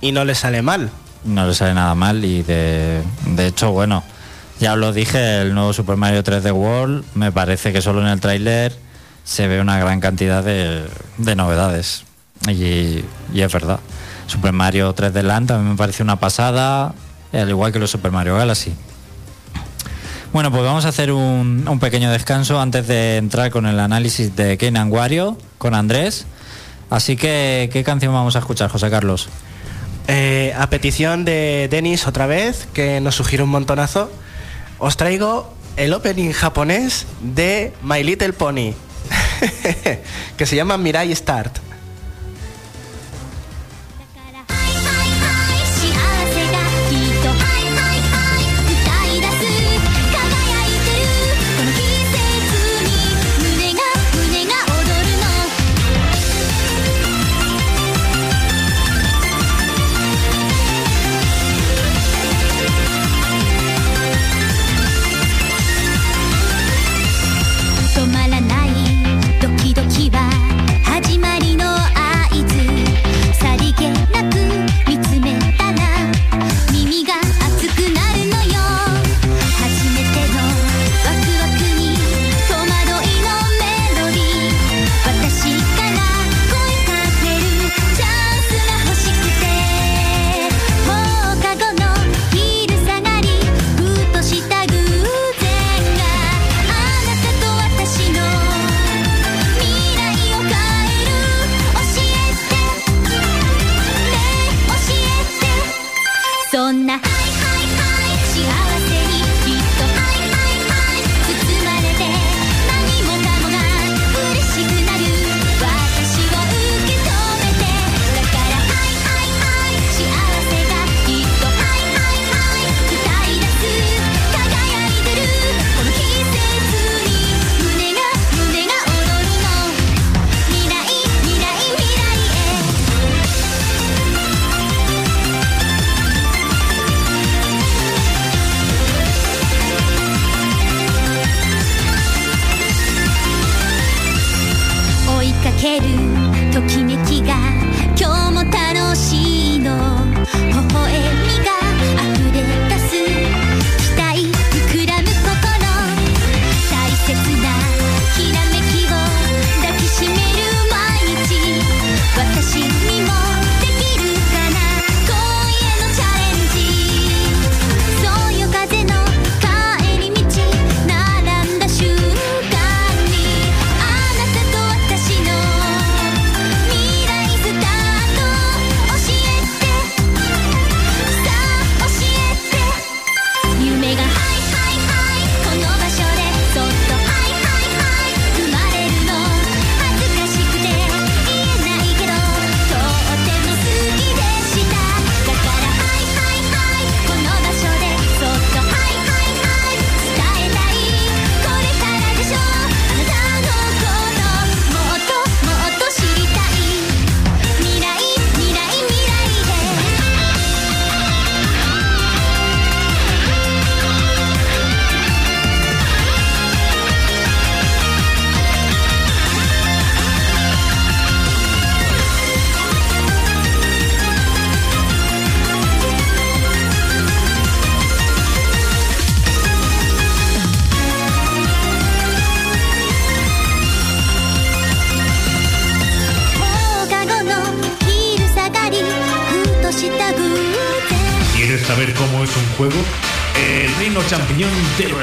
Y 0.00 0.12
no 0.12 0.24
les 0.24 0.38
sale 0.38 0.62
mal. 0.62 0.90
No 1.24 1.46
le 1.46 1.54
sale 1.54 1.74
nada 1.74 1.94
mal 1.94 2.24
y 2.24 2.42
de, 2.42 3.02
de 3.26 3.46
hecho, 3.46 3.70
bueno, 3.70 4.02
ya 4.58 4.72
os 4.72 4.78
lo 4.78 4.92
dije, 4.92 5.42
el 5.42 5.54
nuevo 5.54 5.72
Super 5.72 5.96
Mario 5.96 6.24
3D 6.24 6.52
World, 6.52 7.04
me 7.14 7.30
parece 7.30 7.72
que 7.72 7.80
solo 7.80 8.00
en 8.00 8.08
el 8.08 8.20
tráiler 8.20 8.76
se 9.22 9.46
ve 9.46 9.60
una 9.60 9.78
gran 9.78 10.00
cantidad 10.00 10.42
de, 10.42 10.84
de 11.18 11.36
novedades. 11.36 12.04
Y, 12.48 13.04
y 13.32 13.40
es 13.40 13.52
verdad. 13.52 13.78
Super 14.26 14.52
Mario 14.52 14.94
3D 14.94 15.22
Land 15.22 15.48
también 15.48 15.70
me 15.70 15.76
parece 15.76 16.02
una 16.02 16.16
pasada, 16.18 16.92
al 17.32 17.48
igual 17.48 17.72
que 17.72 17.78
los 17.78 17.90
Super 17.90 18.10
Mario 18.10 18.36
Galaxy. 18.36 18.74
Bueno, 20.32 20.50
pues 20.50 20.64
vamos 20.64 20.86
a 20.86 20.88
hacer 20.88 21.12
un, 21.12 21.78
pequeño 21.78 22.10
descanso 22.10 22.58
antes 22.58 22.86
de 22.88 23.18
entrar 23.18 23.50
con 23.50 23.66
el 23.66 23.78
análisis 23.78 24.34
de 24.34 24.56
Kenan 24.56 24.90
Wario 24.90 25.36
con 25.58 25.74
Andrés. 25.74 26.24
Así 26.88 27.16
que, 27.16 27.68
¿qué 27.70 27.84
canción 27.84 28.14
vamos 28.14 28.34
a 28.34 28.38
escuchar, 28.38 28.70
José 28.70 28.88
Carlos? 28.88 29.28
Eh, 30.08 30.54
a 30.58 30.70
petición 30.70 31.26
de 31.26 31.68
Denis 31.70 32.06
otra 32.06 32.26
vez, 32.26 32.66
que 32.72 33.00
nos 33.02 33.14
sugiere 33.14 33.44
un 33.44 33.50
montonazo, 33.50 34.10
os 34.78 34.96
traigo 34.96 35.52
el 35.76 35.92
opening 35.92 36.32
japonés 36.32 37.06
de 37.20 37.74
My 37.82 38.02
Little 38.02 38.32
Pony, 38.32 38.72
que 40.38 40.46
se 40.46 40.56
llama 40.56 40.78
Mirai 40.78 41.14
Start.「 41.14 41.71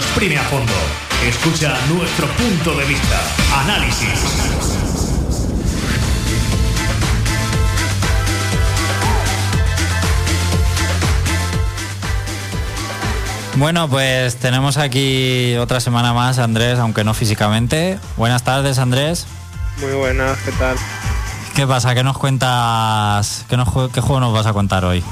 exprime 0.10 0.38
a 0.38 0.43
fondo. 0.43 0.74
Escucha 1.24 1.72
nuestro 1.93 2.26
punto 2.30 2.76
de 2.76 2.86
vista. 2.86 3.22
Análisis. 3.64 4.10
Bueno, 13.55 13.88
pues 13.88 14.38
tenemos 14.38 14.78
aquí 14.78 15.55
otra 15.57 15.80
semana 15.80 16.14
más, 16.14 16.39
Andrés, 16.39 16.80
aunque 16.80 17.03
no 17.03 17.14
físicamente. 17.14 17.99
Buenas 18.18 18.43
tardes, 18.43 18.80
Andrés. 18.80 19.28
Muy 19.80 19.91
buenas, 19.91 20.39
¿qué 20.39 20.51
tal? 20.53 20.76
¿Qué 21.55 21.68
pasa? 21.68 21.93
¿Qué 21.93 22.03
nos 22.03 22.18
cuentas? 22.18 23.45
¿Qué, 23.47 23.57
nos 23.57 23.68
qué 23.91 24.01
juego 24.01 24.20
nos 24.22 24.34
vas 24.34 24.47
a 24.47 24.53
contar 24.53 24.86
hoy? 24.86 25.03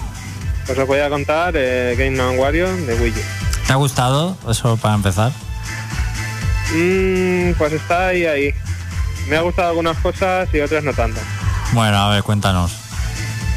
Pues 0.66 0.80
os 0.80 0.88
voy 0.88 1.00
a 1.00 1.10
contar 1.10 1.54
eh, 1.56 1.95
Game 1.98 2.18
Man 2.18 2.39
Wario 2.39 2.66
de 2.76 2.95
Wii 2.95 3.12
U. 3.12 3.47
¿Te 3.68 3.74
ha 3.74 3.76
gustado? 3.76 4.38
Eso 4.49 4.78
para 4.78 4.95
empezar. 4.95 5.32
Mm, 6.74 7.51
pues 7.57 7.74
está 7.74 8.07
ahí, 8.07 8.26
ahí. 8.26 8.53
Me 9.30 9.36
ha 9.38 9.41
gustado 9.41 9.70
algunas 9.70 9.97
cosas 9.97 10.47
y 10.53 10.59
otras 10.59 10.84
no 10.84 10.93
tanto. 10.93 11.20
Bueno, 11.74 11.97
a 11.97 12.09
ver, 12.13 12.24
cuéntanos. 12.24 12.74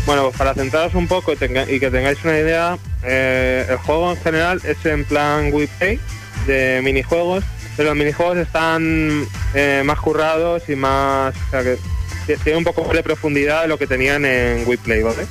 Bueno, 0.07 0.25
pues 0.25 0.37
para 0.37 0.55
centraros 0.55 0.95
un 0.95 1.07
poco 1.07 1.33
y, 1.33 1.37
tenga- 1.37 1.71
y 1.71 1.79
que 1.79 1.91
tengáis 1.91 2.19
una 2.25 2.39
idea, 2.39 2.79
eh, 3.05 3.67
el 3.69 3.77
juego 3.79 4.11
en 4.13 4.17
general 4.21 4.61
es 4.65 4.85
en 4.85 5.05
plan 5.05 5.51
Wii 5.53 5.67
Play 5.79 6.01
de 6.47 6.81
minijuegos, 6.83 7.45
pero 7.77 7.91
los 7.91 7.99
minijuegos 7.99 8.39
están 8.39 9.27
eh, 9.55 9.83
más 9.85 9.99
currados 10.01 10.63
y 10.69 10.75
más... 10.75 11.35
O 11.49 11.51
sea, 11.51 11.63
que 11.63 11.79
tiene 12.43 12.59
un 12.59 12.65
poco 12.65 12.83
más 12.85 12.93
de 12.95 13.03
profundidad 13.03 13.63
de 13.63 13.69
lo 13.69 13.79
que 13.79 13.87
tenían 13.87 14.25
en 14.25 14.67
Wii 14.67 14.79
Play, 14.79 15.03
¿vale? 15.03 15.27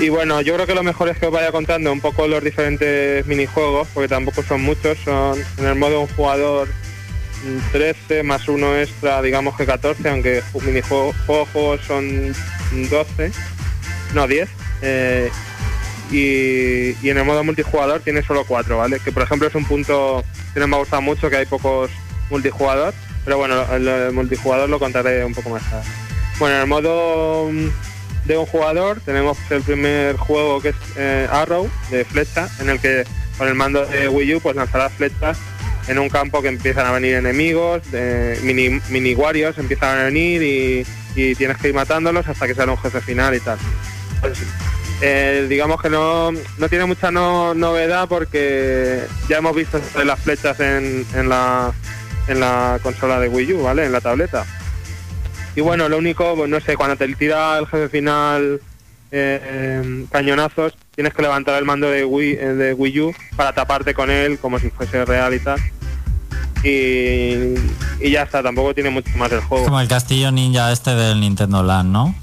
Y 0.00 0.08
bueno, 0.08 0.40
yo 0.40 0.54
creo 0.54 0.66
que 0.66 0.74
lo 0.74 0.82
mejor 0.82 1.08
es 1.08 1.18
que 1.18 1.26
os 1.26 1.32
vaya 1.32 1.52
contando 1.52 1.92
un 1.92 2.00
poco 2.00 2.26
los 2.26 2.42
diferentes 2.42 3.24
minijuegos, 3.26 3.86
porque 3.94 4.08
tampoco 4.08 4.42
son 4.42 4.62
muchos, 4.62 4.98
son 5.04 5.38
en 5.56 5.66
el 5.66 5.76
modo 5.76 6.00
un 6.00 6.08
jugador 6.08 6.66
mm, 7.44 7.72
13 7.72 8.22
más 8.24 8.48
uno 8.48 8.76
extra, 8.76 9.22
digamos 9.22 9.56
que 9.56 9.64
14, 9.66 10.08
aunque 10.08 10.42
ju- 10.52 10.62
minijuegos 10.62 11.14
juegos, 11.26 11.48
juegos 11.52 11.80
son 11.86 12.34
12, 12.90 13.30
no 14.14 14.26
10. 14.26 14.48
eh, 14.82 15.30
y, 16.10 16.90
y 17.06 17.08
en 17.10 17.16
el 17.18 17.24
modo 17.24 17.42
multijugador 17.44 18.00
tiene 18.00 18.22
solo 18.22 18.44
4, 18.44 18.76
¿vale? 18.76 19.00
Que 19.00 19.10
por 19.12 19.22
ejemplo 19.22 19.48
es 19.48 19.54
un 19.54 19.64
punto 19.64 20.22
que 20.52 20.60
no 20.60 20.66
me 20.66 20.76
ha 20.76 20.80
gustado 20.80 21.02
mucho, 21.02 21.30
que 21.30 21.36
hay 21.36 21.46
pocos 21.46 21.90
multijugador, 22.30 22.92
pero 23.24 23.38
bueno, 23.38 23.64
el, 23.72 23.86
el 23.88 24.12
multijugador 24.12 24.68
lo 24.68 24.78
contaré 24.78 25.24
un 25.24 25.32
poco 25.34 25.50
más 25.50 25.62
tarde. 25.70 25.88
Bueno, 26.38 26.56
en 26.56 26.60
el 26.62 26.66
modo 26.66 27.50
de 28.24 28.36
un 28.38 28.46
jugador 28.46 29.00
tenemos 29.04 29.36
el 29.50 29.62
primer 29.62 30.16
juego 30.16 30.60
que 30.60 30.70
es 30.70 30.76
eh, 30.96 31.28
Arrow, 31.30 31.68
de 31.90 32.04
flecha, 32.04 32.48
en 32.60 32.70
el 32.70 32.80
que 32.80 33.04
con 33.38 33.48
el 33.48 33.54
mando 33.54 33.84
de 33.86 34.08
Wii 34.08 34.36
U 34.36 34.40
pues 34.40 34.56
lanzarás 34.56 34.92
flechas 34.92 35.38
en 35.88 35.98
un 35.98 36.08
campo 36.08 36.40
que 36.40 36.48
empiezan 36.48 36.86
a 36.86 36.92
venir 36.92 37.14
enemigos, 37.16 37.90
de 37.90 38.38
mini, 38.42 38.80
mini 38.88 39.14
Warriors 39.14 39.58
empiezan 39.58 39.98
a 39.98 40.04
venir 40.04 40.42
y, 40.42 40.86
y 41.14 41.34
tienes 41.34 41.58
que 41.58 41.68
ir 41.68 41.74
matándolos 41.74 42.26
hasta 42.26 42.46
que 42.46 42.54
sale 42.54 42.72
un 42.72 42.78
jefe 42.78 43.00
final 43.02 43.34
y 43.34 43.40
tal. 43.40 43.58
Pues, 44.22 44.38
eh, 45.02 45.44
digamos 45.48 45.82
que 45.82 45.90
no, 45.90 46.30
no 46.32 46.68
tiene 46.70 46.86
mucha 46.86 47.10
no- 47.10 47.52
novedad 47.52 48.08
porque 48.08 49.00
ya 49.28 49.38
hemos 49.38 49.54
visto 49.54 49.78
las 50.02 50.18
flechas 50.20 50.58
en, 50.60 51.04
en 51.14 51.28
la, 51.28 51.72
en 52.28 52.40
la 52.40 52.78
consola 52.82 53.20
de 53.20 53.28
Wii 53.28 53.52
U, 53.52 53.62
¿vale? 53.64 53.84
En 53.84 53.92
la 53.92 54.00
tableta. 54.00 54.46
Y 55.56 55.60
bueno, 55.60 55.88
lo 55.88 55.98
único, 55.98 56.34
pues, 56.36 56.50
no 56.50 56.60
sé, 56.60 56.76
cuando 56.76 56.96
te 56.96 57.06
tira 57.14 57.58
el 57.58 57.66
jefe 57.66 57.88
final 57.88 58.60
eh, 59.10 59.40
eh, 59.42 60.06
cañonazos, 60.10 60.76
tienes 60.94 61.14
que 61.14 61.22
levantar 61.22 61.56
el 61.58 61.64
mando 61.64 61.88
de 61.88 62.04
Wii, 62.04 62.32
eh, 62.32 62.46
de 62.54 62.74
Wii 62.74 63.00
U 63.00 63.14
para 63.36 63.52
taparte 63.52 63.94
con 63.94 64.10
él 64.10 64.38
como 64.38 64.58
si 64.58 64.70
fuese 64.70 65.04
real 65.04 65.34
y 65.34 65.38
tal. 65.38 65.60
Y, 66.64 67.54
y 68.00 68.10
ya 68.10 68.22
está, 68.22 68.42
tampoco 68.42 68.74
tiene 68.74 68.90
mucho 68.90 69.10
más 69.16 69.30
el 69.30 69.40
juego. 69.40 69.66
como 69.66 69.80
el 69.80 69.88
castillo 69.88 70.32
ninja 70.32 70.72
este 70.72 70.94
del 70.94 71.20
Nintendo 71.20 71.62
Land, 71.62 71.92
¿no? 71.92 72.14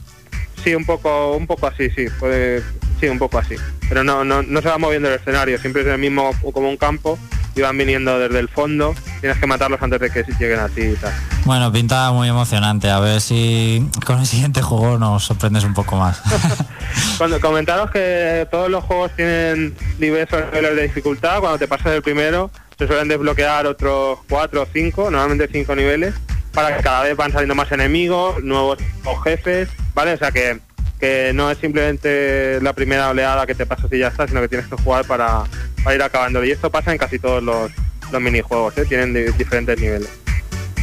Sí, 0.64 0.76
un 0.76 0.84
poco, 0.84 1.36
un 1.36 1.48
poco 1.48 1.68
así, 1.68 1.90
sí, 1.92 2.08
puede, 2.20 2.62
sí, 3.00 3.08
un 3.08 3.20
poco 3.20 3.38
así. 3.38 3.56
Pero 3.88 4.04
no, 4.04 4.26
no, 4.26 4.42
no 4.42 4.62
se 4.62 4.68
va 4.68 4.78
moviendo 4.78 5.08
el 5.08 5.16
escenario, 5.16 5.58
siempre 5.60 5.84
es 5.84 5.88
el 5.88 5.98
mismo 5.98 6.32
como 6.54 6.70
un 6.70 6.78
campo 6.78 7.18
y 7.56 7.62
van 7.62 7.78
viniendo 7.78 8.18
desde 8.20 8.39
el 8.39 8.49
fondo. 8.49 8.95
Tienes 9.20 9.38
que 9.38 9.47
matarlos 9.47 9.82
antes 9.82 9.99
de 9.99 10.10
que 10.10 10.24
lleguen 10.39 10.60
así 10.60 10.82
y 10.82 10.95
tal. 10.95 11.14
Bueno, 11.45 11.72
pinta 11.72 12.12
muy 12.12 12.30
emocionante. 12.30 12.89
A 12.89 12.99
ver 12.99 13.22
si 13.22 13.86
con 14.06 14.20
el 14.20 14.26
siguiente 14.26 14.62
juego 14.62 14.97
nos 14.97 15.24
sorprendes 15.24 15.64
un 15.64 15.74
poco 15.74 15.97
más. 15.97 16.22
Cuando 17.18 17.39
comentaros 17.39 17.91
que 17.91 18.47
todos 18.49 18.70
los 18.70 18.84
juegos 18.84 19.12
tienen 19.16 19.76
diversos 19.99 20.41
niveles 20.45 20.76
de 20.76 20.84
dificultad, 20.84 21.39
cuando 21.39 21.60
te 21.60 21.68
pasas 21.68 21.93
el 21.93 22.02
primero 22.02 22.49
se 22.82 22.88
suelen 22.88 23.08
desbloquear 23.08 23.68
otros 23.68 24.20
cuatro 24.28 24.64
o 24.64 24.68
cinco, 24.72 25.12
normalmente 25.12 25.47
cinco 25.52 25.76
niveles, 25.76 26.16
para 26.52 26.76
que 26.76 26.82
cada 26.82 27.04
vez 27.04 27.16
van 27.16 27.32
saliendo 27.32 27.54
más 27.54 27.72
enemigos, 27.72 28.43
nuevos 28.43 28.80
jefes, 29.24 29.70
¿vale? 29.93 30.14
O 30.14 30.18
sea 30.18 30.32
que, 30.32 30.60
que 30.99 31.32
no 31.32 31.52
es 31.52 31.60
simplemente 31.60 32.60
la 32.60 32.74
primera 32.74 33.10
oleada 33.10 33.45
que 33.45 33.54
te 33.54 33.68
pasas 33.68 33.93
y 33.93 33.99
ya 33.99 34.08
está, 34.08 34.28
sino 34.28 34.41
que 34.41 34.47
tienes 34.47 34.68
que 34.68 34.78
jugar 34.78 35.06
para, 35.06 35.43
para 35.84 35.96
ir 35.96 36.04
acabando. 36.04 36.44
Y 36.44 36.52
esto 36.52 36.70
pasa 36.70 36.92
en 36.92 36.98
casi 36.98 37.20
todos 37.20 37.42
los, 37.44 37.72
los 38.12 38.22
minijuegos, 38.22 38.78
¿eh? 38.78 38.86
tienen 38.86 39.14
di- 39.14 39.32
diferentes 39.38 39.80
niveles. 39.80 40.10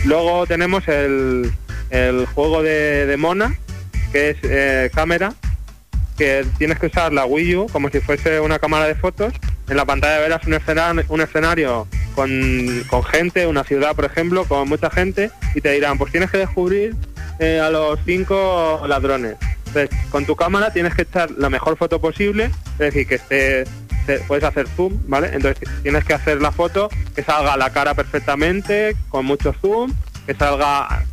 Luego 0.04 0.46
tenemos 0.46 0.86
el, 0.88 1.50
el 1.90 2.26
juego 2.26 2.62
de, 2.62 3.06
de 3.06 3.16
Mona, 3.16 3.58
que 4.12 4.30
es 4.30 4.36
eh, 4.42 4.90
cámara, 4.94 5.34
que 6.16 6.44
tienes 6.58 6.78
que 6.78 6.86
usar 6.86 7.12
la 7.12 7.26
Wii 7.26 7.56
U 7.56 7.66
como 7.68 7.88
si 7.90 8.00
fuese 8.00 8.40
una 8.40 8.58
cámara 8.58 8.86
de 8.86 8.94
fotos. 8.94 9.32
En 9.68 9.76
la 9.76 9.84
pantalla 9.84 10.18
verás 10.18 10.46
un 10.46 10.54
escenario, 10.54 11.04
un 11.08 11.20
escenario 11.20 11.86
con, 12.14 12.84
con 12.88 13.04
gente, 13.04 13.46
una 13.46 13.64
ciudad, 13.64 13.94
por 13.94 14.06
ejemplo, 14.06 14.44
con 14.44 14.68
mucha 14.68 14.90
gente, 14.90 15.30
y 15.54 15.60
te 15.60 15.70
dirán, 15.72 15.98
pues 15.98 16.10
tienes 16.10 16.30
que 16.30 16.38
descubrir 16.38 16.96
eh, 17.38 17.60
a 17.60 17.70
los 17.70 17.98
cinco 18.06 18.82
ladrones. 18.88 19.36
Entonces, 19.66 19.90
con 20.10 20.24
tu 20.24 20.34
cámara 20.34 20.72
tienes 20.72 20.94
que 20.94 21.02
echar 21.02 21.30
la 21.32 21.50
mejor 21.50 21.76
foto 21.76 22.00
posible, 22.00 22.46
es 22.72 22.78
decir, 22.78 23.06
que 23.06 23.16
esté, 23.16 23.64
puedes 24.26 24.44
hacer 24.44 24.66
zoom, 24.68 24.98
¿vale? 25.06 25.30
Entonces 25.32 25.68
tienes 25.82 26.04
que 26.04 26.14
hacer 26.14 26.40
la 26.40 26.52
foto 26.52 26.88
que 27.14 27.22
salga 27.22 27.56
la 27.56 27.70
cara 27.70 27.94
perfectamente, 27.94 28.96
con 29.08 29.24
mucho 29.24 29.54
zoom, 29.60 29.92
que 30.26 30.34
salga 30.34 31.04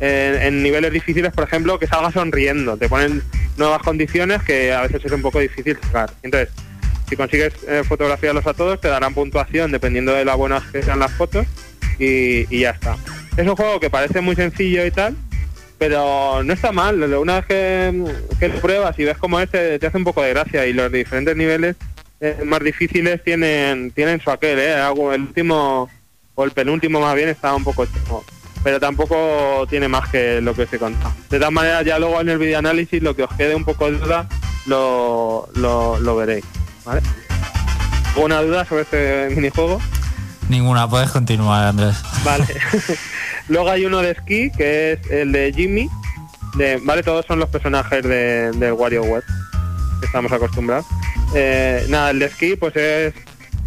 en, 0.00 0.34
en 0.42 0.62
niveles 0.62 0.92
difíciles, 0.92 1.32
por 1.32 1.44
ejemplo, 1.44 1.78
que 1.78 1.86
salga 1.86 2.10
sonriendo. 2.10 2.76
Te 2.76 2.88
ponen 2.88 3.22
nuevas 3.56 3.82
condiciones 3.82 4.42
que 4.42 4.72
a 4.72 4.82
veces 4.82 5.04
es 5.04 5.12
un 5.12 5.22
poco 5.22 5.38
difícil 5.38 5.78
sacar. 5.82 6.10
Entonces, 6.22 6.50
si 7.08 7.16
consigues 7.16 7.52
eh, 7.68 7.82
fotografiarlos 7.86 8.46
a 8.46 8.54
todos, 8.54 8.80
te 8.80 8.88
darán 8.88 9.12
puntuación 9.14 9.70
dependiendo 9.70 10.14
de 10.14 10.24
las 10.24 10.36
buenas 10.36 10.62
que 10.72 10.82
sean 10.82 10.98
las 10.98 11.12
fotos 11.12 11.46
y, 11.98 12.46
ya 12.58 12.70
está. 12.70 12.96
Es 13.36 13.46
un 13.46 13.54
juego 13.54 13.80
que 13.80 13.90
parece 13.90 14.20
muy 14.20 14.34
sencillo 14.34 14.84
y 14.86 14.90
tal, 14.90 15.14
pero 15.78 16.42
no 16.42 16.52
está 16.52 16.72
mal. 16.72 17.02
Una 17.02 17.40
vez 17.40 17.46
que, 17.46 18.04
que 18.40 18.48
pruebas 18.48 18.98
y 18.98 19.04
ves 19.04 19.18
cómo 19.18 19.40
es, 19.40 19.50
te, 19.50 19.78
te 19.78 19.86
hace 19.86 19.98
un 19.98 20.04
poco 20.04 20.22
de 20.22 20.30
gracia 20.30 20.66
y 20.66 20.72
los 20.72 20.90
diferentes 20.90 21.36
niveles 21.36 21.76
eh, 22.22 22.38
más 22.44 22.60
difíciles 22.62 23.22
tienen 23.22 23.90
tienen 23.90 24.20
su 24.20 24.30
aquel, 24.30 24.58
¿eh? 24.58 24.74
Algo- 24.74 25.12
El 25.12 25.22
último 25.22 25.90
o 26.34 26.44
el 26.44 26.52
penúltimo 26.52 27.00
más 27.00 27.14
bien 27.14 27.28
está 27.28 27.54
un 27.54 27.62
poco 27.64 27.84
chungo, 27.84 28.24
pero 28.64 28.80
tampoco 28.80 29.66
tiene 29.68 29.88
más 29.88 30.08
que 30.08 30.40
lo 30.40 30.54
que 30.54 30.66
se 30.66 30.78
contado. 30.78 31.12
De 31.28 31.36
todas 31.38 31.52
maneras, 31.52 31.84
ya 31.84 31.98
luego 31.98 32.20
en 32.20 32.28
el 32.30 32.38
videoanálisis 32.38 33.02
lo 33.02 33.14
que 33.14 33.24
os 33.24 33.32
quede 33.34 33.54
un 33.54 33.64
poco 33.64 33.90
de 33.90 33.98
duda 33.98 34.26
lo, 34.66 35.48
lo, 35.56 35.98
lo 36.00 36.16
veréis. 36.16 36.44
¿vale? 36.86 37.02
¿Alguna 38.14 38.40
duda 38.42 38.64
sobre 38.64 38.82
este 38.82 39.28
minijuego? 39.34 39.80
Ninguna, 40.48 40.88
puedes 40.88 41.10
continuar, 41.10 41.66
Andrés. 41.66 41.96
Vale. 42.24 42.46
Luego 43.48 43.70
hay 43.70 43.84
uno 43.84 43.98
de 44.00 44.10
esquí, 44.12 44.50
que 44.56 44.92
es 44.92 45.10
el 45.10 45.32
de 45.32 45.52
Jimmy. 45.54 45.88
De, 46.56 46.78
vale, 46.84 47.02
todos 47.02 47.24
son 47.26 47.38
los 47.38 47.48
personajes 47.48 48.02
de, 48.02 48.52
del 48.52 48.72
WarioWare, 48.74 49.24
que 50.00 50.06
estamos 50.06 50.30
acostumbrados. 50.32 50.84
Eh, 51.34 51.86
nada, 51.88 52.10
el 52.10 52.18
de 52.18 52.26
esquí 52.26 52.56
pues 52.56 52.76
es 52.76 53.14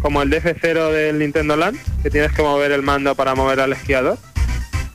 como 0.00 0.22
el 0.22 0.30
de 0.30 0.42
F0 0.42 0.92
del 0.92 1.18
Nintendo 1.18 1.56
Land, 1.56 1.78
que 2.02 2.10
tienes 2.10 2.32
que 2.32 2.42
mover 2.42 2.72
el 2.72 2.82
mando 2.82 3.14
para 3.14 3.34
mover 3.34 3.60
al 3.60 3.72
esquiador. 3.72 4.18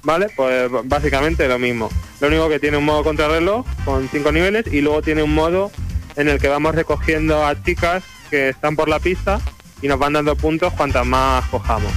Vale, 0.03 0.27
pues 0.35 0.69
básicamente 0.85 1.47
lo 1.47 1.59
mismo. 1.59 1.89
Lo 2.19 2.27
único 2.27 2.49
que 2.49 2.59
tiene 2.59 2.77
un 2.77 2.85
modo 2.85 3.03
contrarreloj 3.03 3.65
con 3.85 4.07
cinco 4.09 4.31
niveles 4.31 4.65
y 4.71 4.81
luego 4.81 5.01
tiene 5.01 5.21
un 5.23 5.33
modo 5.33 5.71
en 6.15 6.27
el 6.27 6.39
que 6.39 6.47
vamos 6.47 6.75
recogiendo 6.75 7.45
a 7.45 7.61
chicas 7.61 8.03
que 8.29 8.49
están 8.49 8.75
por 8.75 8.89
la 8.89 8.99
pista 8.99 9.39
y 9.81 9.87
nos 9.87 9.99
van 9.99 10.13
dando 10.13 10.35
puntos 10.35 10.73
cuantas 10.73 11.05
más 11.05 11.45
cojamos 11.47 11.91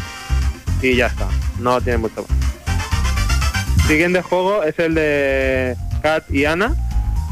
y 0.82 0.96
ya 0.96 1.06
está. 1.06 1.28
No 1.58 1.80
tiene 1.80 1.98
mucho 1.98 2.26
más. 2.28 3.86
Siguiente 3.86 4.22
juego 4.22 4.62
es 4.62 4.78
el 4.78 4.94
de 4.94 5.76
Kat 6.02 6.30
y 6.30 6.44
Ana, 6.46 6.74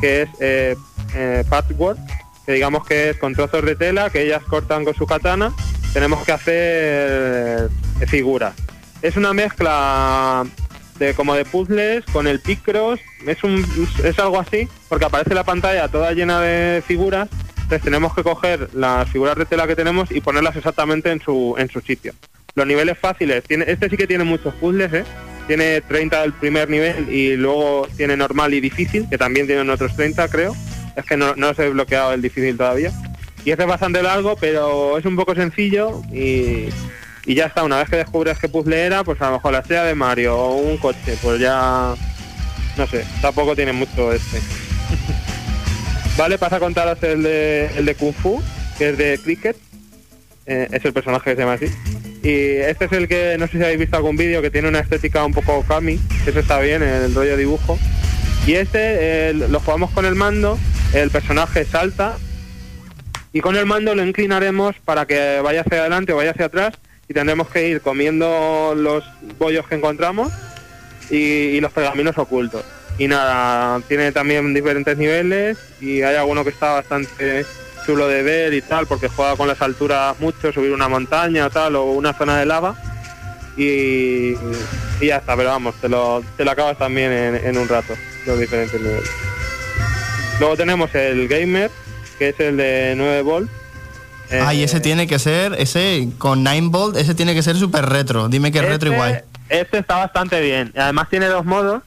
que 0.01 0.23
es 0.23 0.29
eh, 0.41 0.77
eh, 1.15 1.45
que 2.47 2.53
digamos 2.53 2.87
que 2.87 3.11
es 3.11 3.17
con 3.17 3.35
trozos 3.35 3.65
de 3.65 3.77
tela 3.77 4.11
que 4.11 4.23
ellas 4.23 4.43
cortan 4.45 4.85
con 4.85 4.95
su 4.95 5.07
katana. 5.07 5.53
Tenemos 5.93 6.25
que 6.25 6.33
hacer 6.33 7.71
eh, 8.01 8.07
figuras. 8.07 8.55
Es 9.03 9.17
una 9.17 9.33
mezcla 9.33 10.45
de 10.99 11.15
como 11.15 11.35
de 11.35 11.45
puzzles 11.45 12.05
con 12.13 12.27
el 12.27 12.41
Picross. 12.41 13.01
Es 13.27 13.45
un 13.45 13.65
es 14.05 14.19
algo 14.19 14.41
así, 14.41 14.69
porque 14.89 15.05
aparece 15.05 15.35
la 15.35 15.45
pantalla 15.45 15.89
toda 15.89 16.13
llena 16.13 16.41
de 16.41 16.83
figuras 16.87 17.29
Entonces 17.55 17.83
tenemos 17.83 18.15
que 18.15 18.23
coger 18.23 18.69
las 18.75 19.09
figuras 19.09 19.37
de 19.37 19.47
tela 19.47 19.67
que 19.67 19.77
tenemos 19.77 20.11
y 20.11 20.21
ponerlas 20.21 20.57
exactamente 20.57 21.11
en 21.11 21.21
su, 21.21 21.55
en 21.59 21.69
su 21.69 21.81
sitio. 21.81 22.13
Los 22.55 22.67
niveles 22.67 22.99
fáciles, 22.99 23.45
tiene, 23.45 23.65
este 23.67 23.89
sí 23.89 23.97
que 23.97 24.07
tiene 24.07 24.25
muchos 24.25 24.55
puzzles, 24.55 24.93
¿eh? 24.93 25.05
Tiene 25.47 25.81
30 25.81 26.21
del 26.23 26.33
primer 26.35 26.69
nivel 26.69 27.09
y 27.13 27.37
luego 27.37 27.89
tiene 27.97 28.17
normal 28.17 28.55
y 28.55 28.61
difícil, 28.61 29.09
que 29.09 29.19
también 29.19 29.47
tienen 29.47 29.71
otros 29.71 29.97
30 29.97 30.29
creo. 30.29 30.55
Es 30.97 31.05
que 31.05 31.17
no, 31.17 31.35
no 31.37 31.55
se 31.55 31.63
ha 31.63 31.65
desbloqueado 31.67 32.13
el 32.13 32.23
difícil 32.23 32.57
todavía. 32.57 32.93
Y 33.45 33.51
este 33.51 33.63
es 33.65 33.69
bastante 33.69 34.03
largo, 34.03 34.37
pero 34.37 34.99
es 34.99 35.05
un 35.05 35.17
poco 35.17 35.35
sencillo 35.35 36.03
y, 36.13 36.69
y 37.27 37.35
ya 37.35 37.47
está. 37.47 37.65
Una 37.65 37.79
vez 37.79 37.89
que 37.89 37.97
descubres 37.97 38.39
qué 38.39 38.49
puzzle 38.49 38.85
era, 38.85 39.05
pues 39.05 39.21
a 39.21 39.27
lo 39.27 39.33
mejor 39.33 39.53
la 39.53 39.65
sea 39.65 39.85
de 39.85 39.95
Mario 39.95 40.37
o 40.37 40.57
un 40.57 40.77
coche, 40.79 41.17
pues 41.23 41.41
ya... 41.41 41.95
No 42.77 42.87
sé, 42.87 43.05
tampoco 43.21 43.55
tiene 43.55 43.73
mucho 43.73 44.13
este. 44.13 44.41
Vale, 46.17 46.39
pasa 46.39 46.57
a 46.57 46.61
contaros 46.61 47.03
el 47.03 47.23
de, 47.23 47.67
el 47.77 47.85
de 47.85 47.95
Kung 47.95 48.15
Fu, 48.15 48.43
que 48.79 48.91
es 48.91 48.99
de 48.99 49.19
Cricket. 49.23 49.57
Eh, 50.47 50.69
es 50.71 50.85
el 50.85 50.93
personaje 50.93 51.31
que 51.31 51.37
se 51.37 51.43
llama 51.43 51.55
así. 51.55 51.67
Y 52.23 52.57
este 52.61 52.85
es 52.85 52.93
el 52.93 53.09
que, 53.09 53.37
no 53.39 53.47
sé 53.47 53.59
si 53.59 53.65
habéis 53.65 53.81
visto 53.81 53.97
algún 53.97 54.17
vídeo, 54.17 54.41
que 54.41 54.51
tiene 54.51 54.69
una 54.69 54.79
estética 54.79 55.25
un 55.25 55.33
poco 55.33 55.63
kami, 55.67 55.99
que 56.25 56.31
eso 56.31 56.39
está 56.39 56.61
bien, 56.61 56.83
el 56.83 57.15
rollo 57.15 57.37
dibujo. 57.37 57.79
Y 58.47 58.55
este 58.55 59.33
lo 59.35 59.61
jugamos 59.61 59.91
con 59.91 60.05
el 60.05 60.17
mando, 60.17 60.59
el 60.95 61.11
personaje 61.11 61.65
salta 61.65 62.17
y 63.33 63.41
con 63.41 63.57
el 63.57 63.67
mando 63.67 63.95
lo 63.95 64.05
inclinaremos 64.05 64.77
para 64.85 65.07
que 65.07 65.41
vaya 65.41 65.61
hacia 65.61 65.81
adelante 65.81 66.13
o 66.13 66.17
vaya 66.17 66.33
hacia 66.33 66.47
atrás 66.47 66.75
y 67.09 67.15
tendremos 67.15 67.49
que 67.49 67.69
ir 67.69 67.81
comiendo 67.81 68.75
los 68.77 69.05
bollos 69.39 69.67
que 69.69 69.77
encontramos 69.77 70.33
y, 71.11 71.61
los 71.61 71.73
pergaminos 71.73 72.19
ocultos. 72.19 72.65
Y 72.99 73.07
nada, 73.07 73.81
tiene 73.87 74.13
también 74.13 74.53
diferentes 74.55 74.97
niveles 74.99 75.59
y 75.81 76.03
hay 76.03 76.17
alguno 76.17 76.43
que 76.43 76.51
está 76.51 76.73
bastante 76.73 77.47
chulo 77.87 78.09
de 78.09 78.23
ver 78.23 78.55
y 78.55 78.63
tal, 78.63 78.87
porque 78.87 79.09
juega 79.09 79.37
con 79.37 79.49
las 79.49 79.61
alturas 79.63 80.19
mucho, 80.21 80.53
subir 80.53 80.73
una 80.73 80.89
montaña 80.89 81.49
tal, 81.51 81.77
o 81.77 81.85
una 81.85 82.13
zona 82.13 82.39
de 82.39 82.47
lava. 82.47 82.77
Y, 83.57 84.35
y 85.01 85.07
ya 85.07 85.19
está, 85.19 85.37
pero 85.37 85.51
vamos, 85.51 85.75
te 85.81 85.89
lo, 85.89 86.23
te 86.37 86.45
lo 86.45 86.51
acabas 86.51 86.79
también 86.79 87.13
en 87.13 87.59
un 87.59 87.69
rato, 87.69 87.95
los 88.27 88.39
diferentes 88.39 88.81
niveles. 88.81 89.11
Luego 90.41 90.57
tenemos 90.57 90.95
el 90.95 91.29
Gamer, 91.29 91.71
que 92.19 92.31
es 92.31 92.41
el 92.41 92.57
de 92.57 92.95
9 92.97 93.23
volt. 93.23 93.51
Ay, 94.31 94.63
Eh, 94.63 94.65
ese 94.65 94.81
tiene 94.81 95.07
que 95.07 95.19
ser, 95.19 95.55
ese 95.59 96.09
con 96.19 96.43
9 96.43 96.69
volt, 96.71 96.97
ese 96.97 97.15
tiene 97.15 97.35
que 97.35 97.43
ser 97.43 97.57
súper 97.57 97.87
retro. 97.87 98.29
Dime 98.29 98.51
que 98.51 98.59
es 98.59 98.65
retro 98.65 98.89
Este- 98.91 98.95
igual. 98.95 99.25
Este 99.49 99.79
está 99.79 99.97
bastante 99.97 100.41
bien. 100.41 100.73
Y 100.75 100.79
Además 100.79 101.09
tiene 101.11 101.27
dos 101.27 101.45
modos. 101.45 101.83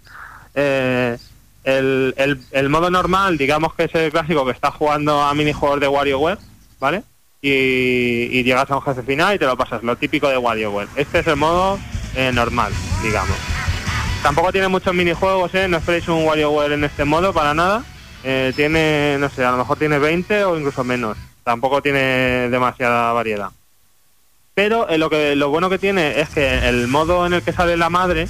Eh, 0.53 1.17
el, 1.63 2.13
el- 2.17 2.39
el 2.51 2.69
modo 2.69 2.91
normal, 2.91 3.37
digamos 3.39 3.73
que 3.73 3.85
es 3.85 3.95
el 3.95 4.11
clásico 4.11 4.45
que 4.45 4.51
está 4.51 4.69
jugando 4.71 5.21
a 5.23 5.33
minijuegos 5.33 5.79
de 5.79 5.87
WarioWare, 5.87 6.37
¿vale? 6.79 7.01
Y, 7.41 8.29
y 8.31 8.43
llegas 8.43 8.69
a 8.69 8.75
un 8.77 8.81
jefe 8.83 9.01
final 9.01 9.35
y 9.35 9.39
te 9.39 9.45
lo 9.45 9.57
pasas, 9.57 9.81
lo 9.83 9.95
típico 9.95 10.29
de 10.29 10.37
WarioWare. 10.37 10.87
Este 10.95 11.19
es 11.19 11.27
el 11.27 11.35
modo 11.37 11.79
eh, 12.15 12.31
normal, 12.31 12.71
digamos. 13.03 13.35
Tampoco 14.25 14.51
tiene 14.51 14.67
muchos 14.69 14.91
minijuegos, 14.95 15.53
¿eh? 15.53 15.67
No 15.67 15.77
esperéis 15.77 16.07
un 16.07 16.25
WarioWare 16.25 16.73
en 16.73 16.83
este 16.83 17.05
modo 17.05 17.31
para 17.31 17.53
nada. 17.53 17.83
Eh, 18.23 18.53
tiene, 18.55 19.17
no 19.19 19.29
sé, 19.29 19.45
a 19.45 19.51
lo 19.51 19.57
mejor 19.57 19.77
tiene 19.77 19.99
20 19.99 20.45
o 20.45 20.57
incluso 20.57 20.83
menos. 20.83 21.15
Tampoco 21.43 21.83
tiene 21.83 22.49
demasiada 22.49 23.13
variedad. 23.13 23.51
Pero 24.55 24.89
eh, 24.89 24.97
lo 24.97 25.11
que 25.11 25.35
lo 25.35 25.49
bueno 25.49 25.69
que 25.69 25.77
tiene 25.77 26.21
es 26.21 26.29
que 26.29 26.67
el 26.67 26.87
modo 26.87 27.27
en 27.27 27.33
el 27.33 27.43
que 27.43 27.53
sale 27.53 27.77
la 27.77 27.91
madre, 27.91 28.27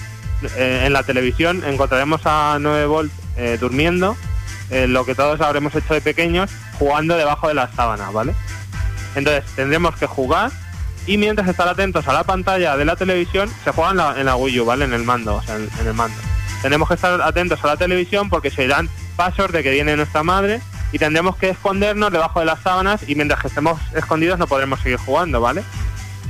eh, 0.57 0.83
en 0.85 0.91
la 0.91 1.03
televisión 1.03 1.63
encontraremos 1.63 2.19
a 2.25 2.57
9 2.59 2.87
volt 2.87 3.11
durmiendo, 3.61 4.17
lo 4.69 5.05
que 5.05 5.15
todos 5.15 5.39
habremos 5.39 5.73
hecho 5.75 5.93
de 5.93 6.01
pequeños, 6.01 6.51
jugando 6.77 7.15
debajo 7.15 7.47
de 7.47 7.53
las 7.53 7.73
sábanas, 7.73 8.11
¿vale? 8.11 8.33
Entonces 9.15 9.45
tendremos 9.55 9.95
que 9.95 10.07
jugar 10.07 10.51
y 11.07 11.17
mientras 11.17 11.47
estar 11.47 11.67
atentos 11.67 12.07
a 12.07 12.13
la 12.13 12.23
pantalla 12.23 12.77
de 12.77 12.85
la 12.85 12.95
televisión, 12.95 13.49
se 13.63 13.71
juega 13.71 14.19
en 14.19 14.25
la, 14.25 14.35
Wii 14.35 14.59
U, 14.59 14.65
¿vale? 14.65 14.85
En 14.85 14.93
el 14.93 15.03
mando, 15.03 15.35
o 15.35 15.41
sea, 15.41 15.55
en, 15.55 15.69
el 15.85 15.93
mando. 15.93 16.17
Tenemos 16.61 16.87
que 16.87 16.95
estar 16.95 17.21
atentos 17.21 17.63
a 17.63 17.67
la 17.67 17.77
televisión 17.77 18.29
porque 18.29 18.49
se 18.49 18.63
irán 18.63 18.89
pasos 19.15 19.51
de 19.51 19.61
que 19.61 19.71
viene 19.71 19.95
nuestra 19.95 20.23
madre 20.23 20.61
y 20.91 20.99
tendremos 20.99 21.35
que 21.37 21.49
escondernos 21.49 22.11
debajo 22.11 22.39
de 22.39 22.45
las 22.45 22.61
sábanas 22.61 23.07
y 23.07 23.15
mientras 23.15 23.41
que 23.41 23.47
estemos 23.47 23.79
escondidos 23.93 24.39
no 24.39 24.47
podremos 24.47 24.79
seguir 24.79 24.97
jugando, 24.97 25.39
¿vale? 25.41 25.63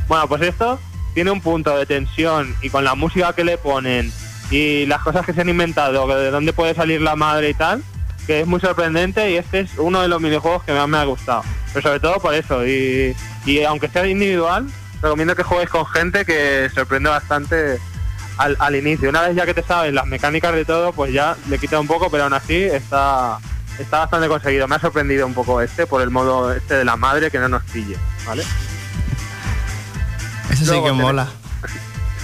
Bueno, 0.07 0.28
pues 0.28 0.41
esto 0.41 0.80
tiene 1.13 1.32
un 1.32 1.41
punto 1.41 1.76
de 1.78 1.86
tensión 1.86 2.55
y 2.61 2.69
con 2.69 2.84
la 2.84 2.95
música 2.95 3.34
que 3.34 3.43
le 3.43 3.57
ponen 3.57 4.11
y 4.51 4.86
las 4.86 5.01
cosas 5.01 5.26
que 5.26 5.34
se 5.34 5.41
han 5.41 5.49
inventado, 5.49 6.07
de 6.07 6.32
dónde 6.32 6.53
puede 6.53 6.76
salir 6.76 7.01
la 7.01 7.15
madre 7.15 7.49
y 7.49 7.53
tal, 7.53 7.84
que 8.26 8.41
es 8.41 8.47
muy 8.47 8.59
sorprendente 8.59 9.32
y 9.32 9.36
este 9.38 9.61
es 9.61 9.71
uno 9.78 10.01
de 10.01 10.07
los 10.07 10.21
minijuegos 10.21 10.63
que 10.63 10.73
más 10.73 10.88
me 10.88 10.97
ha 10.97 11.03
gustado. 11.05 11.43
Pero 11.73 11.88
sobre 11.88 11.99
todo 11.99 12.19
por 12.19 12.34
eso, 12.34 12.65
y, 12.65 13.15
y 13.45 13.63
aunque 13.63 13.89
sea 13.89 14.05
individual, 14.07 14.67
recomiendo 15.01 15.36
que 15.36 15.43
juegues 15.43 15.69
con 15.69 15.86
gente 15.86 16.26
que 16.26 16.69
sorprende 16.73 17.09
bastante 17.09 17.80
al, 18.38 18.55
al 18.59 18.76
inicio. 18.76 19.09
Una 19.09 19.21
vez 19.21 19.36
ya 19.36 19.45
que 19.45 19.53
te 19.53 19.63
sabes 19.63 19.93
las 19.93 20.05
mecánicas 20.05 20.53
de 20.53 20.65
todo, 20.65 20.93
pues 20.93 21.13
ya 21.13 21.36
le 21.49 21.59
quita 21.59 21.80
un 21.80 21.88
poco, 21.88 22.09
pero 22.09 22.23
aún 22.23 22.34
así 22.34 22.55
está, 22.63 23.38
está 23.80 23.99
bastante 23.99 24.28
conseguido. 24.28 24.67
Me 24.67 24.76
ha 24.76 24.80
sorprendido 24.80 25.26
un 25.26 25.34
poco 25.34 25.61
este 25.61 25.88
por 25.88 26.01
el 26.01 26.09
modo 26.09 26.53
este 26.53 26.76
de 26.76 26.86
la 26.86 26.95
madre 26.95 27.32
que 27.32 27.39
no 27.39 27.49
nos 27.49 27.63
pille, 27.63 27.97
¿vale? 28.26 28.43
Ese 30.51 30.65
sí 30.65 30.84
que 30.84 30.91
mola. 30.91 31.28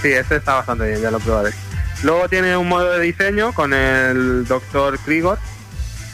Sí, 0.00 0.12
este 0.12 0.36
está 0.36 0.54
bastante 0.54 0.88
bien, 0.88 1.00
ya 1.00 1.10
lo 1.10 1.20
probaré. 1.20 1.52
Luego 2.02 2.28
tiene 2.28 2.56
un 2.56 2.68
modo 2.68 2.90
de 2.90 3.00
diseño 3.00 3.52
con 3.52 3.72
el 3.72 4.44
Dr. 4.46 4.98
Krigor, 4.98 5.38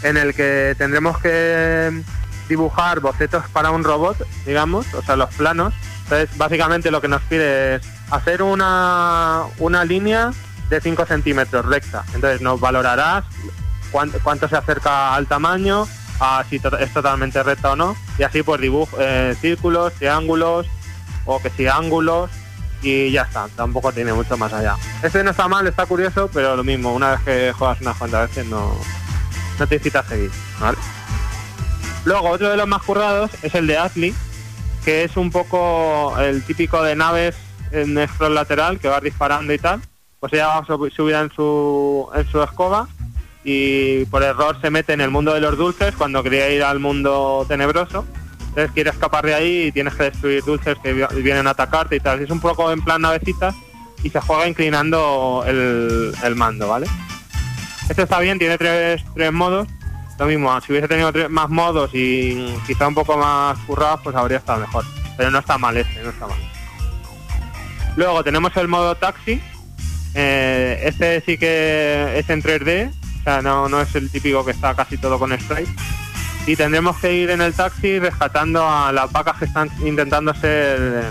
en 0.02 0.16
el 0.16 0.34
que 0.34 0.74
tendremos 0.78 1.18
que 1.18 2.02
dibujar 2.48 3.00
bocetos 3.00 3.44
para 3.50 3.70
un 3.70 3.84
robot, 3.84 4.16
digamos, 4.46 4.92
o 4.94 5.02
sea, 5.02 5.16
los 5.16 5.32
planos. 5.34 5.74
Entonces, 6.04 6.36
básicamente 6.38 6.90
lo 6.90 7.00
que 7.00 7.08
nos 7.08 7.22
pide 7.22 7.76
es 7.76 7.82
hacer 8.10 8.42
una, 8.42 9.42
una 9.58 9.84
línea 9.84 10.30
de 10.70 10.80
5 10.80 11.06
centímetros 11.06 11.66
recta. 11.66 12.04
Entonces 12.14 12.40
nos 12.40 12.60
valorarás 12.60 13.24
cuánto, 13.90 14.48
se 14.48 14.56
acerca 14.56 15.14
al 15.14 15.26
tamaño, 15.26 15.86
a 16.20 16.44
si 16.48 16.56
es 16.56 16.92
totalmente 16.92 17.42
recta 17.42 17.72
o 17.72 17.76
no, 17.76 17.96
y 18.18 18.22
así 18.22 18.42
pues 18.42 18.60
dibujo 18.60 18.96
eh, 18.98 19.36
círculos, 19.40 19.92
triángulos, 19.94 20.66
o 21.24 21.40
que 21.40 21.50
si 21.50 21.66
ángulos, 21.66 22.30
y 22.82 23.10
ya 23.10 23.22
está, 23.22 23.48
tampoco 23.56 23.92
tiene 23.92 24.12
mucho 24.12 24.36
más 24.36 24.52
allá. 24.52 24.76
Este 25.02 25.22
no 25.24 25.30
está 25.30 25.48
mal, 25.48 25.66
está 25.66 25.86
curioso, 25.86 26.30
pero 26.32 26.56
lo 26.56 26.64
mismo, 26.64 26.94
una 26.94 27.12
vez 27.12 27.20
que 27.20 27.52
juegas 27.52 27.80
unas 27.80 27.96
cuantas 27.96 28.28
veces 28.28 28.46
no, 28.46 28.78
no 29.58 29.66
te 29.66 29.78
seguir, 29.80 30.30
¿vale? 30.60 30.78
Luego, 32.04 32.30
otro 32.30 32.48
de 32.50 32.56
los 32.56 32.66
más 32.68 32.82
currados 32.82 33.30
es 33.42 33.54
el 33.54 33.66
de 33.66 33.76
Atli, 33.76 34.14
que 34.84 35.04
es 35.04 35.16
un 35.16 35.30
poco 35.30 36.14
el 36.18 36.42
típico 36.44 36.82
de 36.82 36.96
naves 36.96 37.34
en 37.72 37.98
scroll 38.08 38.34
lateral 38.34 38.78
que 38.78 38.88
vas 38.88 39.02
disparando 39.02 39.52
y 39.52 39.58
tal. 39.58 39.80
Pues 40.20 40.32
ella 40.32 40.48
va 40.48 40.64
sub- 40.66 40.90
subida 40.90 41.20
en 41.20 41.30
su, 41.30 42.08
en 42.14 42.26
su 42.30 42.42
escoba 42.42 42.88
y 43.44 44.04
por 44.06 44.22
error 44.22 44.58
se 44.60 44.70
mete 44.70 44.92
en 44.92 45.00
el 45.00 45.10
mundo 45.10 45.34
de 45.34 45.40
los 45.40 45.56
dulces 45.56 45.94
cuando 45.96 46.22
quería 46.22 46.50
ir 46.50 46.62
al 46.62 46.78
mundo 46.80 47.44
tenebroso. 47.46 48.04
Entonces 48.48 48.70
quiere 48.72 48.90
escapar 48.90 49.26
de 49.26 49.34
ahí 49.34 49.62
y 49.66 49.72
tienes 49.72 49.94
que 49.94 50.04
destruir 50.04 50.42
dulces 50.44 50.76
que 50.82 50.92
vi- 50.92 51.22
vienen 51.22 51.46
a 51.46 51.50
atacarte 51.50 51.96
y 51.96 52.00
tal. 52.00 52.20
Es 52.22 52.30
un 52.30 52.40
poco 52.40 52.72
en 52.72 52.82
plan 52.82 53.02
navecitas 53.02 53.54
y 54.02 54.10
se 54.10 54.20
juega 54.20 54.48
inclinando 54.48 55.44
el 56.24 56.34
mando, 56.36 56.68
¿vale? 56.68 56.86
Este 57.88 58.02
está 58.02 58.18
bien, 58.20 58.38
tiene 58.38 58.58
tres, 58.58 59.02
tres 59.14 59.32
modos. 59.32 59.66
Lo 60.18 60.26
mismo, 60.26 60.60
si 60.60 60.72
hubiese 60.72 60.88
tenido 60.88 61.12
tres- 61.12 61.30
más 61.30 61.48
modos 61.48 61.90
y 61.94 62.52
quizá 62.66 62.88
un 62.88 62.94
poco 62.94 63.16
más 63.16 63.56
currados, 63.60 64.00
pues 64.02 64.16
habría 64.16 64.38
estado 64.38 64.60
mejor. 64.60 64.84
Pero 65.16 65.30
no 65.30 65.38
está 65.38 65.58
mal 65.58 65.76
este, 65.76 66.02
no 66.02 66.10
está 66.10 66.26
mal. 66.26 66.38
Luego 67.96 68.22
tenemos 68.24 68.56
el 68.56 68.68
modo 68.68 68.94
taxi. 68.96 69.40
Eh, 70.14 70.80
este 70.84 71.20
sí 71.24 71.38
que 71.38 72.18
es 72.18 72.28
en 72.30 72.42
3D, 72.42 72.90
o 73.20 73.22
sea, 73.22 73.42
no, 73.42 73.68
no 73.68 73.80
es 73.80 73.94
el 73.94 74.10
típico 74.10 74.44
que 74.44 74.50
está 74.52 74.74
casi 74.74 74.98
todo 74.98 75.18
con 75.18 75.38
sprite. 75.38 75.70
Y 76.46 76.56
tendremos 76.56 76.96
que 76.98 77.12
ir 77.12 77.30
en 77.30 77.40
el 77.42 77.52
taxi 77.54 77.98
rescatando 77.98 78.66
a 78.68 78.90
las 78.92 79.12
vacas 79.12 79.36
que 79.38 79.44
están 79.44 79.70
intentando 79.84 80.34
ser... 80.34 81.10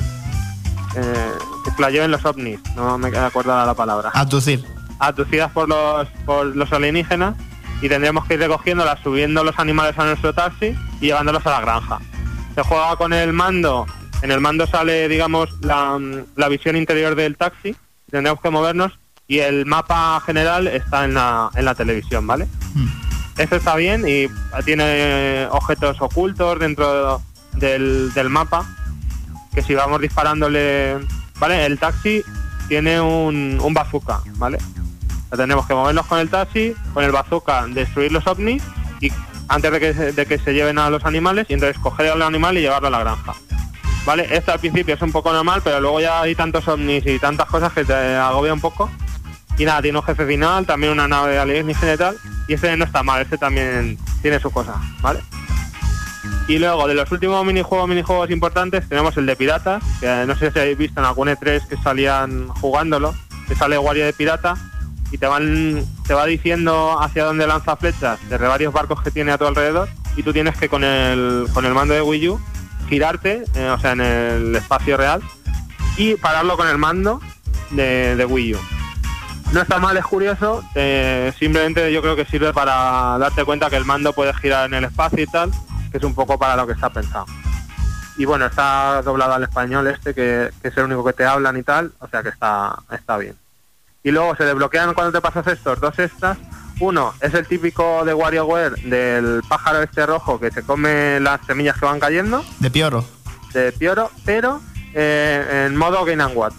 eh, 0.95 1.31
que 1.75 1.81
la 1.81 2.07
los 2.07 2.25
ovnis, 2.25 2.59
no 2.75 2.97
me 2.97 3.11
queda 3.11 3.27
acordada 3.27 3.65
la 3.65 3.73
palabra 3.75 4.09
Atucir. 4.13 4.65
Abducidas 4.99 5.51
por 5.51 5.69
los, 5.69 6.07
por 6.25 6.55
los 6.55 6.71
alienígenas 6.71 7.35
y 7.81 7.89
tendremos 7.89 8.25
que 8.25 8.35
ir 8.35 8.39
recogiéndolas, 8.39 8.99
subiendo 9.01 9.43
los 9.43 9.57
animales 9.59 9.97
a 9.99 10.05
nuestro 10.05 10.33
taxi 10.33 10.75
y 10.99 11.07
llevándolos 11.07 11.45
a 11.45 11.51
la 11.51 11.61
granja. 11.61 11.99
Se 12.55 12.63
juega 12.63 12.95
con 12.95 13.13
el 13.13 13.33
mando, 13.33 13.85
en 14.21 14.31
el 14.31 14.39
mando 14.39 14.65
sale, 14.65 15.07
digamos, 15.07 15.49
la, 15.61 15.99
la 16.35 16.47
visión 16.47 16.75
interior 16.75 17.15
del 17.15 17.37
taxi, 17.37 17.75
tendremos 18.09 18.41
que 18.41 18.49
movernos 18.49 18.97
y 19.27 19.39
el 19.39 19.65
mapa 19.65 20.21
general 20.25 20.67
está 20.67 21.05
en 21.05 21.13
la, 21.13 21.49
en 21.53 21.65
la 21.65 21.75
televisión, 21.75 22.25
¿vale? 22.25 22.47
Este 23.37 23.57
está 23.57 23.75
bien 23.75 24.05
y 24.07 24.27
tiene 24.63 25.47
objetos 25.51 26.01
ocultos 26.01 26.57
dentro 26.57 27.21
del, 27.53 28.11
del 28.13 28.29
mapa 28.29 28.65
que 29.53 29.61
si 29.61 29.75
vamos 29.75 30.01
disparándole, 30.01 30.97
¿vale? 31.39 31.65
El 31.65 31.77
taxi 31.77 32.23
tiene 32.67 32.99
un, 33.01 33.59
un 33.61 33.73
bazooka, 33.73 34.21
¿vale? 34.37 34.57
Tenemos 35.35 35.65
que 35.67 35.73
movernos 35.73 36.05
con 36.05 36.19
el 36.19 36.29
taxi, 36.29 36.73
con 36.93 37.03
el 37.03 37.11
bazooka, 37.11 37.67
destruir 37.67 38.11
los 38.11 38.25
ovnis 38.27 38.63
y 39.01 39.11
antes 39.49 39.71
de 39.71 39.79
que, 39.79 39.93
de 39.93 40.25
que 40.25 40.39
se 40.39 40.53
lleven 40.53 40.79
a 40.79 40.89
los 40.89 41.05
animales 41.05 41.47
y 41.49 41.53
entonces 41.53 41.77
coger 41.79 42.11
al 42.11 42.21
animal 42.21 42.57
y 42.57 42.61
llevarlo 42.61 42.87
a 42.87 42.91
la 42.91 42.99
granja. 42.99 43.33
¿Vale? 44.05 44.27
Esto 44.31 44.53
al 44.53 44.59
principio 44.59 44.95
es 44.95 45.01
un 45.01 45.11
poco 45.11 45.33
normal, 45.33 45.61
pero 45.63 45.81
luego 45.81 45.99
ya 45.99 46.21
hay 46.21 46.33
tantos 46.33 46.65
ovnis 46.67 47.05
y 47.05 47.19
tantas 47.19 47.47
cosas 47.47 47.73
que 47.73 47.83
te 47.83 47.93
agobia 47.93 48.53
un 48.53 48.61
poco. 48.61 48.89
Y 49.57 49.65
nada, 49.65 49.81
tiene 49.81 49.97
un 49.97 50.05
jefe 50.05 50.25
final, 50.25 50.65
también 50.65 50.93
una 50.93 51.07
nave 51.07 51.37
alienígena 51.37 51.93
y 51.93 51.97
tal. 51.97 52.17
Y 52.47 52.53
este 52.53 52.77
no 52.77 52.85
está 52.85 53.03
mal, 53.03 53.21
este 53.21 53.37
también 53.37 53.97
tiene 54.21 54.39
su 54.39 54.49
cosa, 54.49 54.75
¿vale? 55.01 55.19
Y 56.47 56.57
luego 56.59 56.87
de 56.87 56.93
los 56.93 57.11
últimos 57.11 57.45
minijuegos, 57.45 57.89
minijuegos 57.89 58.29
importantes, 58.31 58.87
tenemos 58.87 59.17
el 59.17 59.25
de 59.25 59.35
piratas, 59.35 59.83
que 59.99 60.25
no 60.25 60.37
sé 60.37 60.51
si 60.51 60.59
habéis 60.59 60.77
visto 60.77 61.01
en 61.01 61.05
algún 61.05 61.27
E3 61.27 61.67
que 61.67 61.75
salían 61.75 62.47
jugándolo, 62.47 63.13
que 63.49 63.55
sale 63.55 63.77
guardia 63.77 64.05
de 64.05 64.13
pirata 64.13 64.55
y 65.11 65.17
te 65.17 65.27
van 65.27 65.85
te 66.05 66.13
va 66.13 66.25
diciendo 66.25 66.99
hacia 67.01 67.25
dónde 67.25 67.47
lanza 67.47 67.75
flechas 67.75 68.19
de 68.29 68.37
varios 68.37 68.73
barcos 68.73 69.01
que 69.01 69.11
tiene 69.11 69.31
a 69.31 69.37
tu 69.37 69.45
alrededor 69.45 69.89
y 70.15 70.23
tú 70.23 70.33
tienes 70.33 70.57
que 70.57 70.69
con 70.69 70.83
el 70.83 71.47
con 71.53 71.65
el 71.65 71.73
mando 71.73 71.93
de 71.93 72.01
Wii 72.01 72.29
U 72.29 72.39
girarte, 72.87 73.43
eh, 73.55 73.69
o 73.69 73.79
sea, 73.79 73.91
en 73.91 74.01
el 74.01 74.55
espacio 74.55 74.97
real 74.97 75.21
y 75.97 76.15
pararlo 76.15 76.57
con 76.57 76.67
el 76.67 76.77
mando 76.77 77.21
de, 77.71 78.15
de 78.15 78.25
Wii 78.25 78.55
U. 78.55 78.59
No 79.53 79.61
está 79.61 79.79
mal, 79.79 79.95
es 79.95 80.05
curioso, 80.05 80.63
eh, 80.75 81.31
simplemente 81.39 81.91
yo 81.93 82.01
creo 82.01 82.15
que 82.15 82.25
sirve 82.25 82.53
para 82.53 83.17
darte 83.17 83.45
cuenta 83.45 83.69
que 83.69 83.77
el 83.77 83.85
mando 83.85 84.13
puede 84.13 84.33
girar 84.33 84.65
en 84.65 84.73
el 84.73 84.83
espacio 84.85 85.23
y 85.23 85.27
tal, 85.27 85.51
que 85.91 85.97
es 85.97 86.03
un 86.03 86.13
poco 86.13 86.37
para 86.37 86.55
lo 86.55 86.67
que 86.67 86.73
está 86.73 86.89
pensado. 86.89 87.25
Y 88.17 88.25
bueno, 88.25 88.45
está 88.45 89.01
doblado 89.03 89.33
al 89.33 89.43
español 89.43 89.87
este, 89.87 90.13
que, 90.13 90.49
que 90.61 90.67
es 90.67 90.77
el 90.77 90.85
único 90.85 91.05
que 91.05 91.13
te 91.13 91.25
hablan 91.25 91.55
y 91.55 91.63
tal, 91.63 91.93
o 91.99 92.07
sea 92.07 92.23
que 92.23 92.29
está, 92.29 92.77
está 92.91 93.17
bien. 93.17 93.35
Y 94.07 94.11
luego 94.11 94.37
se 94.37 94.45
desbloquean 94.45 94.93
cuando 94.93 95.11
te 95.11 95.19
pasas 95.19 95.45
estos 95.47 95.81
dos 95.81 95.99
extras. 95.99 96.37
Uno 96.79 97.13
es 97.19 97.33
el 97.33 97.45
típico 97.45 98.05
de 98.05 98.13
WarioWare 98.13 98.75
del 98.83 99.41
pájaro 99.49 99.81
este 99.81 100.05
rojo 100.05 100.39
que 100.39 100.49
se 100.49 100.63
come 100.63 101.19
las 101.19 101.45
semillas 101.45 101.75
que 101.77 101.85
van 101.85 101.99
cayendo 101.99 102.41
De 102.59 102.71
pioro. 102.71 103.03
de 103.53 103.73
Pioro, 103.73 104.09
pero 104.23 104.61
eh, 104.93 105.65
en 105.67 105.75
modo 105.75 106.05
Game 106.05 106.23
and 106.23 106.37
Watch. 106.37 106.53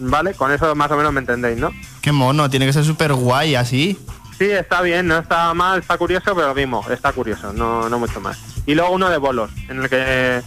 ¿Vale? 0.00 0.34
Con 0.34 0.50
eso 0.50 0.74
más 0.74 0.90
o 0.90 0.96
menos 0.96 1.12
me 1.12 1.20
entendéis, 1.20 1.58
¿no? 1.58 1.70
Qué 2.02 2.10
mono, 2.10 2.50
tiene 2.50 2.66
que 2.66 2.72
ser 2.72 2.84
súper 2.84 3.12
guay 3.12 3.54
así. 3.54 3.96
Sí, 4.36 4.50
está 4.50 4.82
bien, 4.82 5.06
no 5.06 5.18
está 5.18 5.54
mal, 5.54 5.78
está 5.78 5.96
curioso, 5.96 6.34
pero 6.34 6.48
lo 6.48 6.54
mismo, 6.56 6.84
está 6.90 7.12
curioso, 7.12 7.52
no, 7.52 7.88
no 7.88 8.00
mucho 8.00 8.20
más. 8.20 8.36
Y 8.66 8.74
luego 8.74 8.90
uno 8.90 9.08
de 9.10 9.18
bolos, 9.18 9.52
en 9.68 9.80
el 9.84 9.88
que 9.88 10.42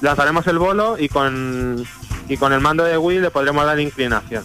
lanzaremos 0.00 0.44
el 0.48 0.58
bolo 0.58 0.96
y 0.98 1.08
con, 1.08 1.86
y 2.28 2.36
con 2.36 2.52
el 2.52 2.60
mando 2.60 2.82
de 2.82 2.98
Wii 2.98 3.20
le 3.20 3.30
podremos 3.30 3.64
dar 3.64 3.78
inclinación. 3.78 4.42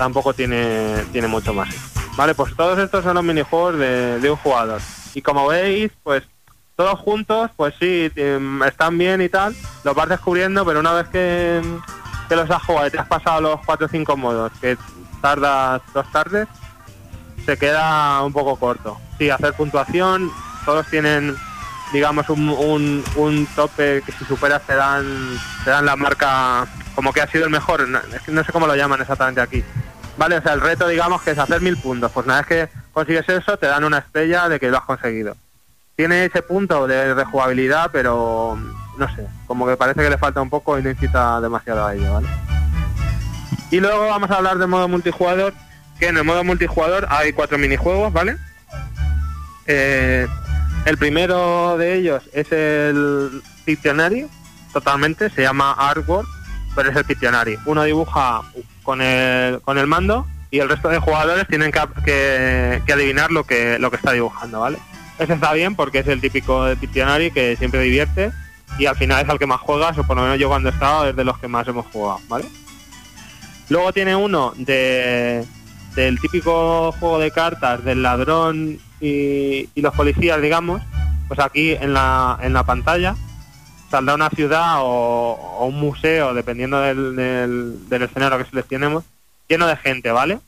Tampoco 0.00 0.32
tiene, 0.32 1.04
tiene 1.12 1.28
mucho 1.28 1.52
más. 1.52 1.68
Vale, 2.16 2.34
pues 2.34 2.56
todos 2.56 2.78
estos 2.78 3.04
son 3.04 3.16
los 3.16 3.22
minijuegos 3.22 3.76
de, 3.76 4.18
de 4.18 4.30
un 4.30 4.36
jugador. 4.38 4.80
Y 5.14 5.20
como 5.20 5.46
veis, 5.46 5.92
pues 6.02 6.22
todos 6.74 6.98
juntos, 7.00 7.50
pues 7.54 7.74
sí, 7.78 8.10
em, 8.16 8.62
están 8.62 8.96
bien 8.96 9.20
y 9.20 9.28
tal, 9.28 9.54
los 9.84 9.94
vas 9.94 10.08
descubriendo, 10.08 10.64
pero 10.64 10.80
una 10.80 10.94
vez 10.94 11.06
que, 11.08 11.60
que 12.30 12.34
los 12.34 12.50
has 12.50 12.62
jugado 12.62 12.86
y 12.86 12.90
te 12.90 12.98
has 12.98 13.08
pasado 13.08 13.42
los 13.42 13.60
4 13.66 13.84
o 13.84 13.88
5 13.90 14.16
modos, 14.16 14.50
que 14.58 14.78
tardas 15.20 15.82
dos 15.92 16.10
tardes, 16.10 16.48
se 17.44 17.58
queda 17.58 18.22
un 18.22 18.32
poco 18.32 18.56
corto. 18.56 18.98
Sí, 19.18 19.28
hacer 19.28 19.52
puntuación, 19.52 20.30
todos 20.64 20.86
tienen, 20.86 21.36
digamos, 21.92 22.30
un, 22.30 23.04
un, 23.16 23.46
tope 23.54 24.00
que 24.06 24.12
si 24.12 24.24
superas 24.24 24.62
te 24.62 24.76
dan, 24.76 25.38
te 25.62 25.68
dan 25.68 25.84
la 25.84 25.96
marca 25.96 26.66
como 26.94 27.12
que 27.12 27.20
ha 27.20 27.26
sido 27.26 27.44
el 27.44 27.50
mejor, 27.50 27.86
es 28.14 28.22
que 28.22 28.32
no 28.32 28.42
sé 28.42 28.50
cómo 28.50 28.66
lo 28.66 28.74
llaman 28.74 29.02
exactamente 29.02 29.42
aquí. 29.42 29.62
Vale, 30.20 30.36
o 30.36 30.42
sea, 30.42 30.52
el 30.52 30.60
reto, 30.60 30.86
digamos, 30.86 31.22
que 31.22 31.30
es 31.30 31.38
hacer 31.38 31.62
mil 31.62 31.78
puntos. 31.78 32.12
Pues 32.12 32.26
una 32.26 32.42
vez 32.42 32.46
que 32.46 32.68
consigues 32.92 33.26
eso, 33.26 33.56
te 33.56 33.66
dan 33.66 33.84
una 33.84 34.00
estrella 34.00 34.50
de 34.50 34.60
que 34.60 34.68
lo 34.68 34.76
has 34.76 34.84
conseguido. 34.84 35.34
Tiene 35.96 36.26
ese 36.26 36.42
punto 36.42 36.86
de 36.86 37.14
rejugabilidad, 37.14 37.88
pero 37.90 38.58
no 38.98 39.16
sé, 39.16 39.26
como 39.46 39.66
que 39.66 39.78
parece 39.78 40.02
que 40.02 40.10
le 40.10 40.18
falta 40.18 40.42
un 40.42 40.50
poco 40.50 40.78
y 40.78 40.82
no 40.82 40.90
incita 40.90 41.40
demasiado 41.40 41.86
a 41.86 41.94
ello, 41.94 42.12
¿vale? 42.12 42.28
Y 43.70 43.80
luego 43.80 44.08
vamos 44.08 44.30
a 44.30 44.36
hablar 44.36 44.58
del 44.58 44.68
modo 44.68 44.88
multijugador, 44.88 45.54
que 45.98 46.08
en 46.08 46.18
el 46.18 46.24
modo 46.24 46.44
multijugador 46.44 47.06
hay 47.08 47.32
cuatro 47.32 47.56
minijuegos, 47.56 48.12
¿vale? 48.12 48.36
Eh, 49.66 50.28
el 50.84 50.98
primero 50.98 51.78
de 51.78 51.94
ellos 51.94 52.24
es 52.34 52.52
el 52.52 53.42
Pictionary, 53.64 54.28
totalmente, 54.74 55.30
se 55.30 55.40
llama 55.40 55.72
Artwork, 55.72 56.28
pero 56.74 56.90
es 56.90 56.96
el 56.96 57.06
Pictionary. 57.06 57.58
Uno 57.64 57.84
dibuja 57.84 58.42
con 58.90 59.00
el, 59.00 59.60
con 59.60 59.78
el 59.78 59.86
mando 59.86 60.26
y 60.50 60.58
el 60.58 60.68
resto 60.68 60.88
de 60.88 60.98
jugadores 60.98 61.46
tienen 61.46 61.70
que, 61.70 61.80
que- 62.84 62.92
adivinar 62.92 63.30
lo 63.30 63.44
que, 63.44 63.78
lo 63.78 63.88
que 63.88 63.96
está 63.96 64.10
dibujando, 64.10 64.58
¿vale? 64.60 64.78
Ese 65.20 65.34
está 65.34 65.52
bien 65.52 65.76
porque 65.76 66.00
es 66.00 66.08
el 66.08 66.20
típico 66.20 66.64
de 66.64 66.74
Pictionary 66.74 67.30
que 67.30 67.54
siempre 67.56 67.80
divierte 67.82 68.32
y 68.80 68.86
al 68.86 68.96
final 68.96 69.22
es 69.22 69.28
al 69.30 69.38
que 69.38 69.46
más 69.46 69.60
juegas, 69.60 69.96
o 69.96 70.02
por 70.04 70.16
lo 70.16 70.22
menos 70.22 70.38
yo 70.40 70.48
cuando 70.48 70.68
he 70.70 70.72
estado 70.72 71.08
es 71.08 71.14
de 71.14 71.22
los 71.22 71.38
que 71.38 71.46
más 71.46 71.68
hemos 71.68 71.86
jugado, 71.92 72.18
¿vale? 72.28 72.46
Luego 73.68 73.92
tiene 73.92 74.16
uno 74.16 74.52
de 74.56 75.44
del 75.94 76.20
típico 76.20 76.90
juego 76.98 77.18
de 77.20 77.30
cartas 77.30 77.84
del 77.84 78.02
ladrón 78.02 78.78
y, 79.00 79.68
y 79.74 79.80
los 79.82 79.94
policías, 79.94 80.40
digamos, 80.42 80.82
pues 81.28 81.38
aquí 81.38 81.72
en 81.80 81.92
la, 81.94 82.38
en 82.42 82.52
la 82.54 82.64
pantalla 82.64 83.14
saldrá 83.90 84.14
una 84.14 84.30
ciudad 84.30 84.76
o, 84.80 85.66
un 85.66 85.78
museo, 85.78 86.32
dependiendo 86.34 86.80
del, 86.80 87.16
del, 87.88 88.02
escenario 88.02 88.38
que 88.38 88.44
seleccionemos, 88.44 89.04
lleno 89.48 89.66
de 89.66 89.76
gente, 89.76 90.10
¿vale? 90.10 90.38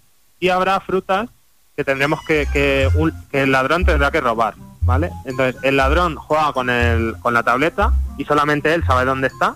Y 0.40 0.48
habrá 0.48 0.80
frutas 0.80 1.28
que 1.76 1.84
tendremos 1.84 2.20
que, 2.26 2.46
que, 2.52 2.88
un- 2.94 3.12
el 3.32 3.50
ladrón 3.52 3.84
tendrá 3.84 4.10
que 4.10 4.20
robar, 4.20 4.54
¿vale? 4.82 5.10
Entonces, 5.24 5.60
el 5.62 5.76
ladrón 5.76 6.16
juega 6.16 6.52
con, 6.52 6.70
el, 6.70 7.14
con 7.20 7.34
la 7.34 7.42
tableta 7.42 7.92
y 8.18 8.24
solamente 8.24 8.72
él 8.74 8.84
sabe 8.86 9.04
dónde 9.04 9.26
está, 9.28 9.54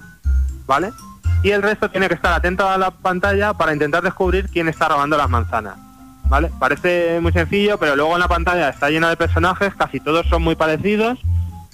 ¿vale? 0.66 0.90
Y 1.42 1.50
el 1.50 1.62
resto 1.62 1.90
tiene 1.90 2.08
que 2.08 2.14
estar 2.14 2.32
atento 2.32 2.68
a 2.68 2.78
la 2.78 2.90
pantalla 2.90 3.52
para 3.52 3.72
intentar 3.72 4.02
descubrir 4.02 4.48
quién 4.50 4.68
está 4.68 4.88
robando 4.88 5.16
las 5.16 5.28
manzanas, 5.30 5.76
¿vale? 6.24 6.50
Parece 6.58 7.20
muy 7.20 7.32
sencillo, 7.32 7.78
pero 7.78 7.94
luego 7.94 8.14
en 8.14 8.20
la 8.20 8.28
pantalla 8.28 8.68
está 8.70 8.90
llena 8.90 9.10
de 9.10 9.16
personajes, 9.16 9.74
casi 9.74 10.00
todos 10.00 10.26
son 10.26 10.42
muy 10.42 10.56
parecidos, 10.56 11.18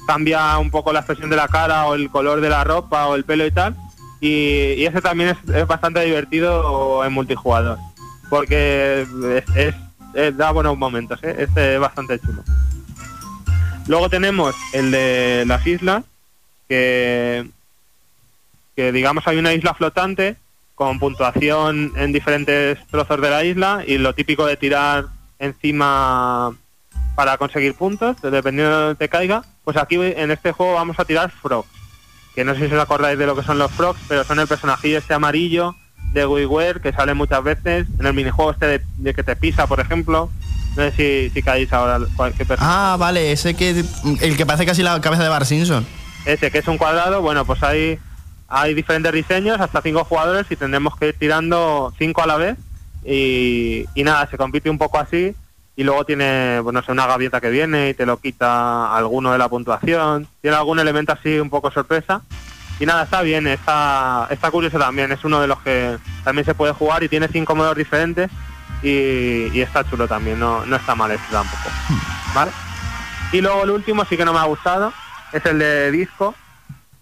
cambia 0.07 0.59
un 0.59 0.71
poco 0.71 0.93
la 0.93 1.01
expresión 1.01 1.31
de 1.31 1.37
la 1.37 1.49
cara 1.49 1.87
o 1.87 1.95
el 1.95 2.11
color 2.11 2.41
de 2.41 2.49
la 2.51 2.65
ropa 2.65 3.07
o 3.07 3.15
el 3.15 3.25
pelo 3.25 3.47
y 3.47 3.51
tal, 3.51 3.77
y, 4.21 4.85
ese 4.85 5.01
también 5.01 5.37
es, 5.55 5.67
bastante 5.67 6.01
divertido 6.05 7.05
en 7.05 7.13
multijugador, 7.13 7.79
porque 8.31 9.03
es, 9.03 9.57
es- 9.57 9.75
es- 10.15 10.37
da 10.37 10.51
buenos 10.51 10.77
momentos, 10.77 11.19
¿eh? 11.23 11.35
este 11.39 11.75
es 11.75 11.81
bastante 11.81 12.19
chulo. 12.21 12.43
Luego 13.89 14.09
tenemos 14.09 14.55
el 14.73 14.91
de 14.91 15.45
las 15.47 15.67
islas, 15.67 16.05
que, 16.69 17.49
que 18.77 18.93
digamos 18.93 19.27
hay 19.27 19.39
una 19.39 19.53
isla 19.55 19.75
flotante 19.75 20.37
con 20.75 20.99
puntuación 20.99 21.93
en 21.97 22.13
diferentes 22.13 22.79
trozos 22.87 23.21
de 23.21 23.31
la 23.31 23.45
isla 23.45 23.83
y 23.87 23.99
lo 23.99 24.15
típico 24.15 24.47
de 24.47 24.57
tirar 24.57 25.07
encima 25.39 26.55
para 27.15 27.37
conseguir 27.37 27.75
puntos, 27.75 28.17
dependiendo 28.23 28.71
de 28.71 28.85
donde 28.85 28.95
te 28.97 29.09
caiga, 29.09 29.43
pues 29.65 29.77
aquí 29.77 29.97
en 29.97 30.31
este 30.31 30.53
juego 30.53 30.75
vamos 30.75 30.99
a 30.99 31.05
tirar 31.05 31.31
frogs, 31.31 31.69
que 32.35 32.45
no 32.45 32.55
sé 32.55 32.69
si 32.69 32.75
os 32.75 32.83
acordáis 32.83 33.19
de 33.19 33.27
lo 33.27 33.37
que 33.37 33.43
son 33.43 33.59
los 33.59 33.71
frogs, 33.71 34.01
pero 34.09 34.25
son 34.25 34.41
el 34.41 34.47
personajillo 34.49 34.99
este 34.99 35.15
amarillo 35.15 35.75
de 36.13 36.27
WiiWare 36.27 36.81
que 36.81 36.93
sale 36.93 37.15
muchas 37.15 37.43
veces 37.43 37.87
en 37.99 38.07
el 38.07 38.15
minijuego 38.15 38.53
este 38.53 38.67
de, 38.67 38.83
de 38.99 39.15
que 39.15 39.23
te 39.23 39.37
pisa, 39.37 39.67
por 39.67 39.81
ejemplo. 39.81 40.31
No 40.77 40.83
sé 40.85 40.93
si, 40.93 41.31
si 41.35 41.43
caéis 41.43 41.71
ahora 41.73 41.99
qué 42.37 42.47
personaje. 42.47 42.61
Ah, 42.61 42.97
vale, 42.99 43.31
ese 43.31 43.55
que 43.55 43.85
el 44.21 44.37
que 44.39 44.47
parece 44.47 44.65
casi 44.65 44.83
la 44.83 44.99
cabeza 45.03 45.23
de 45.23 45.29
Bar 45.29 45.45
Simpson. 45.45 45.87
Ese 46.25 46.51
que 46.51 46.59
es 46.59 46.69
un 46.69 46.79
cuadrado, 46.79 47.21
bueno, 47.21 47.45
pues 47.45 47.63
hay, 47.63 47.99
hay 48.49 48.73
diferentes 48.73 49.13
diseños, 49.13 49.61
hasta 49.61 49.83
cinco 49.83 50.05
jugadores 50.05 50.47
y 50.51 50.57
tendremos 50.57 50.97
que 50.97 51.09
ir 51.09 51.19
tirando 51.19 51.93
cinco 51.99 52.23
a 52.23 52.27
la 52.27 52.37
vez. 52.37 52.57
Y, 53.05 53.85
y 53.95 54.03
nada, 54.03 54.27
se 54.31 54.39
compite 54.39 54.71
un 54.71 54.79
poco 54.79 54.99
así. 54.99 55.35
Y 55.75 55.85
luego 55.85 56.05
tiene, 56.05 56.61
pues 56.63 56.85
sé, 56.85 56.93
una 56.93 57.07
gaviota 57.07 57.41
que 57.41 57.51
viene 57.51 57.91
y 57.91 57.95
te 57.95 58.05
lo 58.05 58.19
quita 58.19 58.95
alguno 58.95 59.33
de 59.33 59.39
la 59.39 59.49
puntuación. 59.49 60.29
Tiene 60.41 60.57
algún 60.57 60.79
elemento 60.79 61.13
así 61.13 61.39
un 61.39 61.51
poco 61.51 61.71
sorpresa. 61.71 62.23
Y 62.79 62.87
nada, 62.87 63.05
está 63.05 63.23
bien, 63.23 63.47
está, 63.47 64.27
está 64.31 64.51
curioso 64.51 64.79
también. 64.79 65.13
Es 65.13 65.25
uno 65.25 65.41
de 65.41 65.47
los 65.47 65.61
que 65.61 65.97
también 66.25 66.45
se 66.45 66.55
puede 66.55 66.73
jugar 66.73 67.03
y 67.03 67.09
tiene 67.09 67.29
cinco 67.29 67.55
modos 67.55 67.77
diferentes. 67.77 68.31
Y, 68.83 69.49
y 69.53 69.61
está 69.61 69.89
chulo 69.89 70.09
también, 70.09 70.41
no, 70.41 70.67
no 70.67 70.77
está 70.77 70.95
mal 70.95 71.11
este 71.11 71.31
tampoco. 71.31 71.71
¿Vale? 72.35 72.51
Y 73.33 73.41
luego 73.41 73.65
el 73.65 73.71
último 73.71 74.05
sí 74.05 74.17
que 74.17 74.27
no 74.27 74.35
me 74.35 74.41
ha 74.41 74.45
gustado, 74.45 74.93
es 75.33 75.45
el 75.47 75.59
de 75.59 75.91
disco, 75.91 76.35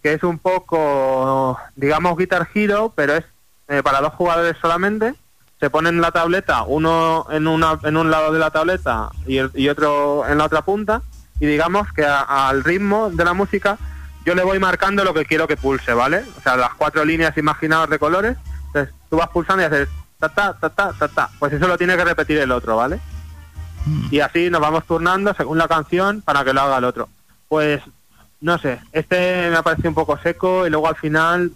que 0.00 0.12
es 0.12 0.22
un 0.22 0.38
poco, 0.38 1.58
digamos, 1.74 2.16
Guitar 2.16 2.48
Hero, 2.54 2.92
pero 2.94 3.16
es 3.16 3.24
eh, 3.66 3.82
para 3.82 4.00
dos 4.00 4.14
jugadores 4.14 4.56
solamente. 4.60 5.14
Se 5.60 5.68
pone 5.70 5.90
en 5.90 6.00
la 6.00 6.10
tableta, 6.10 6.62
uno 6.62 7.26
en, 7.30 7.46
una, 7.46 7.78
en 7.82 7.96
un 7.96 8.10
lado 8.10 8.32
de 8.32 8.38
la 8.38 8.50
tableta 8.50 9.10
y, 9.26 9.36
el- 9.36 9.50
y 9.54 9.68
otro 9.68 10.26
en 10.26 10.38
la 10.38 10.44
otra 10.46 10.62
punta, 10.62 11.02
y 11.38 11.46
digamos 11.46 11.92
que 11.92 12.04
a- 12.04 12.48
al 12.48 12.64
ritmo 12.64 13.10
de 13.10 13.24
la 13.24 13.34
música 13.34 13.76
yo 14.24 14.34
le 14.34 14.42
voy 14.42 14.58
marcando 14.58 15.04
lo 15.04 15.12
que 15.14 15.24
quiero 15.26 15.46
que 15.46 15.56
pulse, 15.56 15.92
¿vale? 15.92 16.24
O 16.38 16.40
sea, 16.42 16.56
las 16.56 16.74
cuatro 16.74 17.04
líneas 17.04 17.36
imaginadas 17.36 17.90
de 17.90 17.98
colores, 17.98 18.36
entonces 18.68 18.94
tú 19.10 19.16
vas 19.16 19.28
pulsando 19.28 19.62
y 19.62 19.66
haces 19.66 19.88
ta 20.18 20.28
ta 20.28 20.52
ta 20.58 20.70
ta 20.70 20.92
ta 20.98 21.08
ta, 21.08 21.30
pues 21.38 21.52
eso 21.52 21.66
lo 21.68 21.76
tiene 21.78 21.96
que 21.96 22.04
repetir 22.04 22.38
el 22.38 22.52
otro, 22.52 22.76
¿vale? 22.76 22.98
y 24.10 24.20
así 24.20 24.50
nos 24.50 24.60
vamos 24.60 24.84
turnando 24.84 25.32
según 25.34 25.56
la 25.56 25.66
canción 25.66 26.20
para 26.20 26.44
que 26.44 26.52
lo 26.52 26.60
haga 26.60 26.78
el 26.78 26.84
otro. 26.84 27.08
pues 27.48 27.80
no 28.42 28.56
sé, 28.58 28.80
este 28.92 29.48
me 29.50 29.56
ha 29.56 29.62
parecido 29.62 29.90
un 29.90 29.94
poco 29.94 30.16
seco 30.18 30.66
y 30.66 30.70
luego 30.70 30.88
al 30.88 30.96
final, 30.96 31.50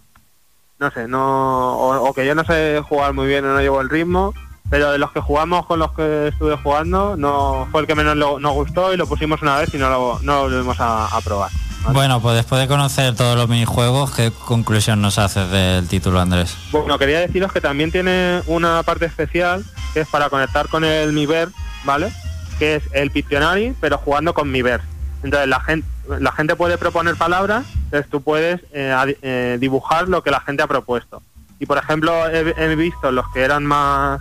no 0.84 0.90
sé, 0.92 1.08
no 1.08 1.72
o, 1.76 2.08
o 2.08 2.14
que 2.14 2.26
yo 2.26 2.34
no 2.34 2.44
sé 2.44 2.80
jugar 2.88 3.12
muy 3.12 3.26
bien 3.26 3.44
o 3.44 3.52
no 3.52 3.60
llevo 3.60 3.80
el 3.80 3.90
ritmo, 3.90 4.32
pero 4.70 4.92
de 4.92 4.98
los 4.98 5.12
que 5.12 5.20
jugamos 5.20 5.66
con 5.66 5.78
los 5.78 5.92
que 5.92 6.28
estuve 6.28 6.56
jugando, 6.56 7.16
no 7.16 7.66
fue 7.70 7.80
el 7.82 7.86
que 7.86 7.94
menos 7.94 8.16
lo- 8.16 8.38
nos 8.38 8.52
gustó 8.54 8.92
y 8.92 8.96
lo 8.96 9.06
pusimos 9.06 9.42
una 9.42 9.58
vez 9.58 9.72
y 9.74 9.78
no 9.78 9.88
lo, 9.90 10.18
no 10.22 10.34
lo 10.36 10.42
volvimos 10.42 10.78
a, 10.80 11.06
a 11.06 11.20
probar. 11.20 11.50
¿vale? 11.84 11.94
Bueno, 11.94 12.20
pues 12.20 12.36
después 12.36 12.60
de 12.60 12.66
conocer 12.68 13.14
todos 13.14 13.36
los 13.36 13.48
minijuegos, 13.48 14.10
¿qué 14.12 14.30
conclusión 14.46 15.02
nos 15.02 15.18
haces 15.18 15.50
del 15.50 15.86
título, 15.88 16.18
Andrés? 16.20 16.56
Bueno, 16.72 16.98
quería 16.98 17.20
deciros 17.20 17.52
que 17.52 17.60
también 17.60 17.90
tiene 17.92 18.42
una 18.46 18.82
parte 18.82 19.04
especial 19.06 19.64
que 19.92 20.00
es 20.00 20.08
para 20.08 20.30
conectar 20.30 20.68
con 20.68 20.82
el 20.84 21.12
Miiverse, 21.12 21.54
¿vale? 21.84 22.10
Que 22.58 22.76
es 22.76 22.84
el 22.92 23.10
Pictionary, 23.10 23.74
pero 23.80 23.98
jugando 23.98 24.32
con 24.34 24.50
Miiverse. 24.50 24.86
Entonces 25.22 25.48
la 25.48 25.60
gente, 25.60 25.86
la 26.08 26.32
gente 26.32 26.56
puede 26.56 26.78
proponer 26.78 27.16
palabras, 27.16 27.64
entonces 27.84 28.10
tú 28.10 28.22
puedes 28.22 28.60
eh, 28.72 29.16
eh, 29.22 29.56
dibujar 29.60 30.08
lo 30.08 30.22
que 30.22 30.30
la 30.30 30.40
gente 30.40 30.62
ha 30.62 30.66
propuesto. 30.66 31.22
Y 31.58 31.66
por 31.66 31.78
ejemplo 31.78 32.28
he, 32.28 32.74
visto 32.74 33.10
los 33.12 33.26
que 33.32 33.42
eran 33.42 33.64
más 33.64 34.20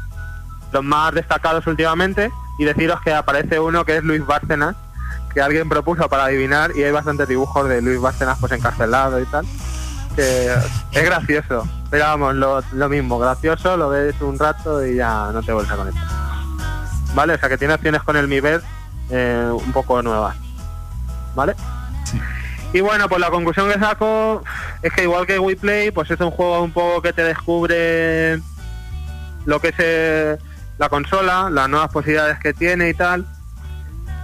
los 0.72 0.84
más 0.84 1.14
destacados 1.14 1.68
últimamente 1.68 2.32
y 2.58 2.64
deciros 2.64 3.02
que 3.02 3.14
aparece 3.14 3.60
uno 3.60 3.86
que 3.86 3.98
es 3.98 4.04
Luis 4.04 4.26
Bárcenas, 4.26 4.76
que 5.34 5.42
alguien 5.42 5.70
propuso 5.70 6.08
para 6.10 6.26
adivinar 6.26 6.72
y 6.76 6.84
hay 6.84 6.92
bastantes 6.92 7.28
dibujos 7.28 7.68
de 7.68 7.82
Luis 7.82 8.00
Bárcenas 8.00 8.38
pues 8.40 8.52
encarcelado 8.54 9.20
y 9.20 9.26
tal 9.26 9.46
que 10.16 10.54
es 10.92 11.06
gracioso. 11.06 11.68
Pero 11.90 12.06
vamos, 12.06 12.36
lo, 12.72 12.90
mismo, 12.90 13.20
gracioso, 13.20 13.78
lo 13.78 13.90
ves 13.90 14.16
un 14.22 14.40
rato 14.40 14.86
y 14.86 14.96
ya 14.96 15.32
no 15.32 15.44
te 15.44 15.54
vuelves 15.54 15.72
a 15.72 15.76
conectar. 15.76 16.04
¿Vale? 17.14 17.34
O 17.34 17.38
sea 17.38 17.50
que 17.50 17.58
tiene 17.58 17.76
opciones 17.76 18.02
con 18.02 18.18
el 18.18 18.28
Miiverse 18.28 18.66
eh, 19.10 19.50
un 19.52 19.72
poco 19.72 20.02
nuevas. 20.02 20.36
¿Vale? 21.36 21.56
Y 22.74 22.82
bueno, 22.82 23.08
pues 23.08 23.22
la 23.22 23.30
conclusión 23.30 23.72
que 23.72 23.80
saco 23.80 24.44
es 24.82 24.92
que 24.94 25.04
igual 25.04 25.28
que 25.28 25.38
WePlay, 25.38 25.92
pues 25.92 26.10
es 26.10 26.20
un 26.20 26.32
juego 26.32 26.64
un 26.64 26.72
poco 26.72 27.02
que 27.02 27.14
te 27.14 27.24
descubre 27.24 28.40
lo 29.46 29.60
que 29.60 29.70
es 29.70 29.76
eh, 29.78 30.38
la 30.78 30.90
consola, 30.90 31.50
las 31.52 31.70
nuevas 31.70 31.92
posibilidades 31.92 32.40
que 32.40 32.54
tiene 32.54 32.90
y 32.90 32.94
tal. 32.94 33.26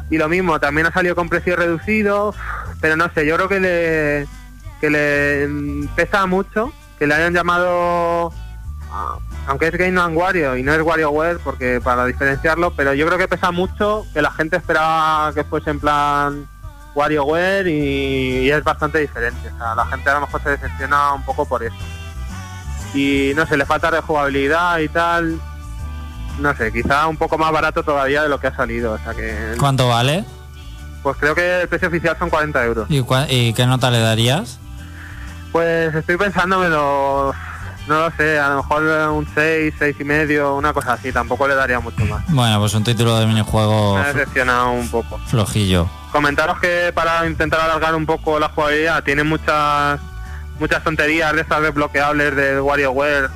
Y 0.09 0.17
lo 0.17 0.27
mismo, 0.27 0.59
también 0.59 0.87
ha 0.87 0.91
salido 0.91 1.15
con 1.15 1.29
precio 1.29 1.55
reducido, 1.55 2.33
pero 2.81 2.95
no 2.95 3.11
sé, 3.13 3.27
yo 3.27 3.35
creo 3.35 3.47
que 3.47 3.59
le, 3.59 4.27
que 4.81 4.89
le 4.89 5.87
pesa 5.95 6.25
mucho 6.25 6.73
que 6.97 7.07
le 7.07 7.15
hayan 7.15 7.33
llamado 7.33 8.33
aunque 9.47 9.67
es 9.67 9.77
Game 9.77 9.99
and 9.99 10.17
Wario 10.17 10.57
y 10.57 10.63
no 10.63 10.73
es 10.73 10.81
WarioWare 10.81 11.39
porque 11.39 11.79
para 11.81 12.05
diferenciarlo 12.05 12.71
pero 12.75 12.93
yo 12.93 13.05
creo 13.07 13.17
que 13.17 13.27
pesa 13.27 13.51
mucho 13.51 14.05
que 14.13 14.21
la 14.21 14.31
gente 14.31 14.57
esperaba 14.57 15.33
que 15.33 15.43
fuese 15.43 15.69
en 15.69 15.79
plan 15.79 16.47
WarioWare 16.95 17.67
y, 17.67 18.39
y 18.45 18.51
es 18.51 18.63
bastante 18.63 18.99
diferente 18.99 19.49
o 19.53 19.57
sea 19.57 19.75
la 19.75 19.85
gente 19.85 20.09
a 20.09 20.13
lo 20.15 20.21
mejor 20.21 20.41
se 20.43 20.49
decepciona 20.49 21.13
un 21.13 21.23
poco 21.23 21.45
por 21.45 21.63
eso 21.63 21.75
y 22.93 23.31
no 23.35 23.45
sé 23.45 23.57
le 23.57 23.65
falta 23.65 23.91
rejugabilidad 23.91 24.79
y 24.79 24.89
tal 24.89 25.39
no 26.39 26.55
sé 26.55 26.71
quizá 26.71 27.07
un 27.07 27.17
poco 27.17 27.37
más 27.37 27.51
barato 27.51 27.83
todavía 27.83 28.23
de 28.23 28.29
lo 28.29 28.39
que 28.39 28.47
ha 28.47 28.55
salido 28.55 28.93
o 28.93 28.97
sea 28.97 29.13
que 29.13 29.55
¿Cuánto 29.59 29.87
vale? 29.87 30.25
pues 31.03 31.15
creo 31.17 31.35
que 31.35 31.61
el 31.61 31.67
precio 31.67 31.87
oficial 31.87 32.15
son 32.17 32.29
40 32.29 32.65
euros 32.65 32.87
¿Y, 32.89 33.05
y 33.29 33.53
qué 33.53 33.65
nota 33.65 33.89
le 33.91 33.99
darías? 33.99 34.59
Pues 35.51 35.95
estoy 35.95 36.15
pensándomelo, 36.17 37.33
no 37.89 37.99
lo 37.99 38.11
sé, 38.15 38.39
a 38.39 38.49
lo 38.49 38.57
mejor 38.57 38.83
un 39.11 39.27
6, 39.33 39.73
6 39.77 39.95
y 39.99 40.03
medio, 40.03 40.55
una 40.55 40.71
cosa 40.73 40.93
así, 40.93 41.11
tampoco 41.11 41.47
le 41.47 41.55
daría 41.55 41.79
mucho 41.79 42.05
más. 42.05 42.23
Bueno, 42.29 42.59
pues 42.59 42.73
un 42.75 42.83
título 42.83 43.17
de 43.19 43.25
minijuego 43.25 43.95
Me 43.95 44.01
ha 44.01 44.13
decepcionado 44.13 44.71
un 44.71 44.87
poco. 44.89 45.19
flojillo. 45.27 45.89
Comentaros 46.11 46.59
que 46.59 46.91
para 46.93 47.25
intentar 47.27 47.59
alargar 47.61 47.93
un 47.95 48.05
poco 48.05 48.39
la 48.39 48.49
jugabilidad 48.49 49.03
tiene 49.03 49.23
muchas 49.23 49.99
muchas 50.59 50.83
tonterías 50.83 51.33
de 51.33 51.41
estas 51.41 51.61
desbloqueables 51.61 52.35
del 52.35 52.61
WarioWare, 52.61 53.29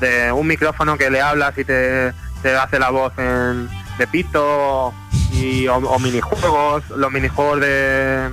de 0.00 0.30
un 0.32 0.46
micrófono 0.46 0.96
que 0.96 1.10
le 1.10 1.20
hablas 1.20 1.56
y 1.58 1.64
te, 1.64 2.12
te 2.42 2.56
hace 2.56 2.78
la 2.78 2.90
voz 2.90 3.12
en, 3.18 3.68
de 3.98 4.06
pito 4.06 4.92
y, 5.32 5.66
o, 5.66 5.76
o 5.76 5.98
minijuegos, 5.98 6.88
los 6.90 7.10
minijuegos 7.10 7.60
de 7.60 8.30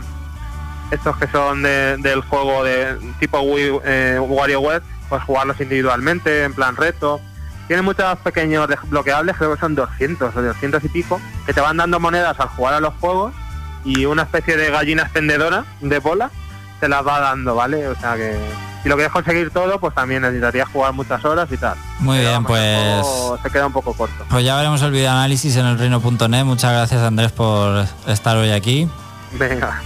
estos 0.92 1.18
que 1.18 1.28
son 1.28 1.64
de- 1.64 1.98
del 1.98 2.22
juego 2.22 2.64
de 2.64 2.96
tipo 3.20 3.40
Wii, 3.42 3.80
eh, 3.86 4.20
WarioWare, 4.22 4.82
pues 5.10 5.24
jugarlos 5.24 5.60
individualmente, 5.62 6.44
en 6.44 6.54
plan 6.54 6.76
reto. 6.76 7.20
Tiene 7.68 7.82
muchos 7.82 8.18
pequeños 8.20 8.68
desbloqueables, 8.68 9.36
creo 9.38 9.54
que 9.54 9.60
son 9.60 9.76
200 9.76 10.36
o 10.36 10.42
200 10.42 10.84
y 10.86 10.88
pico, 10.90 11.20
que 11.46 11.54
te 11.54 11.60
van 11.62 11.78
dando 11.78 12.00
monedas 12.00 12.40
al 12.40 12.48
jugar 12.50 12.76
a 12.76 12.80
los 12.80 12.94
juegos 12.96 13.34
y 13.84 14.06
una 14.06 14.24
especie 14.24 14.56
de 14.58 14.72
gallina 14.72 15.04
extendedora 15.04 15.66
de 15.82 16.00
bola 16.00 16.30
te 16.80 16.88
las 16.88 17.06
va 17.06 17.20
dando, 17.20 17.56
¿vale? 17.56 17.88
O 17.88 17.96
sea 17.96 18.16
que 18.16 18.38
si 18.84 18.90
lo 18.90 18.96
quieres 18.96 19.12
conseguir 19.12 19.50
todo, 19.50 19.80
pues 19.80 19.94
también 19.96 20.22
necesitarías 20.22 20.70
jugar 20.70 20.94
muchas 20.94 21.24
horas 21.26 21.50
y 21.52 21.58
tal. 21.58 21.76
Muy 22.00 22.18
Pero 22.20 22.30
bien, 22.30 22.44
pues 22.46 23.06
se 23.44 23.50
queda 23.50 23.68
un 23.68 23.74
poco 23.74 23.94
corto. 23.94 24.26
pues 24.30 24.46
ya 24.46 24.56
veremos 24.56 24.82
el 24.84 24.92
video 24.92 25.12
análisis 25.12 25.56
en 25.58 25.66
el 25.66 25.78
reino.net. 25.78 26.46
Muchas 26.46 26.72
gracias 26.72 27.02
Andrés 27.02 27.32
por 27.32 27.86
estar 28.08 28.38
hoy 28.38 28.52
aquí. 28.52 28.90
Venga, 29.34 29.82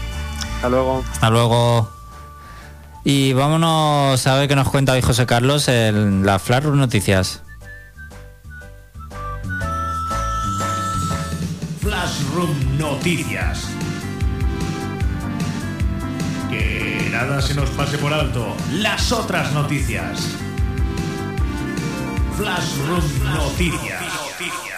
hasta 0.55 0.69
luego. 0.69 1.03
Hasta 1.11 1.30
luego. 1.30 1.91
Y 3.04 3.34
vámonos 3.34 4.28
a 4.28 4.36
ver 4.36 4.47
qué 4.47 4.56
nos 4.56 4.70
cuenta 4.70 4.93
hoy 4.93 5.02
José 5.02 5.26
Carlos 5.26 5.68
en 5.68 6.26
la 6.26 6.38
Flash 6.38 6.66
Noticias. 6.66 7.41
Flash 11.82 12.22
Room 12.36 12.78
Noticias. 12.78 13.68
Que 16.49 17.10
nada 17.12 17.41
se 17.41 17.56
nos 17.56 17.70
pase 17.72 17.97
por 17.97 18.14
alto. 18.14 18.56
Las 18.74 19.12
otras 19.12 19.52
noticias. 19.54 20.28
Flash 22.38 22.78
Room 22.88 23.34
Noticias. 23.34 24.70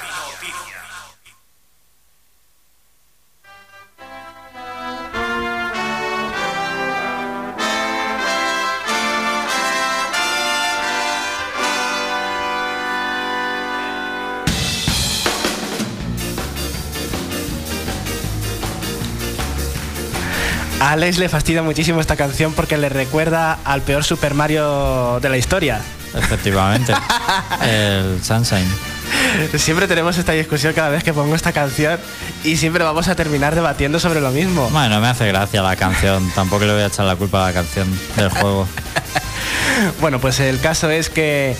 A 20.83 20.91
Alex 20.91 21.17
le 21.17 21.29
fastidia 21.29 21.63
muchísimo 21.63 22.01
esta 22.01 22.17
canción 22.17 22.51
porque 22.51 22.75
le 22.75 22.89
recuerda 22.89 23.57
al 23.63 23.83
peor 23.83 24.03
Super 24.03 24.33
Mario 24.33 25.17
de 25.21 25.29
la 25.29 25.37
historia. 25.37 25.79
Efectivamente. 26.13 26.93
el 27.61 28.21
Sunshine. 28.21 28.67
Siempre 29.55 29.87
tenemos 29.87 30.17
esta 30.17 30.33
discusión 30.33 30.73
cada 30.73 30.89
vez 30.89 31.01
que 31.01 31.13
pongo 31.13 31.35
esta 31.35 31.53
canción 31.53 31.97
y 32.43 32.57
siempre 32.57 32.83
vamos 32.83 33.07
a 33.07 33.15
terminar 33.15 33.55
debatiendo 33.55 33.97
sobre 33.97 34.19
lo 34.19 34.31
mismo. 34.31 34.69
Bueno, 34.71 34.99
me 34.99 35.07
hace 35.07 35.25
gracia 35.25 35.61
la 35.61 35.77
canción. 35.77 36.29
Tampoco 36.35 36.65
le 36.65 36.73
voy 36.73 36.81
a 36.81 36.87
echar 36.87 37.05
la 37.05 37.15
culpa 37.15 37.45
a 37.45 37.47
la 37.47 37.53
canción 37.53 37.87
del 38.17 38.27
juego. 38.27 38.67
Bueno, 40.01 40.19
pues 40.19 40.39
el 40.39 40.59
caso 40.59 40.89
es 40.91 41.09
que 41.09 41.55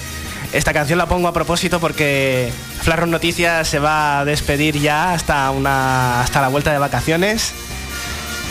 esta 0.53 0.71
canción 0.71 0.99
la 0.99 1.07
pongo 1.07 1.27
a 1.27 1.33
propósito 1.33 1.79
porque 1.79 2.53
Flarron 2.81 3.09
Noticias 3.09 3.67
se 3.67 3.79
va 3.79 4.19
a 4.19 4.25
despedir 4.25 4.79
ya 4.79 5.13
hasta, 5.13 5.49
una, 5.49 6.21
hasta 6.21 6.41
la 6.41 6.49
vuelta 6.49 6.71
de 6.71 6.77
vacaciones, 6.77 7.53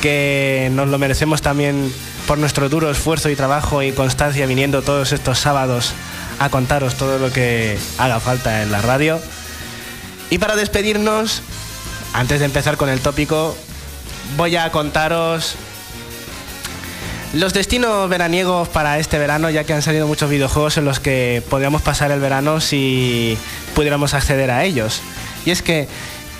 que 0.02 0.68
nos 0.72 0.88
lo 0.88 0.98
merecemos 0.98 1.40
también 1.40 1.90
por 2.26 2.36
nuestro 2.36 2.68
duro 2.68 2.90
esfuerzo 2.90 3.30
y 3.30 3.36
trabajo 3.36 3.82
y 3.82 3.92
constancia 3.92 4.44
viniendo 4.46 4.82
todos 4.82 5.12
estos 5.12 5.38
sábados 5.38 5.94
a 6.40 6.50
contaros 6.50 6.96
todo 6.96 7.18
lo 7.18 7.32
que 7.32 7.78
haga 7.98 8.20
falta 8.20 8.62
en 8.62 8.72
la 8.72 8.82
radio. 8.82 9.20
Y 10.28 10.38
para 10.38 10.56
despedirnos, 10.56 11.42
antes 12.12 12.40
de 12.40 12.46
empezar 12.46 12.76
con 12.76 12.88
el 12.88 13.00
tópico, 13.00 13.56
voy 14.36 14.56
a 14.56 14.70
contaros 14.72 15.54
los 17.32 17.54
destinos 17.54 18.10
veraniegos 18.10 18.68
para 18.68 18.98
este 18.98 19.18
verano, 19.18 19.50
ya 19.50 19.64
que 19.64 19.72
han 19.72 19.82
salido 19.82 20.08
muchos 20.08 20.28
videojuegos 20.28 20.76
en 20.78 20.84
los 20.84 20.98
que 20.98 21.42
podríamos 21.48 21.80
pasar 21.80 22.10
el 22.10 22.18
verano 22.18 22.60
si 22.60 23.38
pudiéramos 23.74 24.14
acceder 24.14 24.50
a 24.50 24.64
ellos. 24.64 25.00
Y 25.46 25.52
es 25.52 25.62
que, 25.62 25.86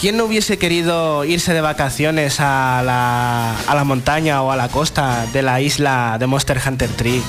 ¿quién 0.02 0.16
no 0.16 0.24
hubiese 0.24 0.58
querido 0.58 1.24
irse 1.24 1.54
de 1.54 1.60
vacaciones 1.60 2.40
a 2.40 2.82
la, 2.84 3.54
a 3.68 3.74
la 3.76 3.84
montaña 3.84 4.42
o 4.42 4.50
a 4.50 4.56
la 4.56 4.66
costa 4.68 5.26
de 5.32 5.42
la 5.42 5.60
isla 5.60 6.16
de 6.18 6.26
Monster 6.26 6.60
Hunter 6.66 6.90
Tree? 6.90 7.22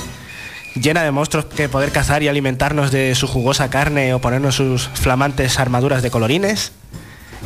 Llena 0.74 1.04
de 1.04 1.12
monstruos 1.12 1.44
que 1.44 1.68
poder 1.68 1.92
cazar 1.92 2.24
y 2.24 2.28
alimentarnos 2.28 2.90
de 2.90 3.14
su 3.14 3.28
jugosa 3.28 3.70
carne 3.70 4.12
o 4.12 4.18
ponernos 4.20 4.56
sus 4.56 4.88
flamantes 4.88 5.60
armaduras 5.60 6.02
de 6.02 6.10
colorines. 6.10 6.72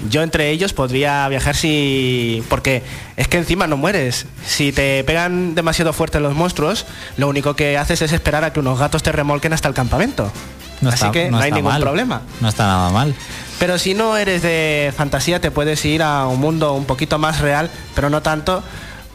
Yo 0.08 0.22
entre 0.22 0.48
ellos 0.50 0.72
podría 0.72 1.28
viajar 1.28 1.54
si... 1.54 2.42
Porque 2.48 2.82
es 3.18 3.28
que 3.28 3.36
encima 3.36 3.66
no 3.66 3.76
mueres. 3.76 4.24
Si 4.46 4.72
te 4.72 5.04
pegan 5.04 5.54
demasiado 5.54 5.92
fuerte 5.92 6.20
los 6.20 6.34
monstruos, 6.34 6.86
lo 7.18 7.28
único 7.28 7.54
que 7.54 7.76
haces 7.76 8.00
es 8.00 8.12
esperar 8.12 8.44
a 8.44 8.52
que 8.54 8.60
unos 8.60 8.78
gatos 8.78 9.02
te 9.02 9.12
remolquen 9.12 9.52
hasta 9.52 9.68
el 9.68 9.74
campamento. 9.74 10.32
No 10.80 10.88
Así 10.88 10.96
está- 11.04 11.10
que 11.10 11.30
no, 11.30 11.38
hay 11.38 11.52
ningún 11.52 11.72
mal. 11.72 11.82
problema. 11.82 12.22
No 12.40 12.48
está 12.48 12.66
nada 12.66 12.88
mal. 12.90 13.14
Pero 13.58 13.78
si 13.78 13.94
no 13.94 14.16
eres 14.16 14.42
de 14.42 14.92
fantasía, 14.96 15.40
te 15.40 15.50
puedes 15.50 15.84
ir 15.84 16.02
a 16.02 16.26
un 16.26 16.40
mundo 16.40 16.74
un 16.74 16.84
poquito 16.84 17.18
más 17.18 17.40
real, 17.40 17.70
pero 17.94 18.08
no 18.08 18.22
tanto, 18.22 18.62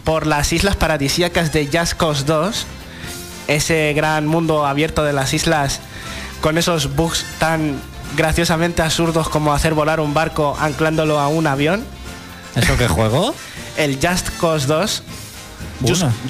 por 0.03 0.27
las 0.27 0.51
islas 0.51 0.75
paradisíacas 0.75 1.53
de 1.53 1.67
Just 1.71 1.93
Cause 1.93 2.25
2, 2.25 2.65
ese 3.47 3.93
gran 3.93 4.27
mundo 4.27 4.65
abierto 4.65 5.03
de 5.03 5.13
las 5.13 5.33
islas 5.33 5.79
con 6.41 6.57
esos 6.57 6.95
bugs 6.95 7.25
tan 7.39 7.79
graciosamente 8.17 8.81
absurdos 8.81 9.29
como 9.29 9.53
hacer 9.53 9.73
volar 9.73 9.99
un 9.99 10.13
barco 10.13 10.57
anclándolo 10.59 11.19
a 11.19 11.29
un 11.29 11.47
avión. 11.47 11.85
¿Eso 12.55 12.77
qué 12.77 12.87
juego? 12.87 13.33
El 13.77 13.95
Just 13.95 14.29
Cause 14.39 14.67
2. 14.67 15.03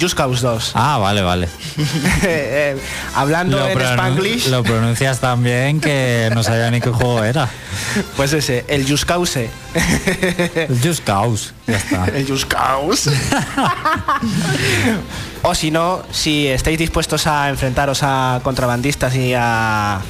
Just, 0.00 0.14
Cause 0.14 0.42
2. 0.42 0.72
Ah, 0.74 0.98
vale, 0.98 1.22
vale. 1.22 1.48
Eh, 2.22 2.76
hablando 3.14 3.58
en 3.68 3.78
pronun- 3.78 3.92
Spanglish, 3.94 4.46
lo 4.48 4.62
pronuncias 4.62 5.20
tan 5.20 5.42
bien 5.42 5.80
que 5.80 6.30
no 6.34 6.42
sabía 6.42 6.70
ni 6.70 6.80
qué 6.80 6.90
juego 6.90 7.22
era. 7.22 7.48
pues 8.16 8.32
ese, 8.32 8.64
el 8.68 8.88
Just 8.88 9.04
Cause. 9.04 9.48
El 10.68 10.80
Just 10.82 11.04
Cause, 11.04 11.52
ya 11.66 11.76
está. 11.76 12.04
El 12.14 12.26
Just 12.26 12.46
Cause. 12.46 13.10
o 15.42 15.54
si 15.54 15.70
no, 15.70 16.02
si 16.10 16.46
estáis 16.48 16.78
dispuestos 16.78 17.26
a 17.26 17.48
enfrentaros 17.50 18.00
a 18.02 18.40
contrabandistas 18.42 19.14
y 19.14 19.34
a 19.36 20.00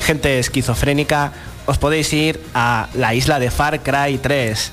gente 0.00 0.38
esquizofrénica, 0.38 1.32
os 1.66 1.78
podéis 1.78 2.12
ir 2.12 2.40
a 2.54 2.88
la 2.94 3.14
isla 3.14 3.38
de 3.38 3.50
Far 3.50 3.80
Cry 3.82 4.18
3. 4.18 4.70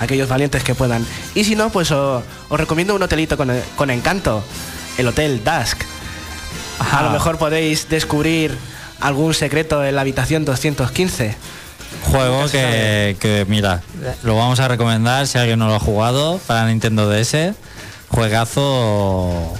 Aquellos 0.00 0.28
valientes 0.28 0.64
que 0.64 0.74
puedan. 0.74 1.06
Y 1.34 1.44
si 1.44 1.54
no, 1.54 1.70
pues 1.70 1.90
os 1.92 2.24
recomiendo 2.50 2.94
un 2.94 3.02
hotelito 3.02 3.36
con, 3.36 3.52
con 3.76 3.90
encanto. 3.90 4.42
El 4.98 5.06
Hotel 5.06 5.42
Dusk. 5.44 5.82
A 6.92 7.02
lo 7.02 7.10
mejor 7.10 7.38
podéis 7.38 7.88
descubrir 7.88 8.56
algún 9.00 9.34
secreto 9.34 9.84
en 9.84 9.94
la 9.94 10.00
habitación 10.00 10.44
215. 10.44 11.36
Juego 12.10 12.48
que, 12.50 13.16
que, 13.20 13.44
mira, 13.48 13.82
lo 14.22 14.36
vamos 14.36 14.60
a 14.60 14.68
recomendar 14.68 15.26
si 15.26 15.38
alguien 15.38 15.58
no 15.58 15.68
lo 15.68 15.74
ha 15.74 15.80
jugado 15.80 16.40
para 16.46 16.66
Nintendo 16.66 17.08
DS. 17.08 17.54
Juegazo 18.08 19.54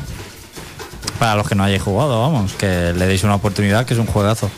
para 1.19 1.35
los 1.35 1.47
que 1.47 1.55
no 1.55 1.65
hayáis 1.65 1.83
jugado, 1.83 2.21
vamos, 2.23 2.55
que 2.55 2.95
le 2.95 3.07
deis 3.07 3.23
una 3.25 3.35
oportunidad, 3.35 3.85
que 3.85 3.93
es 3.93 4.01
un 4.01 4.07
juegazo. 4.07 4.51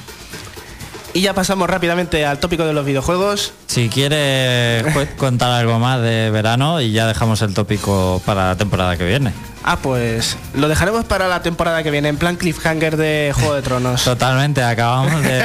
Y 1.15 1.21
ya 1.21 1.35
pasamos 1.35 1.69
rápidamente 1.69 2.25
al 2.25 2.39
tópico 2.39 2.65
de 2.65 2.73
los 2.73 2.87
videojuegos. 2.87 3.53
Si 3.67 3.91
quiere 3.91 4.83
cu- 4.95 5.07
contar 5.19 5.51
algo 5.51 5.79
más 5.79 6.01
de 6.01 6.31
verano 6.31 6.81
y 6.81 6.93
ya 6.93 7.07
dejamos 7.07 7.43
el 7.43 7.53
tópico 7.53 8.23
para 8.25 8.49
la 8.49 8.57
temporada 8.57 8.97
que 8.97 9.05
viene. 9.05 9.33
Ah, 9.63 9.77
pues 9.77 10.37
lo 10.55 10.69
dejaremos 10.69 11.05
para 11.05 11.29
la 11.29 11.43
temporada 11.43 11.83
que 11.83 11.91
viene, 11.91 12.09
en 12.09 12.17
plan 12.17 12.37
cliffhanger 12.37 12.97
de 12.97 13.33
Juego 13.35 13.55
de 13.55 13.63
Tronos. 13.63 14.05
Totalmente, 14.05 14.63
acabamos 14.63 15.23
de, 15.23 15.45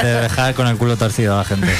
de 0.02 0.20
dejar 0.22 0.54
con 0.54 0.68
el 0.68 0.76
culo 0.76 0.96
torcido 0.96 1.34
a 1.34 1.38
la 1.38 1.44
gente. 1.44 1.74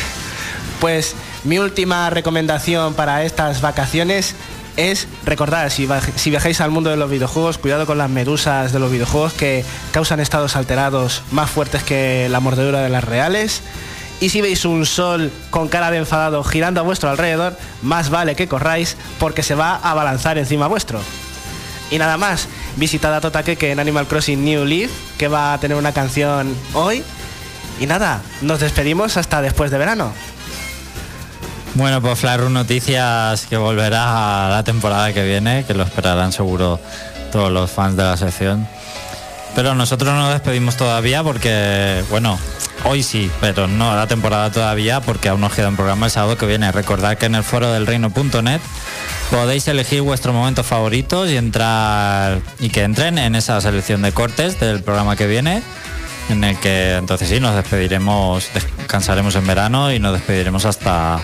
Pues 0.81 1.15
mi 1.45 1.59
última 1.59 2.11
recomendación 2.11 2.95
para 2.95 3.23
estas 3.23 3.61
vacaciones 3.61 4.35
es 4.77 5.09
recordar, 5.25 5.71
si, 5.71 5.87
viajáis 6.31 6.61
al 6.61 6.71
mundo 6.71 6.91
de 6.91 6.97
los 6.97 7.11
videojuegos, 7.11 7.59
cuidado 7.59 7.87
con 7.87 7.99
las 7.99 8.11
medusas 8.11 8.73
de 8.73 8.79
los 8.79 8.91
videojuegos 8.91 9.33
que 9.33 9.65
causan 9.93 10.21
estados 10.21 10.57
alterados 10.57 11.23
más 11.31 11.51
fuertes 11.51 11.83
que 11.83 12.29
la 12.31 12.41
mordedura 12.41 12.81
de 12.81 12.89
las 12.89 13.05
reales. 13.05 13.63
Y 14.21 14.29
si 14.29 14.41
veis 14.41 14.65
un 14.65 14.85
sol 14.85 15.33
con 15.51 15.69
cara 15.69 15.91
de 15.91 15.99
enfadado 15.99 16.45
girando 16.45 16.81
a 16.81 16.85
vuestro 16.85 17.09
alrededor, 17.09 17.57
más 17.83 18.11
vale 18.11 18.37
que 18.37 18.49
corráis 18.49 18.97
porque 19.19 19.43
se 19.43 19.55
va 19.55 19.77
a 19.77 19.93
abalanzar 19.93 20.37
encima 20.37 20.67
vuestro. 20.67 21.01
Y 21.91 21.99
nada 21.99 22.17
más, 22.19 22.47
visitad 22.77 23.15
a 23.15 23.21
Totakeke 23.21 23.73
en 23.73 23.81
Animal 23.81 24.07
Crossing 24.07 24.45
New 24.45 24.65
Leaf, 24.65 24.91
que 25.19 25.29
va 25.29 25.55
a 25.55 25.59
tener 25.59 25.77
una 25.77 25.93
canción 25.93 26.55
hoy. 26.75 27.03
Y 27.81 27.87
nada, 27.87 28.21
nos 28.43 28.61
despedimos 28.61 29.17
hasta 29.17 29.41
después 29.41 29.71
de 29.71 29.79
verano. 29.79 30.13
Bueno, 31.75 32.03
pues 32.03 32.19
Flarun 32.19 32.53
Noticias 32.53 33.47
que 33.47 33.57
volverá 33.57 34.47
a 34.47 34.51
la 34.51 34.65
temporada 34.65 35.13
que 35.13 35.25
viene, 35.25 35.65
que 35.65 35.75
lo 35.75 35.85
esperarán 35.85 36.33
seguro 36.33 36.81
todos 37.31 37.51
los 37.53 37.71
fans 37.71 37.97
de 37.97 38.03
la 38.03 38.17
sección. 38.17 38.67
Pero 39.55 39.75
nosotros 39.75 40.13
no 40.13 40.21
nos 40.21 40.33
despedimos 40.33 40.77
todavía 40.77 41.23
porque, 41.23 42.03
bueno, 42.11 42.39
hoy 42.85 43.03
sí, 43.03 43.31
pero 43.41 43.69
no 43.69 43.95
la 43.95 44.07
temporada 44.07 44.51
todavía 44.51 45.01
porque 45.01 45.29
aún 45.29 45.41
nos 45.41 45.53
queda 45.53 45.69
un 45.69 45.77
programa 45.77 46.07
el 46.07 46.13
sábado 46.13 46.37
que 46.37 46.47
viene. 46.47 46.71
Recordad 46.73 47.17
que 47.17 47.27
en 47.27 47.37
el 47.37 47.45
foro 47.45 47.71
del 47.73 47.87
reino.net 47.87 48.61
podéis 49.31 49.69
elegir 49.69 50.03
vuestros 50.03 50.35
momentos 50.35 50.67
favoritos 50.67 51.31
y 51.31 51.37
entrar 51.37 52.41
y 52.59 52.71
que 52.71 52.83
entren 52.83 53.19
en 53.19 53.35
esa 53.37 53.61
selección 53.61 54.03
de 54.03 54.13
cortes 54.13 54.59
del 54.59 54.83
programa 54.83 55.17
que 55.17 55.27
viene 55.27 55.63
en 56.31 56.45
el 56.45 56.59
que 56.59 56.97
entonces 56.97 57.29
sí 57.29 57.41
nos 57.41 57.55
despediremos, 57.55 58.49
descansaremos 58.55 59.35
en 59.37 59.47
verano 59.47 59.93
y 59.93 59.99
nos 59.99 60.13
despediremos 60.13 60.65
hasta 60.65 61.21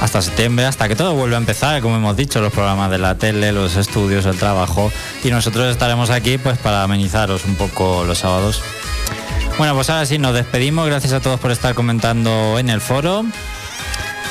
hasta 0.00 0.20
septiembre, 0.20 0.66
hasta 0.66 0.88
que 0.88 0.96
todo 0.96 1.14
vuelva 1.14 1.36
a 1.36 1.40
empezar, 1.40 1.80
como 1.80 1.96
hemos 1.96 2.16
dicho, 2.16 2.40
los 2.40 2.52
programas 2.52 2.90
de 2.90 2.98
la 2.98 3.16
tele, 3.16 3.52
los 3.52 3.76
estudios, 3.76 4.26
el 4.26 4.36
trabajo 4.38 4.92
y 5.24 5.30
nosotros 5.30 5.70
estaremos 5.70 6.10
aquí 6.10 6.38
pues 6.38 6.58
para 6.58 6.82
amenizaros 6.82 7.44
un 7.44 7.56
poco 7.56 8.04
los 8.04 8.18
sábados. 8.18 8.62
Bueno, 9.58 9.74
pues 9.74 9.88
ahora 9.88 10.04
sí 10.04 10.18
nos 10.18 10.34
despedimos, 10.34 10.86
gracias 10.86 11.14
a 11.14 11.20
todos 11.20 11.40
por 11.40 11.50
estar 11.50 11.74
comentando 11.74 12.58
en 12.58 12.68
el 12.68 12.80
foro 12.80 13.24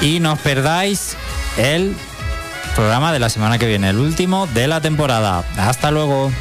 y 0.02 0.20
no 0.20 0.34
os 0.34 0.40
perdáis 0.40 1.18
el 1.58 1.96
programa 2.76 3.12
de 3.12 3.20
la 3.20 3.30
semana 3.30 3.58
que 3.58 3.66
viene, 3.66 3.90
el 3.90 3.98
último 3.98 4.48
de 4.48 4.68
la 4.68 4.82
temporada. 4.82 5.44
Hasta 5.58 5.90
luego. 5.92 6.32